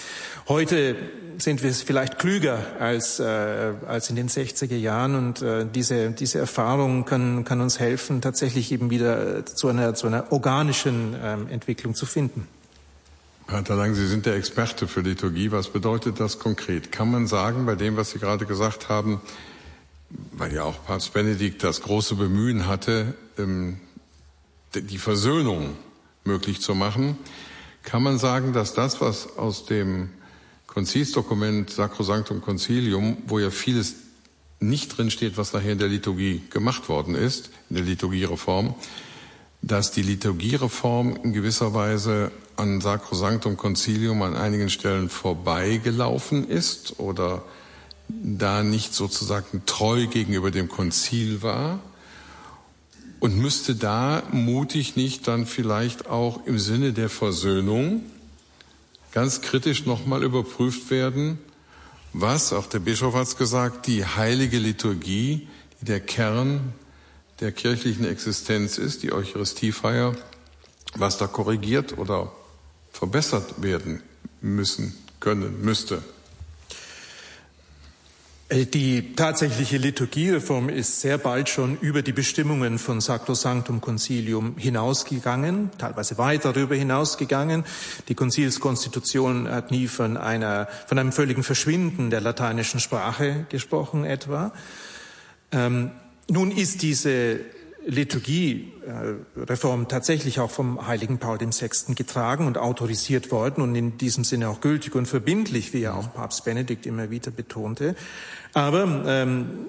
heute 0.48 0.96
sind 1.38 1.62
wir 1.62 1.72
vielleicht 1.72 2.18
klüger 2.18 2.58
als, 2.78 3.20
äh, 3.20 3.72
als 3.86 4.10
in 4.10 4.16
den 4.16 4.28
60er 4.28 4.76
Jahren 4.76 5.14
und 5.14 5.42
äh, 5.42 5.66
diese, 5.66 6.10
diese 6.10 6.38
Erfahrung 6.38 7.04
kann, 7.04 7.44
kann 7.44 7.60
uns 7.60 7.78
helfen, 7.78 8.20
tatsächlich 8.20 8.72
eben 8.72 8.90
wieder 8.90 9.46
zu 9.46 9.68
einer, 9.68 9.94
zu 9.94 10.06
einer 10.06 10.32
organischen 10.32 11.16
ähm, 11.22 11.48
Entwicklung 11.48 11.94
zu 11.94 12.06
finden. 12.06 12.46
Pater 13.46 13.76
Lang, 13.76 13.94
Sie 13.94 14.06
sind 14.06 14.24
der 14.26 14.36
Experte 14.36 14.88
für 14.88 15.00
Liturgie. 15.00 15.52
Was 15.52 15.68
bedeutet 15.68 16.18
das 16.18 16.38
konkret? 16.38 16.92
Kann 16.92 17.10
man 17.10 17.26
sagen, 17.26 17.66
bei 17.66 17.74
dem, 17.74 17.96
was 17.96 18.12
Sie 18.12 18.18
gerade 18.18 18.46
gesagt 18.46 18.88
haben, 18.88 19.20
weil 20.32 20.52
ja 20.54 20.62
auch 20.62 20.84
Papst 20.86 21.12
Benedikt 21.12 21.62
das 21.62 21.82
große 21.82 22.14
Bemühen 22.14 22.66
hatte, 22.66 23.14
ähm, 23.38 23.80
die 24.74 24.98
Versöhnung 24.98 25.76
möglich 26.24 26.60
zu 26.60 26.74
machen, 26.74 27.18
kann 27.82 28.02
man 28.02 28.18
sagen, 28.18 28.52
dass 28.52 28.72
das, 28.74 29.00
was 29.00 29.36
aus 29.36 29.66
dem 29.66 30.08
Konzilsdokument 30.74 31.70
Sacrosanctum 31.70 32.40
Concilium, 32.40 33.16
wo 33.28 33.38
ja 33.38 33.50
vieles 33.50 33.94
nicht 34.58 34.96
drin 34.96 35.10
steht, 35.10 35.36
was 35.36 35.52
nachher 35.52 35.72
in 35.72 35.78
der 35.78 35.88
Liturgie 35.88 36.42
gemacht 36.50 36.88
worden 36.88 37.14
ist, 37.14 37.50
in 37.70 37.76
der 37.76 37.84
Liturgiereform, 37.84 38.74
dass 39.62 39.92
die 39.92 40.02
Liturgiereform 40.02 41.16
in 41.22 41.32
gewisser 41.32 41.74
Weise 41.74 42.32
an 42.56 42.80
Sacrosanctum 42.80 43.56
Concilium 43.56 44.22
an 44.22 44.36
einigen 44.36 44.68
Stellen 44.68 45.08
vorbeigelaufen 45.08 46.48
ist 46.48 46.98
oder 46.98 47.44
da 48.08 48.62
nicht 48.62 48.94
sozusagen 48.94 49.62
treu 49.66 50.06
gegenüber 50.06 50.50
dem 50.50 50.68
Konzil 50.68 51.42
war 51.42 51.78
und 53.20 53.38
müsste 53.38 53.74
da 53.74 54.22
mutig 54.32 54.96
nicht 54.96 55.26
dann 55.28 55.46
vielleicht 55.46 56.08
auch 56.08 56.46
im 56.46 56.58
Sinne 56.58 56.92
der 56.92 57.08
Versöhnung 57.08 58.02
ganz 59.14 59.42
kritisch 59.42 59.86
nochmal 59.86 60.24
überprüft 60.24 60.90
werden, 60.90 61.38
was, 62.12 62.52
auch 62.52 62.66
der 62.66 62.80
Bischof 62.80 63.14
hat 63.14 63.28
es 63.28 63.36
gesagt, 63.36 63.86
die 63.86 64.04
heilige 64.04 64.58
Liturgie, 64.58 65.46
die 65.80 65.84
der 65.84 66.00
Kern 66.00 66.72
der 67.38 67.52
kirchlichen 67.52 68.06
Existenz 68.06 68.76
ist, 68.76 69.04
die 69.04 69.12
Eucharistiefeier, 69.12 70.16
was 70.96 71.16
da 71.16 71.28
korrigiert 71.28 71.96
oder 71.96 72.32
verbessert 72.90 73.62
werden 73.62 74.02
müssen, 74.40 74.96
können, 75.20 75.62
müsste. 75.62 76.02
Äh, 78.48 78.66
die 78.66 79.14
tatsächliche 79.14 79.78
Liturgiereform 79.78 80.68
ist 80.68 81.00
sehr 81.00 81.18
bald 81.18 81.48
schon 81.48 81.78
über 81.80 82.02
die 82.02 82.12
Bestimmungen 82.12 82.78
von 82.78 83.00
Sacrosanctum 83.00 83.80
Concilium 83.80 84.56
hinausgegangen, 84.58 85.70
teilweise 85.78 86.18
weit 86.18 86.44
darüber 86.44 86.74
hinausgegangen. 86.74 87.64
Die 88.08 88.14
Konzilskonstitution 88.14 89.48
hat 89.48 89.70
nie 89.70 89.88
von 89.88 90.16
einer, 90.16 90.68
von 90.86 90.98
einem 90.98 91.12
völligen 91.12 91.42
Verschwinden 91.42 92.10
der 92.10 92.20
lateinischen 92.20 92.80
Sprache 92.80 93.46
gesprochen 93.48 94.04
etwa. 94.04 94.52
Ähm, 95.50 95.90
nun 96.28 96.50
ist 96.50 96.82
diese 96.82 97.40
Liturgiereform 97.86 99.88
tatsächlich 99.88 100.40
auch 100.40 100.50
vom 100.50 100.86
heiligen 100.86 101.18
Paul 101.18 101.38
VI. 101.40 101.94
getragen 101.94 102.46
und 102.46 102.58
autorisiert 102.58 103.30
worden 103.30 103.62
und 103.62 103.74
in 103.74 103.98
diesem 103.98 104.24
Sinne 104.24 104.48
auch 104.48 104.60
gültig 104.60 104.94
und 104.94 105.06
verbindlich, 105.06 105.72
wie 105.72 105.80
ja 105.80 105.94
auch 105.94 106.14
Papst 106.14 106.44
Benedikt 106.44 106.86
immer 106.86 107.10
wieder 107.10 107.30
betonte. 107.30 107.94
Aber 108.52 109.04
ähm, 109.06 109.66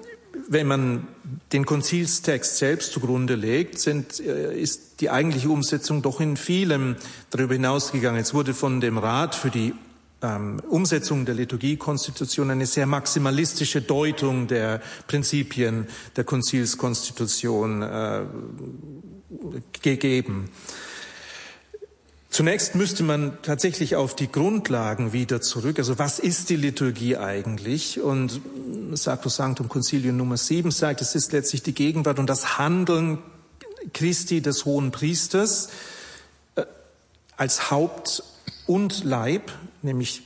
wenn 0.48 0.66
man 0.66 1.08
den 1.52 1.66
Konzilstext 1.66 2.58
selbst 2.58 2.92
zugrunde 2.92 3.34
legt, 3.34 3.78
sind, 3.78 4.20
äh, 4.20 4.58
ist 4.58 5.00
die 5.00 5.10
eigentliche 5.10 5.48
Umsetzung 5.48 6.02
doch 6.02 6.20
in 6.20 6.36
vielem 6.36 6.96
darüber 7.30 7.54
hinausgegangen. 7.54 8.20
Es 8.20 8.34
wurde 8.34 8.54
von 8.54 8.80
dem 8.80 8.98
Rat 8.98 9.34
für 9.34 9.50
die 9.50 9.74
ähm, 10.26 10.60
Umsetzung 10.68 11.24
der 11.24 11.34
Liturgiekonstitution 11.34 12.50
eine 12.50 12.66
sehr 12.66 12.86
maximalistische 12.86 13.82
Deutung 13.82 14.48
der 14.48 14.80
Prinzipien 15.06 15.86
der 16.16 16.24
Konzilskonstitution 16.24 17.82
äh, 17.82 18.22
gegeben. 19.82 20.50
Zunächst 22.36 22.74
müsste 22.74 23.02
man 23.02 23.38
tatsächlich 23.40 23.96
auf 23.96 24.14
die 24.14 24.30
Grundlagen 24.30 25.14
wieder 25.14 25.40
zurück. 25.40 25.78
Also 25.78 25.98
was 25.98 26.18
ist 26.18 26.50
die 26.50 26.56
Liturgie 26.56 27.16
eigentlich? 27.16 28.00
Und 28.00 28.42
Sacrosanctum 28.92 29.70
Concilium 29.70 30.18
Nummer 30.18 30.36
7 30.36 30.70
sagt, 30.70 31.00
es 31.00 31.14
ist 31.14 31.32
letztlich 31.32 31.62
die 31.62 31.72
Gegenwart 31.72 32.18
und 32.18 32.28
das 32.28 32.58
Handeln 32.58 33.18
Christi 33.94 34.42
des 34.42 34.66
Hohen 34.66 34.90
Priesters 34.90 35.70
äh, 36.56 36.64
als 37.38 37.70
Haupt 37.70 38.22
und 38.66 39.04
Leib, 39.04 39.52
nämlich 39.86 40.22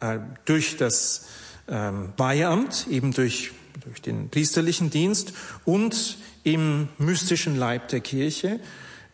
äh, 0.00 0.18
durch 0.44 0.76
das 0.76 1.26
ähm, 1.68 2.12
Weihamt, 2.18 2.86
eben 2.90 3.12
durch, 3.12 3.52
durch 3.84 4.02
den 4.02 4.28
priesterlichen 4.28 4.90
Dienst 4.90 5.32
und 5.64 6.18
im 6.44 6.88
mystischen 6.98 7.56
Leib 7.56 7.88
der 7.88 8.00
Kirche, 8.00 8.60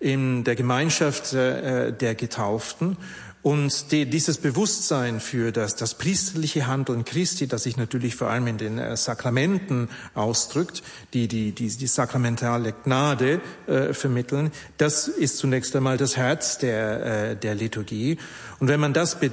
in 0.01 0.43
der 0.43 0.57
Gemeinschaft 0.57 1.33
äh, 1.33 1.93
der 1.93 2.17
Getauften 2.17 2.97
und 3.43 3.91
die, 3.91 4.07
dieses 4.07 4.39
Bewusstsein 4.39 5.19
für 5.19 5.51
das, 5.51 5.75
das 5.75 5.95
priesterliche 5.95 6.69
Handeln 6.69 7.05
Christi, 7.05 7.49
das 7.49 7.65
sich 7.65 7.77
natürlich 7.77 8.15
vor 8.15 8.29
allem 8.29 8.47
in 8.47 8.59
den 8.59 8.79
äh, 8.79 8.97
Sakramenten 8.97 9.89
ausdrückt, 10.15 10.83
die 11.13 11.27
die, 11.27 11.51
die, 11.53 11.69
die 11.69 11.87
sakramentale 11.89 12.73
Gnade 12.85 13.41
äh, 13.67 13.93
vermitteln, 13.95 14.53
das 14.79 15.09
ist 15.09 15.39
zunächst 15.39 15.75
einmal 15.75 15.97
das 15.97 16.17
Herz 16.17 16.59
der, 16.59 17.31
äh, 17.31 17.37
der 17.37 17.57
Liturgie. 17.57 18.19
Und 18.61 18.69
wenn 18.69 18.81
man 18.81 18.93
das 18.93 19.19
be 19.19 19.31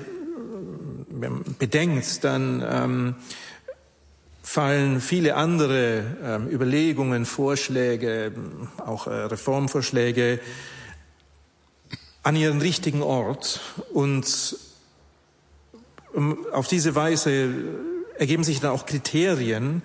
bedenkt, 1.60 2.24
dann 2.24 2.64
ähm, 2.66 3.16
fallen 4.42 5.02
viele 5.02 5.36
andere 5.36 6.04
ähm, 6.24 6.50
Überlegungen, 6.50 7.26
Vorschläge, 7.26 8.32
auch 8.78 9.06
äh, 9.06 9.12
Reformvorschläge 9.12 10.40
an 12.24 12.36
ihren 12.36 12.62
richtigen 12.62 13.02
Ort 13.02 13.62
und 13.94 14.58
ähm, 16.16 16.38
auf 16.52 16.68
diese 16.68 16.96
Weise 16.96 17.54
ergeben 18.18 18.44
sich 18.44 18.60
dann 18.60 18.72
auch 18.72 18.86
Kriterien, 18.86 19.82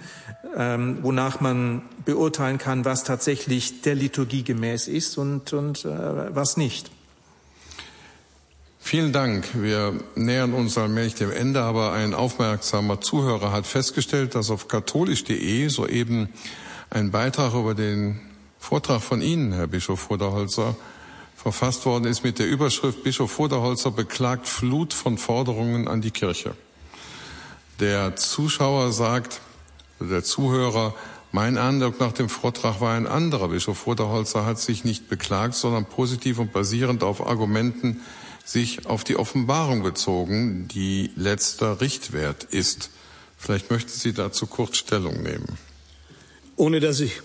ähm, 0.56 0.98
wonach 1.02 1.40
man 1.40 1.82
beurteilen 2.04 2.58
kann, 2.58 2.84
was 2.84 3.04
tatsächlich 3.04 3.82
der 3.82 3.94
Liturgie 3.94 4.42
gemäß 4.42 4.88
ist 4.88 5.16
und, 5.18 5.52
und 5.52 5.84
äh, 5.84 6.34
was 6.34 6.56
nicht. 6.56 6.90
Vielen 8.80 9.12
Dank. 9.12 9.46
Wir 9.54 9.94
nähern 10.14 10.52
uns 10.52 10.76
allmählich 10.76 11.14
dem 11.14 11.32
Ende, 11.32 11.62
aber 11.62 11.92
ein 11.92 12.12
aufmerksamer 12.12 13.00
Zuhörer 13.00 13.50
hat 13.50 13.66
festgestellt, 13.66 14.34
dass 14.34 14.50
auf 14.50 14.68
katholisch.de 14.68 15.68
soeben 15.68 16.28
ein 16.90 17.10
Beitrag 17.10 17.54
über 17.54 17.74
den 17.74 18.20
Vortrag 18.58 19.00
von 19.00 19.22
Ihnen, 19.22 19.52
Herr 19.52 19.68
Bischof 19.68 20.10
Voderholzer, 20.10 20.76
verfasst 21.44 21.84
worden 21.84 22.06
ist 22.06 22.24
mit 22.24 22.38
der 22.38 22.48
Überschrift 22.48 23.04
Bischof 23.04 23.32
Voderholzer 23.32 23.90
beklagt 23.90 24.48
Flut 24.48 24.94
von 24.94 25.18
Forderungen 25.18 25.88
an 25.88 26.00
die 26.00 26.10
Kirche. 26.10 26.54
Der 27.80 28.16
Zuschauer 28.16 28.92
sagt, 28.92 29.42
der 30.00 30.24
Zuhörer, 30.24 30.94
mein 31.32 31.58
Eindruck 31.58 32.00
nach 32.00 32.12
dem 32.12 32.30
Vortrag 32.30 32.80
war 32.80 32.94
ein 32.94 33.06
anderer. 33.06 33.48
Bischof 33.48 33.76
Voderholzer 33.76 34.46
hat 34.46 34.58
sich 34.58 34.84
nicht 34.84 35.10
beklagt, 35.10 35.54
sondern 35.54 35.84
positiv 35.84 36.38
und 36.38 36.50
basierend 36.50 37.02
auf 37.02 37.26
Argumenten 37.26 38.00
sich 38.46 38.86
auf 38.86 39.04
die 39.04 39.16
Offenbarung 39.16 39.82
bezogen, 39.82 40.66
die 40.68 41.10
letzter 41.14 41.82
Richtwert 41.82 42.44
ist. 42.44 42.88
Vielleicht 43.36 43.70
möchten 43.70 43.90
Sie 43.90 44.14
dazu 44.14 44.46
kurz 44.46 44.78
Stellung 44.78 45.22
nehmen. 45.22 45.58
Ohne 46.56 46.80
dass 46.80 47.00
ich 47.00 47.20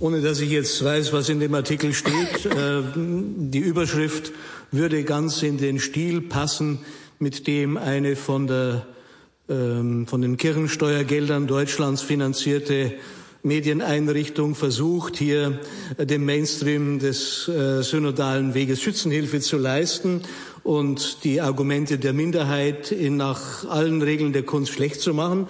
ohne 0.00 0.22
dass 0.22 0.40
ich 0.40 0.50
jetzt 0.50 0.82
weiß, 0.82 1.12
was 1.12 1.28
in 1.28 1.40
dem 1.40 1.54
Artikel 1.54 1.92
steht. 1.92 2.46
Äh, 2.46 2.82
die 2.96 3.58
Überschrift 3.58 4.32
würde 4.72 5.04
ganz 5.04 5.42
in 5.42 5.58
den 5.58 5.78
Stil 5.78 6.22
passen, 6.22 6.78
mit 7.18 7.46
dem 7.46 7.76
eine 7.76 8.16
von, 8.16 8.46
der, 8.46 8.86
ähm, 9.50 10.06
von 10.06 10.22
den 10.22 10.38
Kirchensteuergeldern 10.38 11.46
Deutschlands 11.46 12.00
finanzierte 12.00 12.94
Medieneinrichtung 13.42 14.54
versucht, 14.54 15.16
hier 15.16 15.60
dem 15.98 16.24
Mainstream 16.24 16.98
des 16.98 17.48
äh, 17.48 17.82
synodalen 17.82 18.54
Weges 18.54 18.80
Schützenhilfe 18.80 19.40
zu 19.40 19.58
leisten 19.58 20.22
und 20.62 21.24
die 21.24 21.42
Argumente 21.42 21.98
der 21.98 22.14
Minderheit 22.14 22.90
in, 22.90 23.18
nach 23.18 23.68
allen 23.68 24.00
Regeln 24.00 24.32
der 24.32 24.44
Kunst 24.44 24.72
schlecht 24.72 25.00
zu 25.02 25.12
machen. 25.12 25.46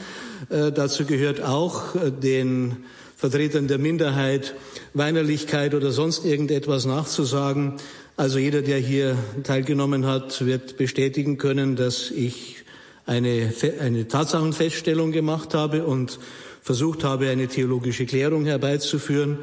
Äh, 0.51 0.72
dazu 0.72 1.05
gehört 1.05 1.40
auch 1.40 1.94
den 2.22 2.78
Vertretern 3.20 3.68
der 3.68 3.76
Minderheit 3.76 4.54
Weinerlichkeit 4.94 5.74
oder 5.74 5.90
sonst 5.90 6.24
irgendetwas 6.24 6.86
nachzusagen. 6.86 7.74
Also 8.16 8.38
jeder, 8.38 8.62
der 8.62 8.78
hier 8.78 9.14
teilgenommen 9.42 10.06
hat, 10.06 10.46
wird 10.46 10.78
bestätigen 10.78 11.36
können, 11.36 11.76
dass 11.76 12.10
ich 12.10 12.64
eine, 13.04 13.52
eine 13.78 14.08
Tatsachenfeststellung 14.08 15.12
gemacht 15.12 15.52
habe 15.52 15.84
und 15.84 16.18
versucht 16.62 17.04
habe, 17.04 17.28
eine 17.28 17.46
theologische 17.48 18.06
Klärung 18.06 18.46
herbeizuführen. 18.46 19.40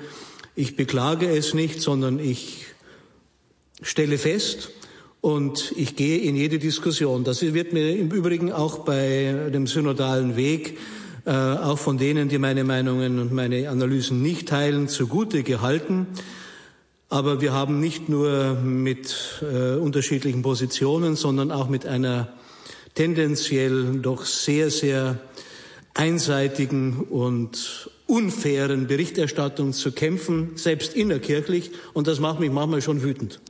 Ich 0.56 0.76
beklage 0.76 1.30
es 1.30 1.54
nicht, 1.54 1.80
sondern 1.80 2.18
ich 2.18 2.66
stelle 3.84 4.18
fest 4.18 4.72
und 5.22 5.72
ich 5.76 5.96
gehe 5.96 6.18
in 6.18 6.36
jede 6.36 6.58
Diskussion. 6.58 7.24
Das 7.24 7.44
wird 7.44 7.74
mir 7.74 7.96
im 7.96 8.10
Übrigen 8.10 8.52
auch 8.52 8.80
bei 8.80 9.52
dem 9.54 9.68
synodalen 9.68 10.36
Weg, 10.36 10.80
äh, 11.28 11.32
auch 11.32 11.78
von 11.78 11.98
denen, 11.98 12.30
die 12.30 12.38
meine 12.38 12.64
Meinungen 12.64 13.20
und 13.20 13.34
meine 13.34 13.70
Analysen 13.70 14.22
nicht 14.22 14.48
teilen, 14.48 14.88
zugute 14.88 15.44
gehalten. 15.44 16.08
Aber 17.10 17.42
wir 17.42 17.52
haben 17.52 17.82
nicht 17.82 18.08
nur 18.08 18.54
mit 18.54 19.42
äh, 19.42 19.76
unterschiedlichen 19.76 20.42
Positionen, 20.42 21.18
sondern 21.18 21.52
auch 21.52 21.68
mit 21.68 21.86
einer 21.86 22.30
tendenziell 22.96 24.00
doch 24.00 24.24
sehr, 24.24 24.72
sehr 24.72 25.20
einseitigen 25.94 27.02
und 27.02 27.90
unfairen 28.06 28.88
Berichterstattung 28.88 29.74
zu 29.74 29.92
kämpfen, 29.92 30.52
selbst 30.56 30.96
innerkirchlich. 30.96 31.72
Und 31.94 32.08
das 32.08 32.22
macht 32.22 32.40
mich 32.40 32.52
manchmal 32.52 32.82
schon 32.82 33.04
wütend. 33.04 33.42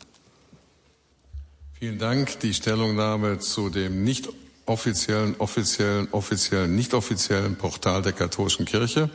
Vielen 1.74 2.00
Dank. 2.00 2.40
Die 2.40 2.56
Stellungnahme 2.56 3.38
zu 3.38 3.70
dem 3.70 4.04
nicht 4.04 4.30
offiziellen, 4.68 5.36
offiziellen, 5.40 6.08
offiziellen, 6.12 6.76
nicht 6.76 6.94
offiziellen 6.94 7.56
Portal 7.56 8.02
der 8.04 8.14
katholischen 8.14 8.66
Kirche 8.66 9.10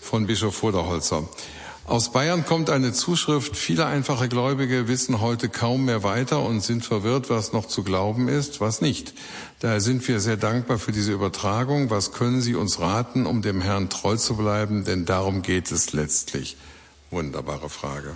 von 0.00 0.26
Bischof 0.26 0.56
Voderholzer. 0.56 1.28
Aus 1.84 2.12
Bayern 2.12 2.44
kommt 2.44 2.68
eine 2.68 2.92
Zuschrift. 2.92 3.56
Viele 3.56 3.86
einfache 3.86 4.28
Gläubige 4.28 4.88
wissen 4.88 5.22
heute 5.22 5.48
kaum 5.48 5.86
mehr 5.86 6.02
weiter 6.02 6.42
und 6.42 6.60
sind 6.60 6.84
verwirrt, 6.84 7.30
was 7.30 7.54
noch 7.54 7.66
zu 7.66 7.82
glauben 7.82 8.28
ist, 8.28 8.60
was 8.60 8.82
nicht. 8.82 9.14
Daher 9.60 9.80
sind 9.80 10.06
wir 10.06 10.20
sehr 10.20 10.36
dankbar 10.36 10.78
für 10.78 10.92
diese 10.92 11.12
Übertragung. 11.12 11.88
Was 11.88 12.12
können 12.12 12.42
Sie 12.42 12.54
uns 12.54 12.78
raten, 12.78 13.24
um 13.24 13.40
dem 13.40 13.62
Herrn 13.62 13.88
treu 13.88 14.16
zu 14.16 14.36
bleiben? 14.36 14.84
Denn 14.84 15.06
darum 15.06 15.40
geht 15.40 15.72
es 15.72 15.94
letztlich. 15.94 16.58
Wunderbare 17.10 17.70
Frage. 17.70 18.14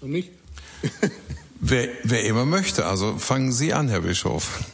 Und 0.00 0.12
nicht? 0.12 0.30
wer, 1.64 1.88
wer 2.04 2.24
immer 2.24 2.44
möchte. 2.44 2.86
Also 2.86 3.16
fangen 3.18 3.52
Sie 3.52 3.72
an, 3.72 3.88
Herr 3.88 4.02
Bischof. 4.02 4.64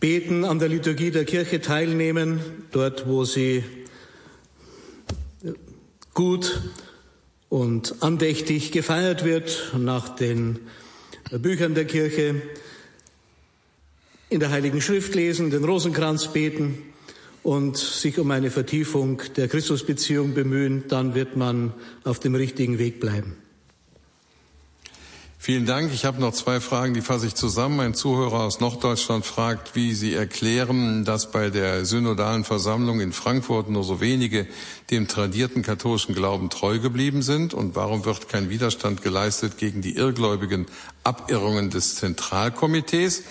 Beten, 0.00 0.44
an 0.44 0.58
der 0.58 0.68
Liturgie 0.68 1.10
der 1.10 1.24
Kirche 1.24 1.60
teilnehmen, 1.60 2.40
dort, 2.70 3.08
wo 3.08 3.24
Sie 3.24 3.64
gut 6.14 6.60
und 7.48 7.96
andächtig 8.00 8.70
gefeiert 8.70 9.24
wird 9.24 9.72
nach 9.76 10.08
den 10.10 10.60
Büchern 11.30 11.74
der 11.74 11.86
Kirche, 11.86 12.42
in 14.30 14.40
der 14.40 14.50
Heiligen 14.50 14.82
Schrift 14.82 15.14
lesen, 15.14 15.50
den 15.50 15.64
Rosenkranz 15.64 16.28
beten 16.28 16.82
und 17.42 17.78
sich 17.78 18.18
um 18.18 18.30
eine 18.30 18.50
Vertiefung 18.50 19.22
der 19.36 19.48
Christusbeziehung 19.48 20.34
bemühen, 20.34 20.84
dann 20.88 21.14
wird 21.14 21.34
man 21.36 21.72
auf 22.04 22.20
dem 22.20 22.34
richtigen 22.34 22.78
Weg 22.78 23.00
bleiben. 23.00 23.36
Vielen 25.40 25.66
Dank. 25.66 25.94
Ich 25.94 26.04
habe 26.04 26.20
noch 26.20 26.32
zwei 26.34 26.58
Fragen, 26.58 26.94
die 26.94 27.00
fasse 27.00 27.28
ich 27.28 27.34
zusammen. 27.36 27.78
Ein 27.78 27.94
Zuhörer 27.94 28.40
aus 28.40 28.58
Norddeutschland 28.58 29.24
fragt, 29.24 29.76
wie 29.76 29.94
Sie 29.94 30.12
erklären, 30.12 31.04
dass 31.04 31.30
bei 31.30 31.48
der 31.48 31.84
synodalen 31.84 32.42
Versammlung 32.42 33.00
in 33.00 33.12
Frankfurt 33.12 33.70
nur 33.70 33.84
so 33.84 34.00
wenige 34.00 34.48
dem 34.90 35.06
tradierten 35.06 35.62
katholischen 35.62 36.16
Glauben 36.16 36.50
treu 36.50 36.80
geblieben 36.80 37.22
sind 37.22 37.54
und 37.54 37.76
warum 37.76 38.04
wird 38.04 38.28
kein 38.28 38.50
Widerstand 38.50 39.02
geleistet 39.02 39.58
gegen 39.58 39.80
die 39.80 39.94
irrgläubigen 39.94 40.66
Abirrungen 41.04 41.70
des 41.70 41.94
Zentralkomitees. 41.94 43.22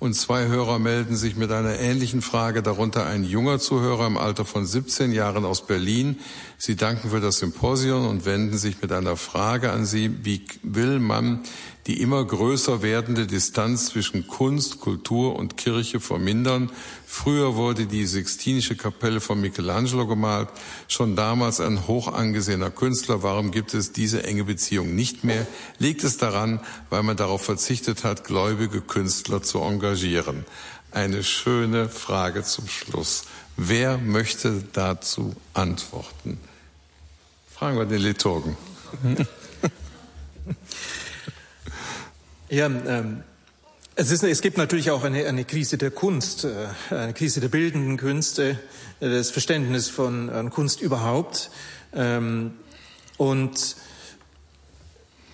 Und 0.00 0.14
zwei 0.14 0.46
Hörer 0.46 0.78
melden 0.78 1.14
sich 1.14 1.36
mit 1.36 1.52
einer 1.52 1.78
ähnlichen 1.78 2.22
Frage, 2.22 2.62
darunter 2.62 3.04
ein 3.04 3.22
junger 3.22 3.58
Zuhörer 3.58 4.06
im 4.06 4.16
Alter 4.16 4.46
von 4.46 4.64
17 4.64 5.12
Jahren 5.12 5.44
aus 5.44 5.66
Berlin. 5.66 6.18
Sie 6.56 6.74
danken 6.74 7.10
für 7.10 7.20
das 7.20 7.36
Symposium 7.36 8.06
und 8.08 8.24
wenden 8.24 8.56
sich 8.56 8.80
mit 8.80 8.92
einer 8.92 9.18
Frage 9.18 9.72
an 9.72 9.84
Sie. 9.84 10.24
Wie 10.24 10.46
will 10.62 11.00
man 11.00 11.40
die 11.86 12.00
immer 12.00 12.24
größer 12.24 12.82
werdende 12.82 13.26
Distanz 13.26 13.86
zwischen 13.86 14.26
Kunst, 14.26 14.80
Kultur 14.80 15.36
und 15.36 15.56
Kirche 15.56 16.00
vermindern. 16.00 16.70
Früher 17.06 17.56
wurde 17.56 17.86
die 17.86 18.06
Sixtinische 18.06 18.76
Kapelle 18.76 19.20
von 19.20 19.40
Michelangelo 19.40 20.06
gemalt, 20.06 20.48
schon 20.88 21.16
damals 21.16 21.60
ein 21.60 21.86
hoch 21.86 22.12
angesehener 22.12 22.70
Künstler. 22.70 23.22
Warum 23.22 23.50
gibt 23.50 23.74
es 23.74 23.92
diese 23.92 24.22
enge 24.24 24.44
Beziehung 24.44 24.94
nicht 24.94 25.24
mehr? 25.24 25.46
Liegt 25.78 26.04
es 26.04 26.18
daran, 26.18 26.60
weil 26.90 27.02
man 27.02 27.16
darauf 27.16 27.42
verzichtet 27.42 28.04
hat, 28.04 28.24
gläubige 28.24 28.80
Künstler 28.80 29.42
zu 29.42 29.60
engagieren? 29.60 30.44
Eine 30.92 31.24
schöne 31.24 31.88
Frage 31.88 32.42
zum 32.42 32.68
Schluss. 32.68 33.24
Wer 33.56 33.98
möchte 33.98 34.64
dazu 34.72 35.34
antworten? 35.54 36.38
Fragen 37.50 37.78
wir 37.78 37.86
den 37.86 38.00
Liturgen. 38.00 38.56
Ja, 42.52 42.66
ähm, 42.66 43.22
es, 43.94 44.10
ist, 44.10 44.24
es 44.24 44.40
gibt 44.40 44.58
natürlich 44.58 44.90
auch 44.90 45.04
eine, 45.04 45.24
eine 45.24 45.44
Krise 45.44 45.78
der 45.78 45.92
Kunst, 45.92 46.44
äh, 46.44 46.66
eine 46.92 47.14
Krise 47.14 47.40
der 47.40 47.46
bildenden 47.46 47.96
Künste, 47.96 48.58
äh, 48.98 49.08
das 49.08 49.30
Verständnis 49.30 49.88
von 49.88 50.28
äh, 50.28 50.50
Kunst 50.50 50.80
überhaupt. 50.80 51.52
Ähm, 51.94 52.54
und 53.18 53.76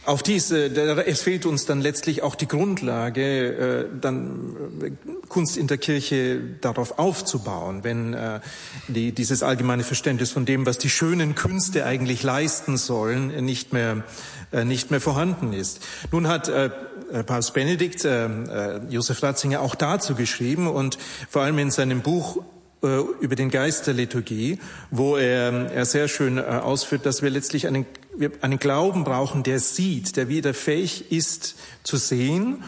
auf 0.07 0.23
diese, 0.23 0.67
es 1.05 1.23
fehlt 1.23 1.47
uns 1.47 1.67
dann 1.67 1.81
letztlich 1.81 2.23
auch 2.23 2.37
die 2.37 2.47
Grundlage, 2.47 3.47
äh, 3.47 3.85
dann 4.01 4.57
äh, 4.81 4.91
Kunst 5.29 5.57
in 5.57 5.67
der 5.67 5.79
Kirche 5.79 6.41
darauf 6.61 6.99
aufzubauen, 6.99 7.83
wenn 7.83 8.15
äh, 8.15 8.41
die, 8.87 9.11
dieses 9.11 9.43
allgemeine 9.43 9.83
Verständnis 9.83 10.31
von 10.31 10.47
dem, 10.47 10.65
was 10.65 10.79
die 10.79 10.91
schönen 10.91 11.35
Künste 11.35 11.85
eigentlich 11.85 12.23
leisten 12.23 12.77
sollen, 12.77 13.45
nicht 13.45 13.73
mehr, 13.73 14.05
nicht 14.65 14.91
mehr 14.91 15.01
vorhanden 15.01 15.53
ist. 15.53 15.81
Nun 16.13 16.29
hat 16.29 16.51
Papst 17.27 17.53
Benedikt 17.55 18.07
Josef 18.89 19.23
Ratzinger 19.23 19.61
auch 19.61 19.75
dazu 19.75 20.15
geschrieben 20.15 20.69
und 20.69 20.99
vor 21.29 21.43
allem 21.43 21.59
in 21.59 21.71
seinem 21.71 22.03
Buch 22.03 22.43
über 23.21 23.35
den 23.35 23.51
Geist 23.51 23.87
der 23.87 23.95
Liturgie, 23.95 24.59
wo 24.91 25.17
er, 25.17 25.73
er 25.73 25.85
sehr 25.85 26.09
schön 26.09 26.39
ausführt, 26.39 27.07
dass 27.07 27.23
wir 27.23 27.31
letztlich 27.31 27.67
einen 27.67 27.87
wir 28.19 28.33
einen 28.43 28.59
Glauben 28.59 29.05
brauchen, 29.05 29.43
der 29.43 29.61
sieht, 29.61 30.17
der 30.17 30.29
wieder 30.29 30.55
fähig 30.55 31.11
ist 31.13 31.57
zu 31.83 31.97
sehen 31.97 32.63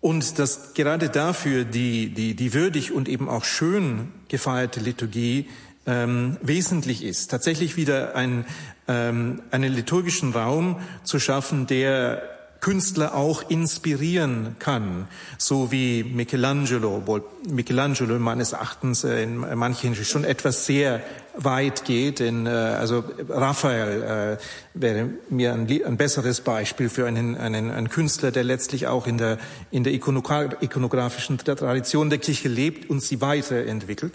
und 0.00 0.38
dass 0.38 0.74
gerade 0.74 1.08
dafür 1.08 1.64
die, 1.64 2.10
die, 2.10 2.34
die 2.34 2.54
würdig 2.54 2.92
und 2.92 3.08
eben 3.08 3.28
auch 3.28 3.44
schön 3.44 4.12
gefeierte 4.28 4.80
Liturgie 4.80 5.48
ähm, 5.86 6.36
wesentlich 6.42 7.04
ist. 7.04 7.30
Tatsächlich 7.30 7.76
wieder 7.76 8.14
ein, 8.14 8.44
ähm, 8.88 9.42
einen 9.50 9.72
liturgischen 9.72 10.32
Raum 10.32 10.80
zu 11.04 11.18
schaffen, 11.18 11.66
der 11.66 12.22
Künstler 12.62 13.16
auch 13.16 13.50
inspirieren 13.50 14.54
kann, 14.60 15.08
so 15.36 15.72
wie 15.72 16.04
Michelangelo, 16.04 16.98
obwohl 16.98 17.24
Michelangelo 17.48 18.16
meines 18.20 18.52
Erachtens 18.52 19.02
äh, 19.02 19.24
in 19.24 19.38
manchen 19.58 19.96
schon 19.96 20.22
etwas 20.22 20.64
sehr 20.64 21.02
weit 21.36 21.84
geht. 21.84 22.20
In, 22.20 22.46
äh, 22.46 22.50
also 22.50 23.02
Raphael 23.28 24.38
äh, 24.38 24.80
wäre 24.80 25.10
mir 25.28 25.54
ein, 25.54 25.68
ein, 25.68 25.96
besseres 25.96 26.40
Beispiel 26.40 26.88
für 26.88 27.04
einen, 27.08 27.36
einen, 27.36 27.72
einen 27.72 27.88
Künstler, 27.88 28.30
der 28.30 28.44
letztlich 28.44 28.86
auch 28.86 29.08
in 29.08 29.18
der, 29.18 29.38
in 29.72 29.82
der 29.82 29.92
ikonografischen 29.92 31.38
Tradition 31.38 32.10
der 32.10 32.20
Kirche 32.20 32.48
lebt 32.48 32.88
und 32.88 33.02
sie 33.02 33.20
weiterentwickelt. 33.20 34.12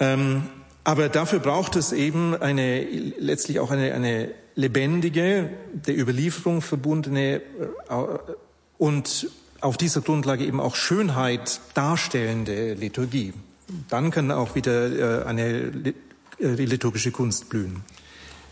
Ähm, 0.00 0.48
aber 0.88 1.10
dafür 1.10 1.40
braucht 1.40 1.76
es 1.76 1.92
eben 1.92 2.34
eine, 2.34 2.80
letztlich 3.18 3.60
auch 3.60 3.70
eine, 3.70 3.92
eine 3.92 4.30
lebendige, 4.54 5.50
der 5.74 5.98
Überlieferung 5.98 6.62
verbundene 6.62 7.42
äh, 7.90 7.94
und 8.78 9.28
auf 9.60 9.76
dieser 9.76 10.00
Grundlage 10.00 10.46
eben 10.46 10.60
auch 10.60 10.76
Schönheit 10.76 11.60
darstellende 11.74 12.72
Liturgie. 12.72 13.34
Dann 13.90 14.10
kann 14.10 14.30
auch 14.30 14.54
wieder 14.54 15.24
äh, 15.24 15.26
eine 15.26 15.94
äh, 16.40 16.54
liturgische 16.54 17.10
Kunst 17.10 17.50
blühen. 17.50 17.82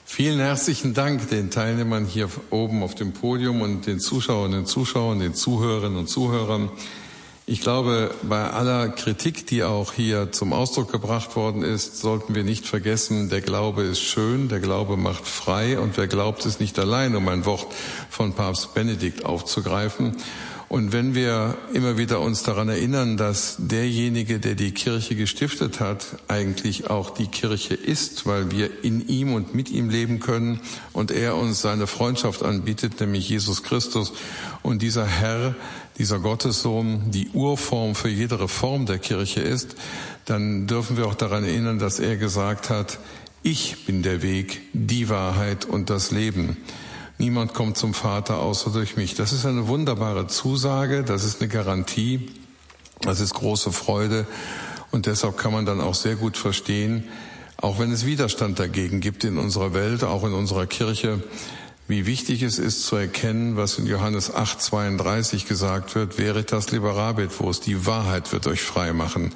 Vielen 0.05 0.39
herzlichen 0.39 0.93
Dank 0.93 1.31
den 1.31 1.51
Teilnehmern 1.51 2.05
hier 2.05 2.29
oben 2.51 2.83
auf 2.83 2.95
dem 2.95 3.15
Podium 3.15 3.63
und 3.63 3.87
den 3.87 3.99
Zuschauerinnen 3.99 4.59
und 4.59 4.67
Zuschauern, 4.67 5.21
den 5.21 5.33
Zuhörerinnen 5.33 5.97
und 5.97 6.09
Zuhörern. 6.09 6.69
Ich 7.49 7.61
glaube, 7.61 8.13
bei 8.25 8.51
aller 8.51 8.89
Kritik, 8.89 9.47
die 9.47 9.63
auch 9.63 9.93
hier 9.93 10.33
zum 10.33 10.53
Ausdruck 10.53 10.91
gebracht 10.91 11.37
worden 11.37 11.63
ist, 11.63 11.99
sollten 12.01 12.35
wir 12.35 12.43
nicht 12.43 12.67
vergessen, 12.67 13.29
der 13.29 13.41
Glaube 13.41 13.85
ist 13.85 14.01
schön, 14.01 14.49
der 14.49 14.59
Glaube 14.59 14.97
macht 14.97 15.29
frei 15.29 15.79
und 15.79 15.97
wer 15.97 16.09
glaubt, 16.09 16.45
ist 16.45 16.59
nicht 16.59 16.77
allein, 16.77 17.15
um 17.15 17.29
ein 17.29 17.45
Wort 17.45 17.69
von 18.11 18.33
Papst 18.33 18.75
Benedikt 18.75 19.25
aufzugreifen. 19.25 20.17
Und 20.69 20.91
wenn 20.91 21.15
wir 21.15 21.57
immer 21.73 21.97
wieder 21.97 22.21
uns 22.21 22.43
daran 22.43 22.69
erinnern, 22.69 23.17
dass 23.17 23.55
derjenige, 23.59 24.41
der 24.41 24.57
die 24.57 24.73
Kirche 24.73 25.15
gestiftet 25.15 25.79
hat, 25.79 26.05
eigentlich 26.27 26.91
auch 26.91 27.11
die 27.11 27.29
Kirche 27.29 27.75
ist, 27.75 28.27
weil 28.27 28.51
wir 28.51 28.83
in 28.83 29.07
ihm 29.07 29.33
und 29.33 29.55
mit 29.55 29.71
ihm 29.71 29.89
leben 29.89 30.19
können 30.19 30.61
und 30.93 31.13
er 31.13 31.37
uns 31.37 31.63
seine 31.63 31.87
Freundschaft 31.87 32.43
anbietet, 32.43 32.99
nämlich 32.99 33.29
Jesus 33.29 33.63
Christus 33.63 34.13
und 34.65 34.83
dieser 34.83 35.07
Herr, 35.07 35.55
dieser 35.99 36.19
Gottessohn 36.19 37.11
die 37.11 37.31
Urform 37.31 37.95
für 37.95 38.09
jede 38.09 38.41
Reform 38.41 38.87
der 38.87 38.99
Kirche 38.99 39.41
ist, 39.41 39.77
dann 40.25 40.67
dürfen 40.67 40.97
wir 40.97 41.07
auch 41.07 41.15
daran 41.15 41.45
erinnern, 41.45 41.79
dass 41.79 42.01
er 42.01 42.17
gesagt 42.17 42.71
hat, 42.71 42.99
ich 43.43 43.87
bin 43.87 44.03
der 44.03 44.23
Weg, 44.23 44.61
die 44.73 45.09
Wahrheit 45.09 45.65
und 45.65 45.89
das 45.91 46.11
Leben. 46.11 46.57
niemand 47.19 47.55
kommt 47.55 47.79
zum 47.79 47.95
Vater 47.95 48.41
außer 48.41 48.71
durch 48.71 48.97
mich. 48.97 49.15
Das 49.15 49.33
ist 49.33 49.47
eine 49.47 49.69
wunderbare 49.69 50.27
Zusage, 50.27 51.03
das 51.03 51.25
ist 51.25 51.41
eine 51.41 51.49
Garantie, 51.49 52.29
das 53.01 53.21
ist 53.21 53.35
große 53.35 53.73
Freude 53.73 54.27
und 54.91 55.07
deshalb 55.07 55.39
kann 55.39 55.53
man 55.53 55.65
dann 55.65 55.81
auch 55.81 55.95
sehr 55.95 56.17
gut 56.17 56.37
verstehen, 56.37 57.05
auch 57.57 57.79
wenn 57.79 57.91
es 57.91 58.05
Widerstand 58.05 58.59
dagegen 58.59 59.01
gibt 59.01 59.25
in 59.25 59.39
unserer 59.39 59.73
Welt, 59.73 60.05
auch 60.05 60.25
in 60.25 60.35
unserer 60.35 60.67
Kirche, 60.67 61.23
wie 61.89 62.07
wichtig 62.07 62.43
es 62.43 62.59
ist 62.59 62.85
zu 62.85 62.97
erkennen, 62.97 63.57
was 63.57 63.79
in 63.79 63.87
Johannes 63.87 64.35
8, 64.35 64.61
32 64.61 65.47
gesagt 65.47 65.95
wird, 65.95 66.19
Veritas 66.19 66.73
liberabit, 66.73 67.31
wo 67.39 67.49
es 67.49 67.61
die 67.61 67.87
Wahrheit 67.87 68.33
wird 68.33 68.47
euch 68.49 68.63
frei 68.63 68.93
machen. 68.93 69.33